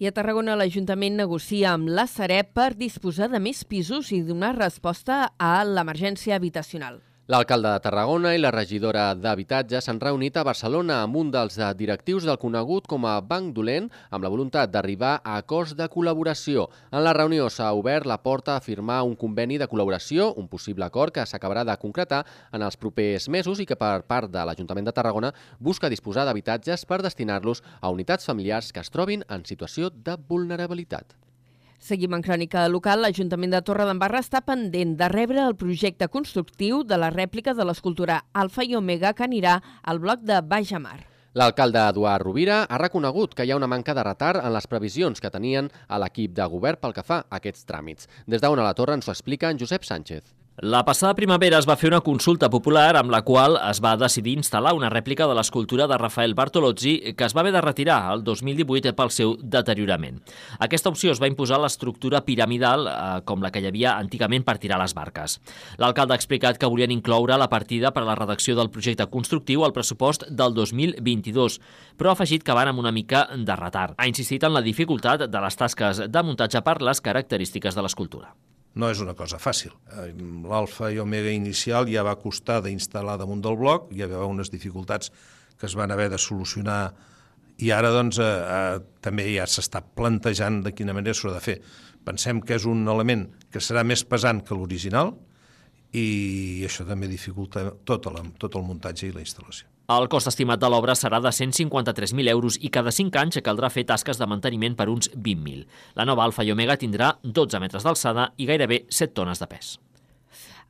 I 0.00 0.08
a 0.08 0.14
Tarragona 0.16 0.54
l'Ajuntament 0.56 1.18
negocia 1.18 1.74
amb 1.74 1.90
la 1.92 2.06
Sareb 2.08 2.54
per 2.56 2.70
disposar 2.72 3.28
de 3.28 3.36
més 3.36 3.66
pisos 3.68 4.08
i 4.16 4.22
donar 4.24 4.54
resposta 4.56 5.26
a 5.36 5.52
l'emergència 5.68 6.38
habitacional. 6.40 7.02
L'alcalde 7.30 7.70
de 7.70 7.78
Tarragona 7.78 8.32
i 8.34 8.40
la 8.40 8.50
regidora 8.50 9.04
d'Habitatge 9.14 9.78
s'han 9.84 10.00
reunit 10.02 10.34
a 10.34 10.42
Barcelona 10.42 10.96
amb 11.04 11.18
un 11.20 11.28
dels 11.30 11.60
directius 11.78 12.24
del 12.26 12.40
conegut 12.42 12.88
com 12.90 13.06
a 13.06 13.12
Banc 13.22 13.52
Dolent 13.54 13.86
amb 14.10 14.26
la 14.26 14.32
voluntat 14.32 14.72
d'arribar 14.72 15.12
a 15.20 15.36
acords 15.36 15.76
de 15.78 15.86
col·laboració. 15.92 16.66
En 16.90 17.04
la 17.06 17.14
reunió 17.14 17.46
s'ha 17.46 17.70
obert 17.78 18.10
la 18.10 18.18
porta 18.18 18.56
a 18.56 18.64
firmar 18.66 19.04
un 19.06 19.14
conveni 19.14 19.60
de 19.62 19.70
col·laboració, 19.70 20.32
un 20.42 20.50
possible 20.50 20.88
acord 20.88 21.14
que 21.14 21.22
s'acabarà 21.22 21.62
de 21.62 21.78
concretar 21.78 22.24
en 22.50 22.66
els 22.66 22.74
propers 22.74 23.30
mesos 23.30 23.62
i 23.62 23.70
que 23.70 23.78
per 23.78 24.02
part 24.10 24.26
de 24.34 24.42
l'Ajuntament 24.42 24.90
de 24.90 24.98
Tarragona 24.98 25.30
busca 25.60 25.92
disposar 25.92 26.26
d'habitatges 26.26 26.82
per 26.82 26.98
destinar-los 26.98 27.62
a 27.80 27.94
unitats 27.94 28.26
familiars 28.26 28.72
que 28.72 28.82
es 28.82 28.90
trobin 28.90 29.22
en 29.30 29.46
situació 29.46 29.94
de 29.94 30.18
vulnerabilitat. 30.18 31.19
Seguim 31.80 32.12
en 32.12 32.20
crònica 32.20 32.66
local. 32.68 33.00
L'Ajuntament 33.00 33.54
de 33.54 33.60
Torredembarra 33.64 34.20
està 34.20 34.42
pendent 34.44 34.92
de 35.00 35.06
rebre 35.08 35.40
el 35.40 35.56
projecte 35.56 36.10
constructiu 36.12 36.82
de 36.84 36.98
la 37.00 37.08
rèplica 37.14 37.54
de 37.56 37.64
l'escultura 37.64 38.18
Alfa 38.36 38.66
i 38.68 38.76
Omega 38.76 39.14
que 39.16 39.24
anirà 39.24 39.54
al 39.82 39.98
bloc 40.02 40.20
de 40.20 40.42
Bajamar. 40.44 40.98
L'alcalde 41.40 41.80
Eduard 41.88 42.26
Rovira 42.26 42.64
ha 42.68 42.78
reconegut 42.82 43.32
que 43.38 43.46
hi 43.46 43.54
ha 43.54 43.56
una 43.56 43.70
manca 43.70 43.94
de 43.96 44.04
retard 44.04 44.44
en 44.44 44.52
les 44.52 44.66
previsions 44.68 45.24
que 45.24 45.30
tenien 45.32 45.70
a 45.88 46.02
l'equip 46.02 46.34
de 46.36 46.48
govern 46.52 46.82
pel 46.82 46.92
que 46.92 47.06
fa 47.06 47.22
a 47.22 47.38
aquests 47.40 47.64
tràmits. 47.64 48.10
Des 48.26 48.44
d'on 48.44 48.60
a 48.60 48.66
la 48.66 48.74
torre 48.74 48.98
ens 48.98 49.08
ho 49.08 49.14
explica 49.14 49.48
en 49.48 49.62
Josep 49.62 49.86
Sánchez. 49.88 50.34
La 50.62 50.84
passada 50.84 51.14
primavera 51.16 51.56
es 51.56 51.64
va 51.64 51.72
fer 51.80 51.88
una 51.88 52.02
consulta 52.04 52.50
popular 52.52 52.98
amb 52.98 53.08
la 53.08 53.22
qual 53.24 53.54
es 53.56 53.78
va 53.80 53.94
decidir 53.96 54.34
instal·lar 54.36 54.74
una 54.76 54.90
rèplica 54.92 55.24
de 55.24 55.32
l'escultura 55.38 55.86
de 55.88 55.96
Rafael 55.96 56.34
Bartolozzi 56.36 57.14
que 57.16 57.24
es 57.24 57.32
va 57.32 57.40
haver 57.40 57.54
de 57.54 57.62
retirar 57.64 57.96
el 58.12 58.20
2018 58.26 58.92
pel 58.98 59.08
seu 59.08 59.32
deteriorament. 59.40 60.18
Aquesta 60.58 60.92
opció 60.92 61.14
es 61.14 61.22
va 61.22 61.30
imposar 61.32 61.62
l'estructura 61.62 62.20
piramidal 62.26 62.84
eh, 62.90 62.98
com 63.24 63.40
la 63.40 63.48
que 63.54 63.62
hi 63.64 63.70
havia 63.70 63.94
antigament 63.96 64.44
per 64.44 64.58
tirar 64.60 64.82
les 64.82 64.92
barques. 64.92 65.38
L'alcalde 65.80 66.12
ha 66.12 66.20
explicat 66.20 66.60
que 66.60 66.68
volien 66.68 66.92
incloure 66.92 67.40
la 67.40 67.48
partida 67.48 67.94
per 67.96 68.04
a 68.04 68.10
la 68.10 68.18
redacció 68.20 68.58
del 68.60 68.68
projecte 68.68 69.08
constructiu 69.08 69.64
al 69.64 69.72
pressupost 69.72 70.28
del 70.28 70.52
2022, 70.60 71.56
però 71.96 72.12
ha 72.12 72.18
afegit 72.20 72.44
que 72.44 72.60
van 72.60 72.68
amb 72.74 72.84
una 72.84 72.92
mica 72.92 73.30
de 73.32 73.56
retard. 73.56 73.96
Ha 73.96 74.12
insistit 74.12 74.44
en 74.44 74.52
la 74.52 74.66
dificultat 74.68 75.24
de 75.24 75.44
les 75.48 75.56
tasques 75.56 76.04
de 76.04 76.28
muntatge 76.28 76.60
per 76.60 76.82
les 76.84 77.00
característiques 77.00 77.72
de 77.72 77.88
l'escultura 77.88 78.34
no 78.74 78.90
és 78.90 79.00
una 79.02 79.16
cosa 79.18 79.40
fàcil. 79.42 79.72
Eh, 79.96 80.10
L'alfa 80.46 80.90
i 80.92 81.00
omega 81.02 81.32
inicial 81.34 81.88
ja 81.90 82.04
va 82.06 82.18
costar 82.20 82.60
d'instal·lar 82.64 83.18
damunt 83.18 83.42
del 83.44 83.58
bloc, 83.58 83.90
hi 83.92 84.04
havia 84.06 84.26
unes 84.28 84.52
dificultats 84.52 85.10
que 85.58 85.66
es 85.68 85.76
van 85.76 85.90
haver 85.90 86.08
de 86.12 86.18
solucionar 86.18 86.82
i 87.60 87.70
ara 87.76 87.90
doncs, 87.92 88.20
eh, 88.22 88.26
eh, 88.26 88.78
també 89.04 89.26
ja 89.34 89.46
s'està 89.46 89.82
plantejant 89.82 90.62
de 90.64 90.72
quina 90.72 90.94
manera 90.96 91.14
s'ho 91.16 91.30
ha 91.30 91.36
de 91.36 91.44
fer. 91.44 91.58
Pensem 92.04 92.40
que 92.40 92.56
és 92.56 92.64
un 92.64 92.86
element 92.88 93.26
que 93.52 93.60
serà 93.60 93.84
més 93.84 94.04
pesant 94.08 94.40
que 94.46 94.56
l'original 94.56 95.12
i 95.92 96.62
això 96.64 96.86
també 96.88 97.10
dificulta 97.10 97.66
tot, 97.84 98.06
la, 98.14 98.24
tot 98.38 98.56
el 98.56 98.64
muntatge 98.64 99.10
i 99.10 99.12
la 99.12 99.24
instal·lació. 99.26 99.69
El 99.90 100.06
cost 100.06 100.28
estimat 100.30 100.60
de 100.62 100.68
l'obra 100.70 100.94
serà 100.94 101.18
de 101.18 101.32
153.000 101.34 102.30
euros 102.30 102.60
i 102.62 102.70
cada 102.70 102.92
5 102.94 103.18
anys 103.18 103.40
caldrà 103.42 103.72
fer 103.74 103.82
tasques 103.88 104.20
de 104.20 104.28
manteniment 104.30 104.78
per 104.78 104.86
uns 104.92 105.10
20.000. 105.16 105.66
La 105.98 106.06
nova 106.06 106.22
Alfa 106.28 106.46
i 106.46 106.54
Omega 106.54 106.78
tindrà 106.78 107.16
12 107.24 107.58
metres 107.58 107.82
d'alçada 107.82 108.30
i 108.38 108.46
gairebé 108.46 108.84
7 108.86 109.16
tones 109.18 109.42
de 109.42 109.50
pes. 109.50 109.78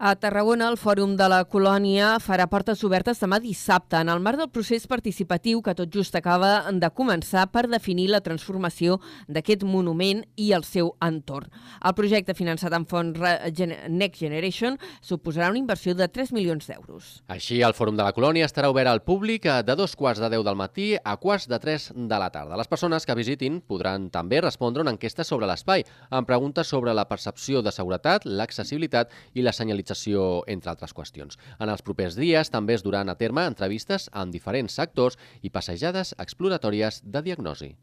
A 0.02 0.14
Tarragona, 0.16 0.70
el 0.72 0.78
Fòrum 0.80 1.10
de 1.12 1.26
la 1.28 1.42
Colònia 1.44 2.14
farà 2.24 2.46
portes 2.48 2.80
obertes 2.88 3.18
demà 3.20 3.36
dissabte 3.36 3.98
en 4.00 4.08
el 4.08 4.22
marc 4.24 4.38
del 4.40 4.48
procés 4.48 4.86
participatiu 4.88 5.58
que 5.60 5.74
tot 5.76 5.90
just 5.92 6.14
acaba 6.16 6.70
de 6.72 6.88
començar 6.96 7.42
per 7.52 7.66
definir 7.68 8.06
la 8.08 8.22
transformació 8.24 8.96
d'aquest 9.28 9.66
monument 9.68 10.22
i 10.40 10.54
el 10.56 10.64
seu 10.64 10.94
entorn. 11.04 11.50
El 11.84 11.92
projecte 11.98 12.32
finançat 12.32 12.72
amb 12.72 12.88
fons 12.88 13.20
Next 13.92 14.22
Generation 14.22 14.78
suposarà 15.04 15.50
una 15.52 15.60
inversió 15.60 15.92
de 15.92 16.08
3 16.08 16.32
milions 16.32 16.70
d'euros. 16.70 17.20
Així, 17.28 17.60
el 17.60 17.76
Fòrum 17.76 18.00
de 18.00 18.08
la 18.08 18.16
Colònia 18.16 18.48
estarà 18.48 18.72
obert 18.72 18.88
al 18.88 19.04
públic 19.04 19.44
de 19.44 19.76
dos 19.76 19.98
quarts 20.00 20.24
de 20.24 20.32
10 20.32 20.48
del 20.48 20.56
matí 20.56 20.94
a 20.96 21.18
quarts 21.20 21.44
de 21.44 21.60
3 21.60 21.90
de 22.08 22.22
la 22.24 22.30
tarda. 22.32 22.56
Les 22.56 22.72
persones 22.72 23.04
que 23.04 23.18
visitin 23.20 23.60
podran 23.60 24.08
també 24.08 24.40
respondre 24.40 24.80
una 24.80 24.96
enquesta 24.96 25.28
sobre 25.28 25.44
l'espai, 25.52 25.84
amb 26.08 26.24
preguntes 26.24 26.72
sobre 26.72 26.96
la 26.96 27.04
percepció 27.04 27.60
de 27.60 27.76
seguretat, 27.76 28.24
l'accessibilitat 28.24 29.12
i 29.36 29.44
la 29.44 29.52
senyalització 29.52 29.89
urbanització, 29.90 30.44
entre 30.46 30.70
altres 30.70 30.94
qüestions. 30.94 31.38
En 31.58 31.68
els 31.68 31.82
propers 31.82 32.16
dies 32.16 32.50
també 32.50 32.74
es 32.74 32.82
duran 32.82 33.08
a 33.08 33.16
terme 33.16 33.46
entrevistes 33.46 34.08
amb 34.12 34.32
diferents 34.32 34.74
sectors 34.74 35.18
i 35.42 35.50
passejades 35.50 36.14
exploratòries 36.18 37.02
de 37.04 37.22
diagnosi. 37.22 37.76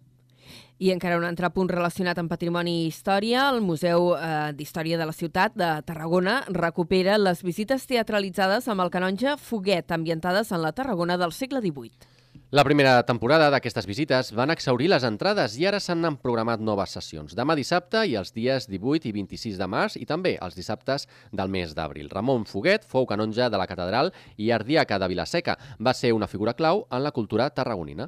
I 0.79 0.91
encara 0.93 1.17
un 1.17 1.25
altre 1.25 1.49
punt 1.49 1.67
relacionat 1.67 2.17
amb 2.19 2.29
patrimoni 2.29 2.83
i 2.83 2.87
història, 2.87 3.49
el 3.49 3.61
Museu 3.61 4.13
eh, 4.15 4.53
d'Història 4.53 4.97
de 4.97 5.05
la 5.09 5.13
Ciutat 5.13 5.55
de 5.57 5.81
Tarragona 5.83 6.43
recupera 6.47 7.17
les 7.17 7.43
visites 7.43 7.85
teatralitzades 7.87 8.67
amb 8.67 8.81
el 8.81 8.91
canonge 8.93 9.35
Foguet, 9.37 9.91
ambientades 9.91 10.51
en 10.51 10.61
la 10.61 10.71
Tarragona 10.71 11.17
del 11.17 11.33
segle 11.33 11.59
XVIII. 11.59 12.16
La 12.49 12.63
primera 12.63 13.01
temporada 13.03 13.49
d'aquestes 13.51 13.83
visites 13.83 14.29
van 14.31 14.53
exaurir 14.53 14.85
les 14.87 15.03
entrades 15.03 15.57
i 15.59 15.65
ara 15.67 15.81
s'han 15.83 16.15
programat 16.15 16.61
noves 16.63 16.93
sessions. 16.95 17.33
Demà 17.35 17.57
dissabte 17.59 18.05
i 18.07 18.13
els 18.15 18.31
dies 18.31 18.69
18 18.71 19.09
i 19.09 19.11
26 19.11 19.57
de 19.59 19.65
març 19.67 19.97
i 19.99 20.05
també 20.07 20.37
els 20.39 20.55
dissabtes 20.55 21.09
del 21.33 21.51
mes 21.51 21.73
d'abril. 21.75 22.07
Ramon 22.07 22.45
Foguet 22.47 22.85
fou 22.87 23.03
canonge 23.05 23.49
de 23.51 23.59
la 23.59 23.65
catedral 23.67 24.13
i 24.37 24.53
ardiaca 24.55 24.95
de 24.95 25.09
Vilaseca. 25.11 25.57
Va 25.77 25.91
ser 25.93 26.13
una 26.15 26.29
figura 26.31 26.53
clau 26.53 26.85
en 26.89 27.03
la 27.03 27.11
cultura 27.11 27.49
tarragonina. 27.49 28.07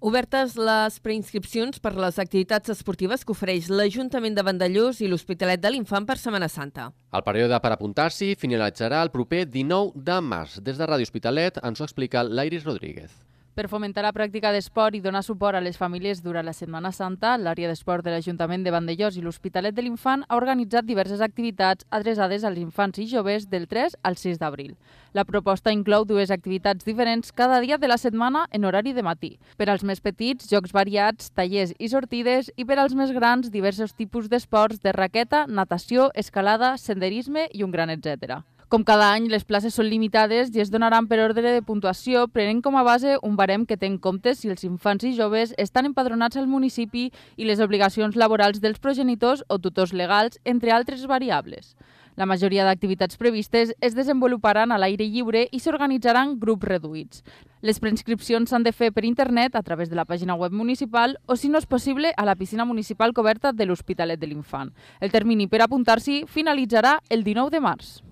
Obertes 0.00 0.56
les 0.58 0.98
preinscripcions 0.98 1.78
per 1.78 1.94
les 1.94 2.18
activitats 2.18 2.74
esportives 2.74 3.22
que 3.22 3.30
ofereix 3.30 3.70
l'Ajuntament 3.70 4.34
de 4.34 4.42
Vandellós 4.42 4.98
i 5.00 5.06
l'Hospitalet 5.06 5.62
de 5.62 5.70
l'Infant 5.70 6.04
per 6.04 6.18
Setmana 6.18 6.50
Santa. 6.50 6.88
El 7.14 7.22
període 7.22 7.62
per 7.62 7.72
apuntar-s'hi 7.76 8.34
finalitzarà 8.34 9.04
el 9.06 9.14
proper 9.14 9.46
19 9.46 10.02
de 10.02 10.18
març. 10.34 10.58
Des 10.58 10.82
de 10.82 10.90
Ràdio 10.90 11.06
Hospitalet 11.06 11.62
ens 11.62 11.78
ho 11.78 11.86
explica 11.86 12.26
l'Iris 12.26 12.66
Rodríguez. 12.66 13.14
Per 13.56 13.70
fomentar 13.72 14.02
la 14.04 14.10
pràctica 14.12 14.50
d'esport 14.52 14.92
i 14.92 14.98
donar 15.00 15.22
suport 15.24 15.56
a 15.56 15.62
les 15.64 15.78
famílies 15.80 16.18
durant 16.20 16.44
la 16.44 16.52
Setmana 16.52 16.90
Santa, 16.92 17.30
l'àrea 17.40 17.70
d'esport 17.70 18.04
de 18.04 18.12
l'Ajuntament 18.12 18.66
de 18.66 18.72
Vandellós 18.74 19.14
i 19.16 19.22
l'Hospitalet 19.24 19.72
de 19.72 19.80
l'Infant 19.80 20.26
ha 20.28 20.36
organitzat 20.36 20.84
diverses 20.84 21.22
activitats 21.24 21.86
adreçades 21.88 22.44
als 22.44 22.60
infants 22.60 23.00
i 23.00 23.06
joves 23.08 23.46
del 23.48 23.64
3 23.70 23.96
al 24.02 24.18
6 24.20 24.36
d'abril. 24.42 24.74
La 25.16 25.24
proposta 25.24 25.72
inclou 25.72 26.04
dues 26.04 26.30
activitats 26.30 26.84
diferents 26.84 27.32
cada 27.32 27.62
dia 27.64 27.78
de 27.80 27.88
la 27.88 27.96
setmana 27.96 28.42
en 28.52 28.68
horari 28.68 28.92
de 28.92 29.04
matí. 29.06 29.30
Per 29.56 29.70
als 29.70 29.86
més 29.88 30.04
petits, 30.04 30.50
jocs 30.50 30.76
variats, 30.76 31.30
tallers 31.32 31.72
i 31.78 31.88
sortides, 31.88 32.52
i 32.60 32.66
per 32.68 32.76
als 32.76 32.92
més 32.92 33.14
grans, 33.16 33.48
diversos 33.48 33.96
tipus 33.96 34.28
d'esports 34.28 34.84
de 34.84 34.92
raqueta, 34.92 35.46
natació, 35.48 36.10
escalada, 36.12 36.74
senderisme 36.76 37.48
i 37.54 37.64
un 37.64 37.72
gran 37.72 37.88
etc. 37.88 38.42
Com 38.68 38.82
cada 38.82 39.12
any, 39.14 39.28
les 39.30 39.44
places 39.46 39.76
són 39.78 39.86
limitades 39.86 40.48
i 40.50 40.58
es 40.58 40.72
donaran 40.74 41.06
per 41.06 41.20
ordre 41.22 41.52
de 41.54 41.62
puntuació, 41.62 42.24
prenent 42.26 42.64
com 42.64 42.74
a 42.74 42.82
base 42.82 43.12
un 43.22 43.36
barem 43.38 43.62
que 43.62 43.76
té 43.78 43.86
en 43.86 43.94
compte 44.02 44.32
si 44.34 44.48
els 44.50 44.64
infants 44.66 45.04
i 45.06 45.12
joves 45.14 45.52
estan 45.54 45.86
empadronats 45.86 46.34
al 46.40 46.48
municipi 46.50 47.04
i 47.36 47.46
les 47.46 47.62
obligacions 47.62 48.16
laborals 48.18 48.58
dels 48.58 48.80
progenitors 48.82 49.44
o 49.46 49.60
tutors 49.62 49.92
legals, 49.94 50.40
entre 50.42 50.74
altres 50.74 51.04
variables. 51.06 51.76
La 52.16 52.26
majoria 52.26 52.64
d'activitats 52.66 53.20
previstes 53.20 53.70
es 53.78 53.94
desenvoluparan 53.94 54.72
a 54.72 54.80
l'aire 54.82 55.06
lliure 55.06 55.44
i 55.52 55.60
s'organitzaran 55.62 56.34
grups 56.40 56.66
reduïts. 56.66 57.22
Les 57.62 57.78
preinscripcions 57.78 58.50
s'han 58.50 58.66
de 58.66 58.72
fer 58.74 58.90
per 58.90 59.04
internet 59.06 59.54
a 59.54 59.62
través 59.62 59.92
de 59.92 60.00
la 60.00 60.08
pàgina 60.10 60.34
web 60.34 60.50
municipal 60.50 61.20
o, 61.26 61.36
si 61.36 61.52
no 61.52 61.62
és 61.62 61.70
possible, 61.70 62.10
a 62.16 62.26
la 62.26 62.34
piscina 62.34 62.66
municipal 62.66 63.14
coberta 63.14 63.52
de 63.52 63.70
l'Hospitalet 63.70 64.18
de 64.18 64.26
l'Infant. 64.26 64.74
El 64.98 65.14
termini 65.14 65.46
per 65.46 65.62
apuntar-s'hi 65.62 66.24
finalitzarà 66.26 66.98
el 67.10 67.22
19 67.22 67.54
de 67.54 67.62
març. 67.62 68.05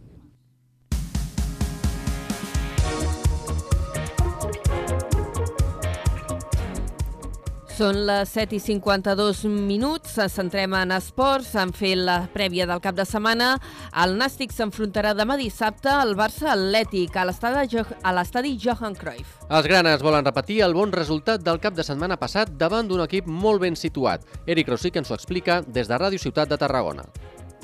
Són 7.75 7.97
les 8.07 8.31
7 8.31 8.55
i 8.55 8.61
52 8.62 9.41
minuts, 9.51 10.12
ens 10.22 10.37
centrem 10.39 10.77
en 10.79 10.93
esports, 10.95 11.57
han 11.59 11.72
fet 11.75 11.99
la 11.99 12.20
prèvia 12.31 12.68
del 12.70 12.79
cap 12.85 12.95
de 12.95 13.03
setmana. 13.03 13.49
El 13.99 14.14
Nàstic 14.20 14.55
s'enfrontarà 14.55 15.11
demà 15.18 15.35
dissabte 15.41 15.91
al 15.91 16.14
Barça 16.14 16.53
Atlètic 16.53 17.18
a 17.18 17.27
l'estadi 17.27 18.55
Johan 18.62 18.95
Cruyff. 18.95 19.43
Els 19.51 19.66
granes 19.66 20.07
volen 20.07 20.22
repetir 20.22 20.61
el 20.62 20.79
bon 20.79 20.95
resultat 20.95 21.43
del 21.43 21.59
cap 21.59 21.75
de 21.75 21.83
setmana 21.83 22.14
passat 22.14 22.55
davant 22.55 22.87
d'un 22.87 23.03
equip 23.09 23.27
molt 23.27 23.66
ben 23.66 23.75
situat. 23.75 24.22
Eric 24.47 24.70
Rosic 24.70 25.03
ens 25.03 25.11
ho 25.11 25.18
explica 25.18 25.64
des 25.66 25.91
de 25.91 25.99
Ràdio 25.99 26.22
Ciutat 26.22 26.55
de 26.55 26.61
Tarragona. 26.62 27.11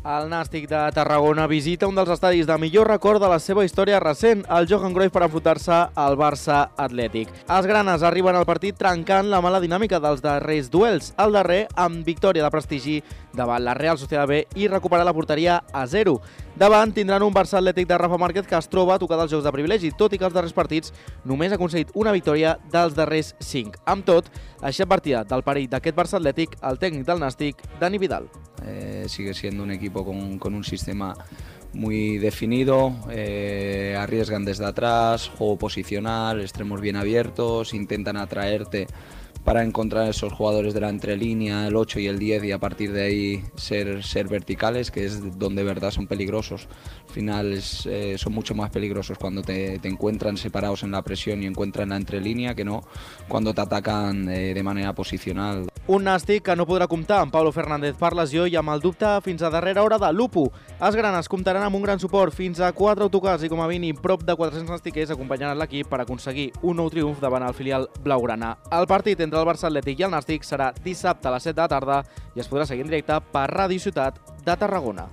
El 0.01 0.31
Nàstic 0.33 0.65
de 0.65 0.79
Tarragona 0.97 1.45
visita 1.45 1.85
un 1.85 1.99
dels 1.99 2.09
estadis 2.09 2.47
de 2.49 2.55
millor 2.57 2.89
record 2.89 3.21
de 3.21 3.29
la 3.29 3.37
seva 3.37 3.67
història 3.67 3.99
recent, 4.01 4.47
el 4.49 4.65
Johan 4.65 4.95
Cruyff 4.97 5.13
per 5.13 5.27
enfrontar-se 5.27 5.77
al 5.93 6.17
Barça 6.17 6.71
Atlètic. 6.81 7.29
Els 7.53 7.69
granes 7.69 8.01
arriben 8.01 8.33
al 8.39 8.47
partit 8.49 8.79
trencant 8.81 9.29
la 9.29 9.43
mala 9.45 9.61
dinàmica 9.61 10.01
dels 10.01 10.23
darrers 10.25 10.71
duels, 10.73 11.13
el 11.21 11.37
darrer 11.37 11.67
amb 11.77 12.01
victòria 12.07 12.47
de 12.47 12.51
prestigi 12.55 12.97
davant 13.37 13.61
la 13.61 13.75
Real 13.77 13.99
Sociedad 14.01 14.25
B 14.27 14.47
i 14.57 14.69
recuperar 14.73 15.05
la 15.05 15.13
porteria 15.13 15.61
a 15.71 15.85
0. 15.87 16.17
Davant 16.57 16.95
tindran 16.97 17.23
un 17.23 17.37
Barça 17.37 17.59
Atlètic 17.61 17.87
de 17.87 17.99
Rafa 18.01 18.17
Márquez 18.17 18.49
que 18.49 18.57
es 18.57 18.73
troba 18.73 18.97
tocat 18.99 19.21
als 19.21 19.35
jocs 19.35 19.45
de 19.45 19.53
privilegi, 19.53 19.93
tot 19.93 20.17
i 20.17 20.19
que 20.19 20.25
els 20.25 20.35
darrers 20.35 20.57
partits 20.57 20.95
només 21.29 21.53
ha 21.53 21.61
aconseguit 21.61 21.93
una 21.93 22.17
victòria 22.17 22.57
dels 22.73 22.97
darrers 22.97 23.35
5. 23.39 23.85
Amb 23.85 24.09
tot, 24.09 24.33
així 24.65 24.89
partida 24.89 25.27
del 25.29 25.45
perill 25.45 25.69
d'aquest 25.69 25.97
Barça 25.97 26.17
Atlètic, 26.17 26.57
el 26.65 26.81
tècnic 26.81 27.05
del 27.05 27.21
Nàstic, 27.21 27.61
Dani 27.79 28.01
Vidal. 28.01 28.33
Eh, 28.67 29.05
sigue 29.09 29.35
siendo 29.35 29.63
un 29.63 29.71
equipo 29.71 30.05
con, 30.05 30.55
un 30.55 30.65
sistema 30.65 31.17
muy 31.73 32.19
definido, 32.19 32.95
eh, 33.11 33.97
arriesgan 33.99 34.45
desde 34.45 34.67
atrás, 34.67 35.31
juego 35.37 35.57
posicional, 35.57 36.41
extremos 36.41 36.81
bien 36.81 36.97
abiertos, 36.97 37.75
intentan 37.75 38.17
atraerte 38.17 38.89
para 39.45 39.63
encontrar 39.63 40.09
esos 40.09 40.33
jugadores 40.33 40.75
de 40.75 40.81
la 40.81 40.91
entrelínea, 40.91 41.67
el 41.67 41.77
8 41.77 42.01
y 42.01 42.07
el 42.09 42.19
10 42.19 42.45
y 42.45 42.53
a 42.53 42.59
partir 42.59 42.93
de 42.93 43.03
ahí 43.03 43.45
ser, 43.55 44.05
ser 44.05 44.29
verticales, 44.29 44.91
que 44.91 45.07
es 45.07 45.39
donde 45.39 45.63
de 45.63 45.69
verdad 45.69 45.91
son 45.91 46.07
peligrosos. 46.07 46.69
Al 47.09 47.15
final 47.15 47.61
eh, 47.87 48.17
son 48.19 48.33
mucho 48.35 48.55
más 48.55 48.71
peligrosos 48.71 49.17
cuando 49.17 49.43
te, 49.43 49.81
encuentran 49.89 50.37
separados 50.37 50.83
en 50.83 50.91
la 50.91 51.03
presión 51.03 51.43
y 51.43 51.47
encuentran 51.47 51.89
la 51.89 51.97
entrelínea 51.97 52.55
que 52.55 52.65
no 52.65 52.83
cuando 53.29 53.55
te 53.55 53.63
atacan 53.63 54.27
de 54.27 54.63
manera 54.63 54.93
posicional. 54.93 55.70
Un 55.91 56.05
nàstic 56.07 56.45
que 56.47 56.55
no 56.55 56.63
podrà 56.69 56.87
comptar 56.87 57.17
amb 57.19 57.33
Pablo 57.35 57.51
Fernández 57.51 57.97
per 57.99 58.13
lesió 58.15 58.45
i 58.47 58.53
amb 58.55 58.71
el 58.71 58.79
dubte 58.79 59.09
fins 59.25 59.41
a 59.43 59.49
darrera 59.51 59.83
hora 59.83 59.97
de 59.99 60.13
Lupo. 60.15 60.45
Els 60.79 60.95
granes 60.95 61.27
comptaran 61.27 61.65
amb 61.67 61.75
un 61.75 61.83
gran 61.83 61.99
suport 61.99 62.31
fins 62.37 62.61
a 62.63 62.69
4 62.71 63.09
autocars 63.09 63.43
i 63.43 63.51
com 63.51 63.59
a 63.59 63.67
mínim 63.67 63.99
prop 63.99 64.23
de 64.23 64.37
400 64.39 64.71
nastiquers 64.71 65.11
acompanyaran 65.11 65.59
l'equip 65.59 65.91
per 65.91 66.05
aconseguir 66.05 66.53
un 66.63 66.79
nou 66.79 66.95
triomf 66.95 67.19
davant 67.19 67.43
el 67.43 67.59
filial 67.59 67.89
blaugrana. 68.05 68.53
El 68.71 68.87
partit 68.87 69.19
entre 69.27 69.43
el 69.43 69.51
Barça 69.51 69.67
Atlètic 69.67 69.99
i 69.99 70.07
el 70.07 70.15
Nàstic 70.15 70.47
serà 70.47 70.71
dissabte 70.85 71.27
a 71.27 71.35
les 71.35 71.51
7 71.51 71.59
de 71.59 71.67
la 71.67 71.73
tarda 71.75 72.01
i 72.37 72.47
es 72.47 72.47
podrà 72.47 72.71
seguir 72.71 72.87
en 72.87 72.95
directe 72.95 73.19
per 73.35 73.49
Ràdio 73.51 73.83
Ciutat 73.83 74.23
de 74.47 74.55
Tarragona. 74.63 75.11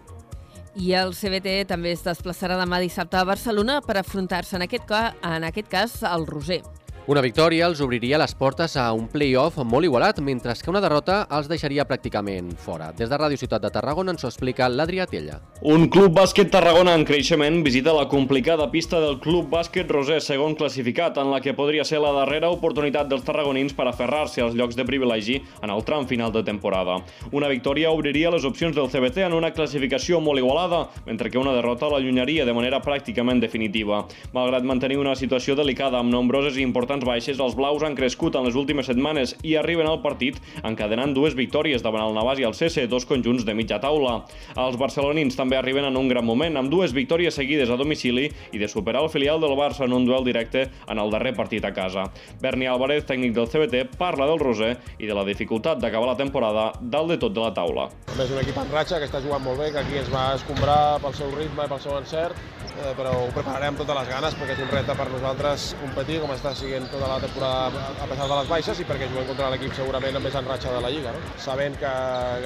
I 0.78 0.94
el 0.94 1.18
CBT 1.18 1.64
també 1.74 1.98
es 1.98 2.06
desplaçarà 2.06 2.54
demà 2.62 2.78
dissabte 2.78 3.18
a 3.18 3.26
Barcelona 3.26 3.82
per 3.82 3.98
afrontar-se 3.98 4.60
en, 4.62 4.70
aquest 4.70 4.86
ca 4.86 5.08
en 5.26 5.50
aquest 5.50 5.74
cas 5.74 6.04
al 6.06 6.30
Roser. 6.30 6.62
Una 7.08 7.22
victòria 7.24 7.70
els 7.70 7.80
obriria 7.80 8.18
les 8.20 8.34
portes 8.36 8.74
a 8.76 8.90
un 8.92 9.06
play-off 9.08 9.62
molt 9.64 9.88
igualat, 9.88 10.18
mentre 10.20 10.52
que 10.60 10.68
una 10.68 10.82
derrota 10.84 11.22
els 11.38 11.46
deixaria 11.48 11.86
pràcticament 11.88 12.50
fora. 12.60 12.90
Des 12.92 13.08
de 13.08 13.16
Ràdio 13.16 13.40
Ciutat 13.40 13.64
de 13.64 13.70
Tarragona 13.72 14.12
ens 14.12 14.26
ho 14.26 14.28
explica 14.28 14.68
l'Adrià 14.68 15.06
Tella. 15.08 15.38
Un 15.72 15.88
club 15.88 16.12
bàsquet 16.18 16.52
Tarragona 16.52 16.98
en 17.00 17.06
creixement 17.08 17.62
visita 17.64 17.94
la 17.96 18.10
complicada 18.12 18.66
pista 18.74 19.00
del 19.00 19.22
club 19.24 19.48
bàsquet 19.54 19.88
Roser, 19.88 20.18
segon 20.20 20.58
classificat, 20.60 21.16
en 21.24 21.32
la 21.32 21.40
que 21.40 21.54
podria 21.56 21.86
ser 21.88 22.02
la 22.04 22.12
darrera 22.12 22.50
oportunitat 22.52 23.08
dels 23.08 23.24
tarragonins 23.24 23.72
per 23.72 23.88
aferrar-se 23.88 24.44
als 24.44 24.60
llocs 24.60 24.76
de 24.76 24.84
privilegi 24.84 25.40
en 25.64 25.72
el 25.72 25.86
tram 25.88 26.10
final 26.12 26.36
de 26.36 26.44
temporada. 26.44 27.00
Una 27.32 27.48
victòria 27.48 27.96
obriria 27.96 28.34
les 28.36 28.44
opcions 28.44 28.76
del 28.76 28.92
CBT 28.92 29.24
en 29.30 29.38
una 29.40 29.54
classificació 29.56 30.20
molt 30.20 30.44
igualada, 30.44 30.90
mentre 31.08 31.32
que 31.32 31.40
una 31.40 31.56
derrota 31.56 31.88
l'allunyaria 31.88 32.44
de 32.44 32.60
manera 32.60 32.84
pràcticament 32.84 33.40
definitiva. 33.40 34.04
Malgrat 34.36 34.68
mantenir 34.68 35.00
una 35.00 35.16
situació 35.16 35.56
delicada 35.56 36.04
amb 36.04 36.12
nombroses 36.12 36.60
i 36.60 36.68
importants 36.68 36.97
importants 36.98 37.06
baixes, 37.06 37.40
els 37.40 37.56
blaus 37.56 37.84
han 37.84 37.96
crescut 37.96 38.36
en 38.36 38.46
les 38.46 38.56
últimes 38.56 38.88
setmanes 38.88 39.36
i 39.44 39.56
arriben 39.58 39.88
al 39.88 40.02
partit 40.02 40.38
encadenant 40.64 41.14
dues 41.14 41.36
victòries 41.36 41.84
davant 41.84 42.04
el 42.04 42.16
Navàs 42.16 42.40
i 42.40 42.46
el 42.48 42.56
CC, 42.56 42.88
dos 42.88 43.06
conjunts 43.06 43.46
de 43.46 43.54
mitja 43.54 43.80
taula. 43.80 44.26
Els 44.56 44.78
barcelonins 44.78 45.36
també 45.38 45.58
arriben 45.58 45.86
en 45.86 45.98
un 45.98 46.08
gran 46.08 46.26
moment, 46.26 46.58
amb 46.58 46.72
dues 46.72 46.94
victòries 46.94 47.36
seguides 47.36 47.70
a 47.70 47.78
domicili 47.78 48.30
i 48.52 48.58
de 48.58 48.68
superar 48.68 49.04
el 49.04 49.10
filial 49.10 49.42
del 49.42 49.56
Barça 49.58 49.86
en 49.86 49.94
un 49.94 50.06
duel 50.06 50.26
directe 50.26 50.68
en 50.88 50.98
el 50.98 51.12
darrer 51.12 51.36
partit 51.36 51.66
a 51.66 51.74
casa. 51.74 52.08
Berni 52.42 52.68
Álvarez, 52.68 53.06
tècnic 53.06 53.34
del 53.36 53.50
CBT, 53.50 53.98
parla 53.98 54.28
del 54.28 54.40
Roser 54.40 54.76
i 55.00 55.08
de 55.08 55.14
la 55.14 55.26
dificultat 55.28 55.82
d'acabar 55.82 56.14
la 56.14 56.20
temporada 56.20 56.72
dalt 56.82 57.14
de 57.14 57.20
tot 57.22 57.34
de 57.34 57.44
la 57.44 57.54
taula. 57.54 57.90
És 58.18 58.32
un 58.32 58.42
equip 58.42 58.58
en 58.58 58.72
ratxa 58.74 59.02
que 59.02 59.10
està 59.10 59.22
jugant 59.22 59.44
molt 59.44 59.62
bé, 59.62 59.72
que 59.72 59.84
aquí 59.84 60.00
ens 60.02 60.10
va 60.14 60.32
escombrar 60.36 60.98
pel 61.04 61.14
seu 61.18 61.34
ritme 61.36 61.68
i 61.68 61.72
pel 61.72 61.84
seu 61.84 61.98
encert, 62.00 62.57
eh, 62.78 62.94
però 62.98 63.14
ho 63.24 63.28
prepararem 63.34 63.78
totes 63.80 63.98
les 64.00 64.10
ganes 64.12 64.38
perquè 64.38 64.56
és 64.56 64.62
un 64.64 64.72
repte 64.72 64.96
per 65.00 65.08
nosaltres 65.12 65.68
competir 65.82 66.20
com 66.24 66.34
està 66.36 66.54
siguent 66.58 66.88
tota 66.92 67.10
la 67.12 67.20
temporada 67.24 67.84
a 68.04 68.08
pesar 68.10 68.28
de 68.30 68.40
les 68.40 68.52
baixes 68.52 68.82
i 68.82 68.88
perquè 68.88 69.10
juguem 69.12 69.28
contra 69.32 69.52
l'equip 69.54 69.76
segurament 69.78 70.20
amb 70.20 70.28
més 70.28 70.38
en 70.38 70.50
ratxa 70.52 70.74
de 70.76 70.84
la 70.84 70.94
Lliga. 70.94 71.14
No? 71.16 71.36
Sabent 71.42 71.78
que, 71.82 71.94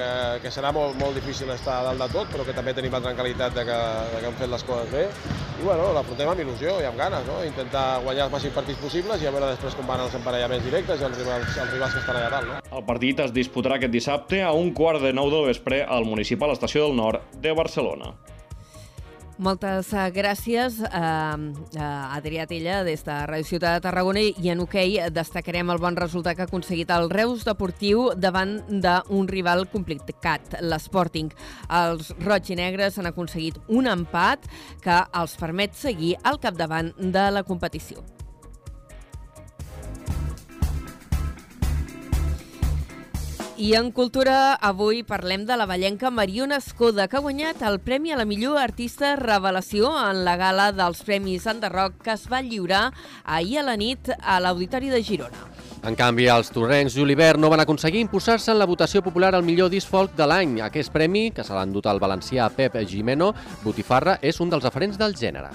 que, 0.00 0.10
que 0.44 0.54
serà 0.54 0.72
molt, 0.74 0.98
molt 1.00 1.18
difícil 1.18 1.50
estar 1.54 1.82
dalt 1.86 2.02
de 2.02 2.10
tot, 2.14 2.30
però 2.32 2.46
que 2.48 2.56
també 2.56 2.74
tenim 2.76 2.94
la 2.94 3.02
tranquil·litat 3.04 3.56
de 3.58 3.66
que, 3.68 3.78
de 4.14 4.20
que 4.20 4.30
hem 4.30 4.38
fet 4.40 4.52
les 4.52 4.66
coses 4.68 4.92
bé. 4.92 5.06
I 5.62 5.64
bueno, 5.66 5.92
l'afrontem 5.94 6.32
amb 6.32 6.42
il·lusió 6.42 6.78
i 6.82 6.88
amb 6.88 6.98
ganes, 6.98 7.22
no? 7.28 7.38
intentar 7.46 7.84
guanyar 8.02 8.26
els 8.26 8.34
màxims 8.34 8.56
partits 8.56 8.80
possibles 8.82 9.22
i 9.22 9.28
a 9.28 9.34
veure 9.34 9.52
després 9.52 9.76
com 9.78 9.86
van 9.86 10.02
els 10.02 10.16
emparellaments 10.18 10.64
directes 10.66 11.00
i 11.02 11.06
els 11.06 11.20
rivals, 11.20 11.54
els 11.54 11.72
rivals 11.76 11.94
que 11.94 12.02
estan 12.02 12.18
allà 12.18 12.32
dalt. 12.34 12.50
No? 12.50 12.78
El 12.80 12.86
partit 12.88 13.22
es 13.22 13.34
disputarà 13.36 13.78
aquest 13.78 13.94
dissabte 13.94 14.42
a 14.42 14.50
un 14.58 14.72
quart 14.74 15.04
de 15.04 15.12
nou 15.14 15.30
del 15.30 15.46
vespre 15.52 15.84
al 15.84 16.08
Municipal 16.08 16.56
Estació 16.56 16.88
del 16.88 16.98
Nord 16.98 17.36
de 17.44 17.54
Barcelona. 17.54 18.14
Moltes 19.42 19.88
gràcies 20.14 20.76
a, 20.86 21.34
a 21.34 21.86
Adrià 22.14 22.44
Tella 22.46 22.82
des 22.86 23.02
de 23.02 23.16
Ràdio 23.26 23.48
Ciutat 23.48 23.74
de 23.74 23.82
Tarragona 23.88 24.22
i 24.22 24.52
en 24.52 24.62
hoquei 24.62 25.00
okay 25.00 25.10
destacarem 25.10 25.72
el 25.74 25.82
bon 25.82 25.98
resultat 25.98 26.38
que 26.38 26.46
ha 26.46 26.50
aconseguit 26.50 26.92
el 26.94 27.10
Reus 27.10 27.42
Deportiu 27.48 28.12
davant 28.14 28.60
d'un 28.70 29.26
rival 29.26 29.66
complicat, 29.72 30.60
l'Sporting. 30.62 31.34
Els 31.82 32.14
roig 32.22 32.54
i 32.54 32.60
negres 32.62 33.02
han 33.02 33.10
aconseguit 33.10 33.58
un 33.66 33.90
empat 33.90 34.46
que 34.84 35.02
els 35.10 35.34
permet 35.40 35.74
seguir 35.74 36.14
al 36.22 36.38
capdavant 36.38 36.94
de 37.02 37.30
la 37.34 37.42
competició. 37.42 38.21
I 43.62 43.76
en 43.78 43.92
cultura, 43.94 44.56
avui 44.58 45.04
parlem 45.06 45.44
de 45.46 45.54
la 45.54 45.68
ballenca 45.70 46.10
Mariona 46.10 46.56
Escoda, 46.58 47.04
que 47.06 47.14
ha 47.14 47.22
guanyat 47.22 47.60
el 47.62 47.76
Premi 47.78 48.10
a 48.10 48.16
la 48.18 48.24
millor 48.26 48.56
artista 48.58 49.12
revelació 49.14 49.92
en 50.00 50.24
la 50.26 50.32
gala 50.40 50.64
dels 50.74 51.04
Premis 51.06 51.46
Enderroc 51.46 52.00
que 52.02 52.10
es 52.16 52.24
va 52.26 52.40
lliurar 52.42 52.88
ahir 53.22 53.60
a 53.60 53.62
la 53.68 53.76
nit 53.78 54.10
a 54.18 54.40
l'Auditori 54.42 54.90
de 54.90 54.98
Girona. 55.06 55.44
En 55.86 55.94
canvi, 55.94 56.26
els 56.26 56.50
torrents 56.50 56.96
Julibert 56.98 57.38
no 57.38 57.52
van 57.54 57.62
aconseguir 57.62 58.02
imposar-se 58.02 58.50
en 58.50 58.58
la 58.58 58.66
votació 58.66 58.98
popular 59.06 59.30
al 59.36 59.46
millor 59.46 59.70
disc 59.70 59.86
folk 59.86 60.16
de 60.18 60.26
l'any. 60.26 60.56
Aquest 60.66 60.90
premi, 60.90 61.28
que 61.30 61.46
se 61.46 61.54
l'ha 61.54 61.62
endut 61.62 61.86
el 61.86 62.02
valencià 62.02 62.50
Pep 62.50 62.80
Gimeno, 62.82 63.30
Botifarra, 63.62 64.18
és 64.22 64.42
un 64.42 64.50
dels 64.50 64.66
referents 64.66 64.98
del 64.98 65.14
gènere 65.14 65.54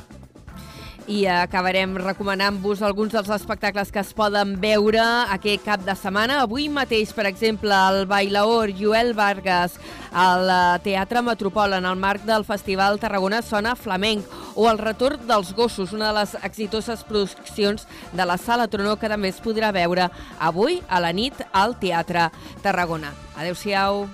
i 1.08 1.24
acabarem 1.32 1.96
recomanant-vos 1.96 2.82
alguns 2.84 3.14
dels 3.16 3.30
espectacles 3.32 3.94
que 3.96 4.02
es 4.04 4.12
poden 4.16 4.58
veure 4.60 5.04
aquest 5.34 5.64
cap 5.64 5.84
de 5.88 5.96
setmana. 5.96 6.42
Avui 6.44 6.68
mateix, 6.70 7.14
per 7.16 7.26
exemple, 7.30 7.72
el 7.72 8.06
bailaor 8.10 8.74
Joel 8.76 9.14
Vargas 9.16 9.78
al 10.12 10.52
Teatre 10.84 11.24
Metropol 11.24 11.78
en 11.80 11.88
el 11.88 11.96
marc 11.96 12.28
del 12.28 12.46
Festival 12.46 13.00
Tarragona 13.00 13.42
Sona 13.42 13.76
Flamenc 13.80 14.28
o 14.56 14.68
el 14.70 14.82
Retorn 14.84 15.28
dels 15.30 15.54
Gossos, 15.56 15.94
una 15.96 16.12
de 16.12 16.20
les 16.20 16.36
exitoses 16.44 17.04
produccions 17.08 17.88
de 18.12 18.26
la 18.26 18.38
Sala 18.38 18.68
Tronó 18.68 18.98
que 19.00 19.12
també 19.12 19.32
es 19.32 19.42
podrà 19.44 19.72
veure 19.72 20.12
avui 20.40 20.82
a 20.90 21.00
la 21.00 21.16
nit 21.16 21.40
al 21.54 21.80
Teatre 21.80 22.30
Tarragona. 22.62 23.16
Adéu-siau. 23.38 24.08